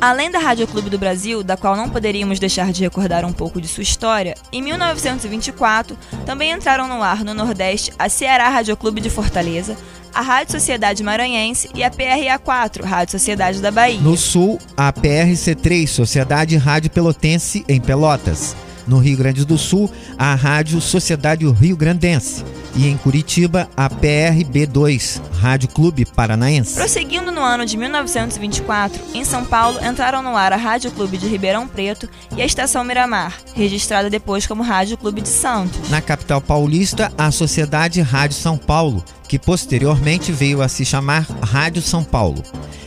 Além 0.00 0.30
da 0.30 0.38
Rádio 0.38 0.66
Clube 0.66 0.90
do 0.90 0.98
Brasil, 0.98 1.42
da 1.42 1.56
qual 1.56 1.74
não 1.74 1.88
poderíamos 1.88 2.38
deixar 2.38 2.70
de 2.70 2.82
recordar 2.82 3.24
um 3.24 3.32
pouco 3.32 3.60
de 3.60 3.66
sua 3.66 3.82
história, 3.82 4.34
em 4.52 4.60
1924 4.60 5.96
também 6.26 6.52
entraram 6.52 6.86
no 6.86 7.02
ar 7.02 7.24
no 7.24 7.32
Nordeste 7.32 7.92
a 7.98 8.08
Ceará 8.08 8.48
Rádio 8.48 8.76
Clube 8.76 9.00
de 9.00 9.08
Fortaleza, 9.08 9.76
a 10.14 10.20
Rádio 10.20 10.52
Sociedade 10.52 11.02
Maranhense 11.02 11.70
e 11.74 11.82
a 11.82 11.90
PRA4, 11.90 12.84
Rádio 12.84 13.12
Sociedade 13.12 13.60
da 13.60 13.70
Bahia. 13.70 14.00
No 14.00 14.16
Sul, 14.16 14.58
a 14.76 14.92
PRC3, 14.92 15.86
Sociedade 15.86 16.56
Rádio 16.56 16.90
Pelotense, 16.90 17.64
em 17.66 17.80
Pelotas. 17.80 18.54
No 18.86 18.98
Rio 18.98 19.16
Grande 19.16 19.44
do 19.44 19.58
Sul, 19.58 19.90
a 20.18 20.34
Rádio 20.34 20.80
Sociedade 20.80 21.46
Rio 21.50 21.76
Grandense. 21.76 22.44
E 22.74 22.86
em 22.86 22.96
Curitiba, 22.96 23.68
a 23.76 23.88
PRB2, 23.88 25.20
Rádio 25.40 25.68
Clube 25.68 26.04
Paranaense. 26.04 26.74
Prosseguindo 26.74 27.32
no 27.32 27.40
ano 27.40 27.64
de 27.64 27.76
1924, 27.76 29.00
em 29.14 29.24
São 29.24 29.44
Paulo 29.44 29.78
entraram 29.82 30.22
no 30.22 30.36
ar 30.36 30.52
a 30.52 30.56
Rádio 30.56 30.90
Clube 30.90 31.16
de 31.16 31.26
Ribeirão 31.26 31.66
Preto 31.66 32.08
e 32.36 32.42
a 32.42 32.46
Estação 32.46 32.84
Miramar, 32.84 33.34
registrada 33.54 34.10
depois 34.10 34.46
como 34.46 34.62
Rádio 34.62 34.98
Clube 34.98 35.22
de 35.22 35.28
Santos. 35.28 35.88
Na 35.88 36.02
capital 36.02 36.40
paulista, 36.40 37.10
a 37.16 37.30
Sociedade 37.30 38.00
Rádio 38.02 38.36
São 38.36 38.58
Paulo, 38.58 39.02
que 39.26 39.38
posteriormente 39.38 40.30
veio 40.30 40.62
a 40.62 40.68
se 40.68 40.84
chamar 40.84 41.26
Rádio 41.42 41.82
São 41.82 42.04
Paulo. 42.04 42.42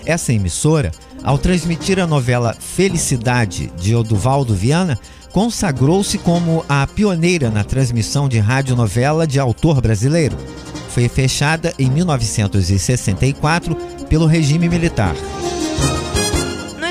Essa 0.05 0.33
emissora, 0.33 0.91
ao 1.23 1.37
transmitir 1.37 1.99
a 1.99 2.07
novela 2.07 2.55
Felicidade 2.59 3.71
de 3.77 3.95
Oduvaldo 3.95 4.55
Viana, 4.55 4.99
consagrou-se 5.31 6.17
como 6.17 6.65
a 6.67 6.85
pioneira 6.87 7.49
na 7.49 7.63
transmissão 7.63 8.27
de 8.27 8.39
radionovela 8.39 9.25
de 9.27 9.39
autor 9.39 9.81
brasileiro. 9.81 10.37
Foi 10.89 11.07
fechada 11.07 11.73
em 11.77 11.89
1964 11.89 13.75
pelo 14.09 14.25
regime 14.25 14.67
militar. 14.67 15.15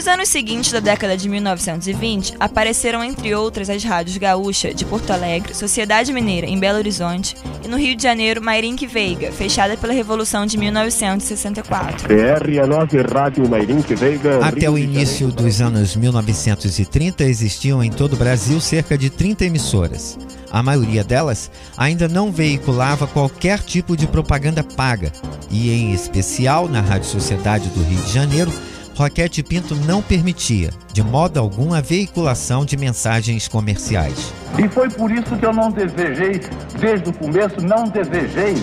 Nos 0.08 0.14
anos 0.14 0.28
seguintes 0.30 0.72
da 0.72 0.80
década 0.80 1.18
de 1.18 1.28
1920, 1.28 2.36
apareceram 2.40 3.04
entre 3.04 3.34
outras 3.34 3.68
as 3.68 3.84
rádios 3.84 4.16
Gaúcha, 4.16 4.72
de 4.72 4.82
Porto 4.86 5.10
Alegre, 5.10 5.54
Sociedade 5.54 6.14
Mineira, 6.14 6.46
em 6.46 6.58
Belo 6.58 6.78
Horizonte, 6.78 7.36
e 7.62 7.68
no 7.68 7.76
Rio 7.76 7.94
de 7.94 8.04
Janeiro, 8.04 8.40
Mairink 8.40 8.86
Veiga, 8.86 9.30
fechada 9.30 9.76
pela 9.76 9.92
Revolução 9.92 10.46
de 10.46 10.56
1964. 10.56 12.08
PR 12.08 12.58
a 12.62 12.66
9 12.66 13.02
Rádio 13.02 13.46
Mairink 13.46 13.94
Veiga. 13.94 14.42
Até 14.42 14.70
o 14.70 14.78
início 14.78 15.28
dos 15.28 15.60
anos 15.60 15.94
1930, 15.94 17.24
existiam 17.24 17.84
em 17.84 17.90
todo 17.90 18.14
o 18.14 18.16
Brasil 18.16 18.58
cerca 18.62 18.96
de 18.96 19.10
30 19.10 19.44
emissoras. 19.44 20.18
A 20.50 20.62
maioria 20.62 21.04
delas 21.04 21.50
ainda 21.76 22.08
não 22.08 22.32
veiculava 22.32 23.06
qualquer 23.06 23.58
tipo 23.58 23.94
de 23.94 24.06
propaganda 24.06 24.64
paga, 24.64 25.12
e 25.50 25.70
em 25.70 25.92
especial 25.92 26.66
na 26.66 26.80
Rádio 26.80 27.10
Sociedade 27.10 27.68
do 27.68 27.82
Rio 27.82 28.00
de 28.00 28.10
Janeiro, 28.10 28.50
Roquete 28.98 29.44
Pinto 29.44 29.76
não 29.76 30.02
permitia, 30.02 30.70
de 30.92 31.04
modo 31.04 31.38
algum, 31.38 31.72
a 31.72 31.80
veiculação 31.80 32.64
de 32.64 32.76
mensagens 32.76 33.46
comerciais. 33.46 34.34
E 34.58 34.66
foi 34.66 34.90
por 34.90 35.08
isso 35.12 35.36
que 35.36 35.46
eu 35.46 35.52
não 35.52 35.70
desejei, 35.70 36.40
desde 36.80 37.08
o 37.08 37.12
começo, 37.12 37.60
não 37.60 37.84
desejei 37.84 38.60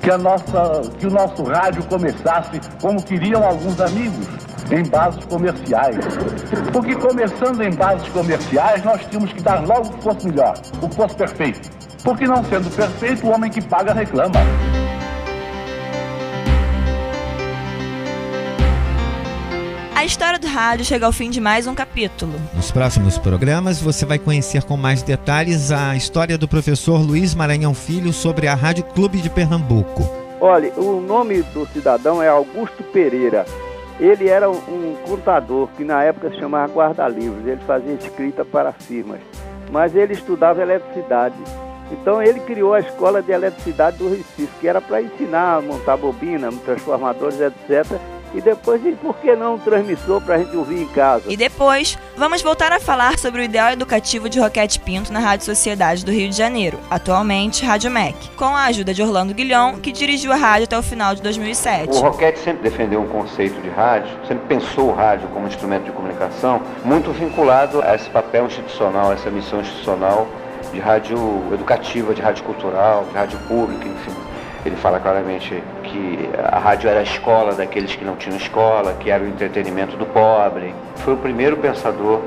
que, 0.00 0.08
a 0.08 0.16
nossa, 0.16 0.82
que 1.00 1.06
o 1.08 1.10
nosso 1.10 1.42
rádio 1.42 1.82
começasse 1.86 2.60
como 2.80 3.02
queriam 3.02 3.42
alguns 3.42 3.80
amigos, 3.80 4.24
em 4.70 4.88
bases 4.88 5.24
comerciais. 5.24 5.96
Porque 6.72 6.94
começando 6.94 7.60
em 7.60 7.74
bases 7.74 8.08
comerciais, 8.10 8.84
nós 8.84 9.04
tínhamos 9.06 9.32
que 9.32 9.42
dar 9.42 9.66
logo 9.66 9.88
o 9.88 9.92
que 9.94 10.02
fosse 10.04 10.28
melhor, 10.28 10.54
o 10.80 10.88
que 10.88 10.94
fosse 10.94 11.16
perfeito. 11.16 11.68
Porque 12.04 12.24
não 12.24 12.44
sendo 12.44 12.70
perfeito, 12.70 13.26
o 13.26 13.30
homem 13.30 13.50
que 13.50 13.60
paga 13.60 13.92
reclama. 13.92 14.38
A 20.02 20.04
história 20.04 20.36
do 20.36 20.48
rádio 20.48 20.84
chega 20.84 21.06
ao 21.06 21.12
fim 21.12 21.30
de 21.30 21.40
mais 21.40 21.68
um 21.68 21.76
capítulo. 21.76 22.32
Nos 22.56 22.72
próximos 22.72 23.18
programas, 23.18 23.80
você 23.80 24.04
vai 24.04 24.18
conhecer 24.18 24.64
com 24.64 24.76
mais 24.76 25.00
detalhes 25.00 25.70
a 25.70 25.94
história 25.94 26.36
do 26.36 26.48
professor 26.48 27.00
Luiz 27.00 27.36
Maranhão 27.36 27.72
Filho 27.72 28.12
sobre 28.12 28.48
a 28.48 28.54
Rádio 28.56 28.82
Clube 28.82 29.18
de 29.18 29.30
Pernambuco. 29.30 30.02
Olha, 30.40 30.72
o 30.76 31.00
nome 31.00 31.42
do 31.54 31.64
cidadão 31.68 32.20
é 32.20 32.26
Augusto 32.28 32.82
Pereira. 32.82 33.46
Ele 34.00 34.28
era 34.28 34.50
um 34.50 34.96
contador 35.06 35.68
que 35.76 35.84
na 35.84 36.02
época 36.02 36.30
se 36.30 36.40
chamava 36.40 36.72
guarda-livros. 36.72 37.46
Ele 37.46 37.60
fazia 37.64 37.94
escrita 37.94 38.44
para 38.44 38.72
firmas, 38.72 39.20
mas 39.70 39.94
ele 39.94 40.14
estudava 40.14 40.60
eletricidade. 40.60 41.36
Então 41.92 42.20
ele 42.20 42.40
criou 42.40 42.74
a 42.74 42.80
escola 42.80 43.22
de 43.22 43.30
eletricidade 43.30 43.98
do 43.98 44.10
Recife, 44.10 44.48
que 44.60 44.66
era 44.66 44.80
para 44.80 45.00
ensinar 45.00 45.58
a 45.58 45.62
montar 45.62 45.96
bobina, 45.96 46.50
transformadores, 46.64 47.38
etc. 47.40 48.00
E 48.34 48.40
depois, 48.40 48.84
e 48.84 48.92
por 48.92 49.14
que 49.16 49.34
não 49.36 49.54
um 49.54 49.58
transmissor 49.58 50.20
para 50.22 50.36
a 50.36 50.38
gente 50.38 50.56
ouvir 50.56 50.82
em 50.82 50.88
casa? 50.88 51.24
E 51.28 51.36
depois, 51.36 51.98
vamos 52.16 52.40
voltar 52.40 52.72
a 52.72 52.80
falar 52.80 53.18
sobre 53.18 53.42
o 53.42 53.44
ideal 53.44 53.70
educativo 53.72 54.28
de 54.28 54.40
Roquete 54.40 54.80
Pinto 54.80 55.12
na 55.12 55.18
Rádio 55.18 55.44
Sociedade 55.44 56.04
do 56.04 56.10
Rio 56.10 56.30
de 56.30 56.36
Janeiro, 56.36 56.78
atualmente 56.90 57.64
Rádio 57.64 57.90
MEC, 57.90 58.30
com 58.36 58.56
a 58.56 58.64
ajuda 58.64 58.94
de 58.94 59.02
Orlando 59.02 59.34
Guilhom, 59.34 59.74
que 59.74 59.92
dirigiu 59.92 60.32
a 60.32 60.36
rádio 60.36 60.64
até 60.64 60.78
o 60.78 60.82
final 60.82 61.14
de 61.14 61.20
2007. 61.20 61.90
O 61.90 62.00
Roquete 62.00 62.38
sempre 62.38 62.62
defendeu 62.62 63.02
um 63.02 63.08
conceito 63.08 63.60
de 63.60 63.68
rádio, 63.68 64.10
sempre 64.26 64.46
pensou 64.46 64.88
o 64.88 64.94
rádio 64.94 65.28
como 65.28 65.46
instrumento 65.46 65.84
de 65.84 65.92
comunicação, 65.92 66.62
muito 66.84 67.12
vinculado 67.12 67.82
a 67.82 67.94
esse 67.94 68.08
papel 68.08 68.46
institucional, 68.46 69.10
a 69.10 69.14
essa 69.14 69.30
missão 69.30 69.60
institucional 69.60 70.26
de 70.72 70.80
rádio 70.80 71.18
educativa, 71.52 72.14
de 72.14 72.22
rádio 72.22 72.44
cultural, 72.44 73.04
de 73.04 73.14
rádio 73.14 73.38
pública, 73.40 73.86
enfim. 73.86 74.16
Ele 74.64 74.76
fala 74.76 75.00
claramente 75.00 75.62
que 75.92 76.30
a 76.42 76.58
rádio 76.58 76.88
era 76.88 77.00
a 77.00 77.02
escola 77.02 77.54
daqueles 77.54 77.94
que 77.94 78.04
não 78.04 78.16
tinham 78.16 78.36
escola, 78.36 78.94
que 78.94 79.10
era 79.10 79.22
o 79.22 79.28
entretenimento 79.28 79.96
do 79.96 80.06
pobre. 80.06 80.74
Foi 80.96 81.12
o 81.12 81.16
primeiro 81.18 81.58
pensador 81.58 82.22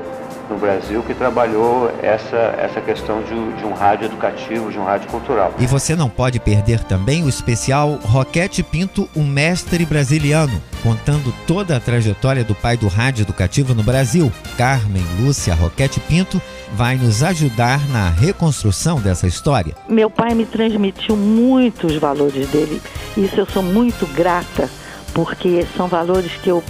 no 0.48 0.58
Brasil 0.58 1.02
que 1.02 1.14
trabalhou 1.14 1.90
essa, 2.02 2.36
essa 2.58 2.80
questão 2.80 3.22
de, 3.22 3.52
de, 3.56 3.64
um 3.64 3.72
rádio 3.72 4.06
educativo, 4.06 4.70
de 4.70 4.78
um 4.78 4.84
rádio 4.84 5.08
cultural. 5.08 5.54
E 5.58 5.66
você 5.66 5.94
não 5.96 6.08
pode 6.08 6.38
perder 6.40 6.82
também 6.84 7.24
o 7.24 7.28
especial 7.28 7.98
Roquete 8.02 8.62
Pinto, 8.62 9.08
um 9.14 9.24
mestre 9.24 9.84
brasiliano, 9.84 10.62
contando 10.82 11.34
toda 11.46 11.76
a 11.76 11.80
trajetória 11.80 12.44
do 12.44 12.54
pai 12.54 12.76
do 12.76 12.88
rádio 12.88 13.22
educativo 13.22 13.74
no 13.74 13.82
Brasil. 13.82 14.32
Carmen 14.56 15.04
Lúcia 15.20 15.54
Roquete 15.54 16.00
Pinto 16.00 16.40
vai 16.72 16.96
nos 16.96 17.22
ajudar 17.22 17.86
na 17.88 18.08
reconstrução 18.08 19.00
dessa 19.00 19.26
história. 19.26 19.74
Meu 19.88 20.10
pai 20.10 20.34
me 20.34 20.46
transmitiu 20.46 21.16
muitos 21.16 21.96
valores 21.96 22.48
dele. 22.48 22.80
Isso 23.16 23.40
eu 23.40 23.46
sou 23.46 23.62
muito 23.62 24.06
grata, 24.14 24.68
porque 25.14 25.66
são 25.76 25.86
valores 25.88 26.32
que 26.42 26.48
eu 26.48 26.62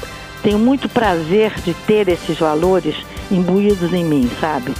tenho 0.42 0.58
muito 0.58 0.88
prazer 0.88 1.52
de 1.62 1.74
ter 1.74 2.08
esses 2.08 2.38
valores 2.38 2.94
imbuídos 3.30 3.92
em 3.92 4.04
mim, 4.04 4.28
sabe? 4.40 4.74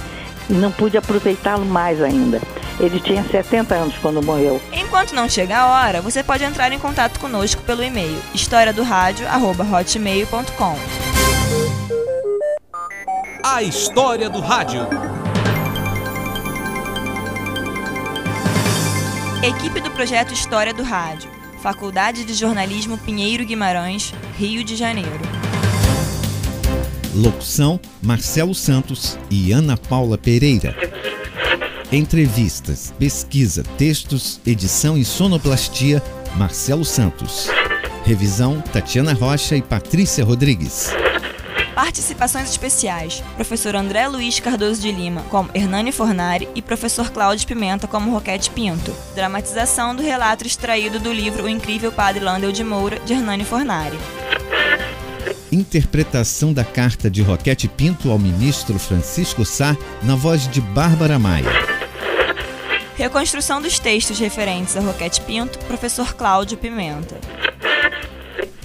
E 0.49 0.53
não 0.53 0.71
pude 0.71 0.97
aproveitá-lo 0.97 1.65
mais 1.65 2.01
ainda. 2.01 2.41
Ele 2.79 2.99
tinha 2.99 3.23
70 3.23 3.75
anos 3.75 3.95
quando 3.97 4.21
morreu. 4.21 4.61
Enquanto 4.71 5.13
não 5.13 5.27
chega 5.27 5.57
a 5.57 5.65
hora, 5.67 5.99
você 6.01 6.23
pode 6.23 6.43
entrar 6.43 6.71
em 6.71 6.79
contato 6.79 7.19
conosco 7.19 7.61
pelo 7.63 7.83
e-mail 7.83 8.17
historiadoradio@hotmail.com. 8.33 10.75
A 13.43 13.63
história 13.63 14.29
do 14.29 14.39
rádio. 14.39 14.87
Equipe 19.43 19.79
do 19.79 19.91
projeto 19.91 20.33
História 20.33 20.73
do 20.73 20.81
Rádio. 20.83 21.29
Faculdade 21.61 22.25
de 22.25 22.33
Jornalismo 22.33 22.97
Pinheiro 22.97 23.45
Guimarães, 23.45 24.13
Rio 24.37 24.63
de 24.63 24.75
Janeiro. 24.75 25.36
Locução: 27.17 27.79
Marcelo 27.99 28.53
Santos 28.53 29.17
e 29.31 29.51
Ana 29.51 29.75
Paula 29.75 30.19
Pereira. 30.19 30.75
Entrevistas, 31.91 32.93
pesquisa, 32.99 33.63
textos, 33.75 34.39
edição 34.45 34.95
e 34.95 35.03
sonoplastia: 35.03 36.01
Marcelo 36.35 36.85
Santos. 36.85 37.47
Revisão: 38.05 38.61
Tatiana 38.61 39.13
Rocha 39.13 39.55
e 39.55 39.63
Patrícia 39.63 40.23
Rodrigues. 40.23 40.91
Participações 41.73 42.51
especiais: 42.51 43.23
Professor 43.35 43.75
André 43.75 44.07
Luiz 44.07 44.39
Cardoso 44.39 44.79
de 44.79 44.91
Lima, 44.91 45.23
como 45.31 45.49
Hernani 45.55 45.91
Fornari, 45.91 46.47
e 46.53 46.61
Professor 46.61 47.09
Cláudio 47.09 47.47
Pimenta, 47.47 47.87
como 47.87 48.11
Roquete 48.11 48.51
Pinto. 48.51 48.93
Dramatização 49.15 49.95
do 49.95 50.03
relato 50.03 50.45
extraído 50.45 50.99
do 50.99 51.11
livro 51.11 51.45
O 51.45 51.49
Incrível 51.49 51.91
Padre 51.91 52.23
Landel 52.23 52.51
de 52.51 52.63
Moura, 52.63 52.99
de 52.99 53.13
Hernani 53.13 53.43
Fornari. 53.43 53.97
Interpretação 55.51 56.51
da 56.51 56.65
carta 56.65 57.09
de 57.09 57.21
Roquete 57.21 57.69
Pinto 57.69 58.11
ao 58.11 58.19
ministro 58.19 58.77
Francisco 58.77 59.45
Sá, 59.45 59.77
na 60.03 60.13
voz 60.13 60.45
de 60.49 60.59
Bárbara 60.59 61.17
Maia. 61.17 61.47
Reconstrução 62.97 63.61
dos 63.61 63.79
textos 63.79 64.19
referentes 64.19 64.75
a 64.75 64.81
Roquete 64.81 65.21
Pinto, 65.21 65.57
professor 65.59 66.15
Cláudio 66.15 66.57
Pimenta. 66.57 67.17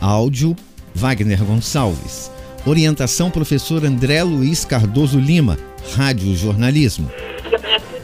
Áudio, 0.01 0.57
Wagner 0.93 1.45
Gonçalves. 1.45 2.33
Orientação, 2.67 3.31
professor 3.31 3.85
André 3.85 4.25
Luiz 4.25 4.65
Cardoso 4.65 5.21
Lima, 5.21 5.57
Rádio 5.95 6.35
Jornalismo. 6.35 7.09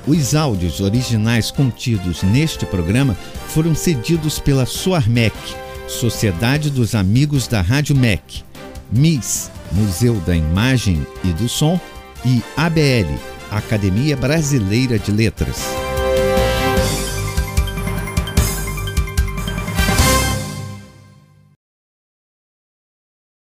Os 0.06 0.36
áudios 0.36 0.80
originais 0.80 1.50
contidos 1.50 2.22
neste 2.22 2.64
programa 2.64 3.16
foram 3.48 3.74
cedidos 3.74 4.38
pela 4.38 4.66
Soarmec, 4.66 5.36
Sociedade 5.88 6.70
dos 6.70 6.94
Amigos 6.94 7.48
da 7.48 7.60
Rádio 7.60 7.96
MEC 7.96 8.47
MIS, 8.90 9.50
Museu 9.72 10.14
da 10.26 10.34
Imagem 10.34 11.06
e 11.24 11.28
do 11.28 11.48
Som, 11.48 11.80
e 12.24 12.42
ABL, 12.56 13.14
Academia 13.50 14.16
Brasileira 14.16 14.98
de 14.98 15.12
Letras. 15.12 15.77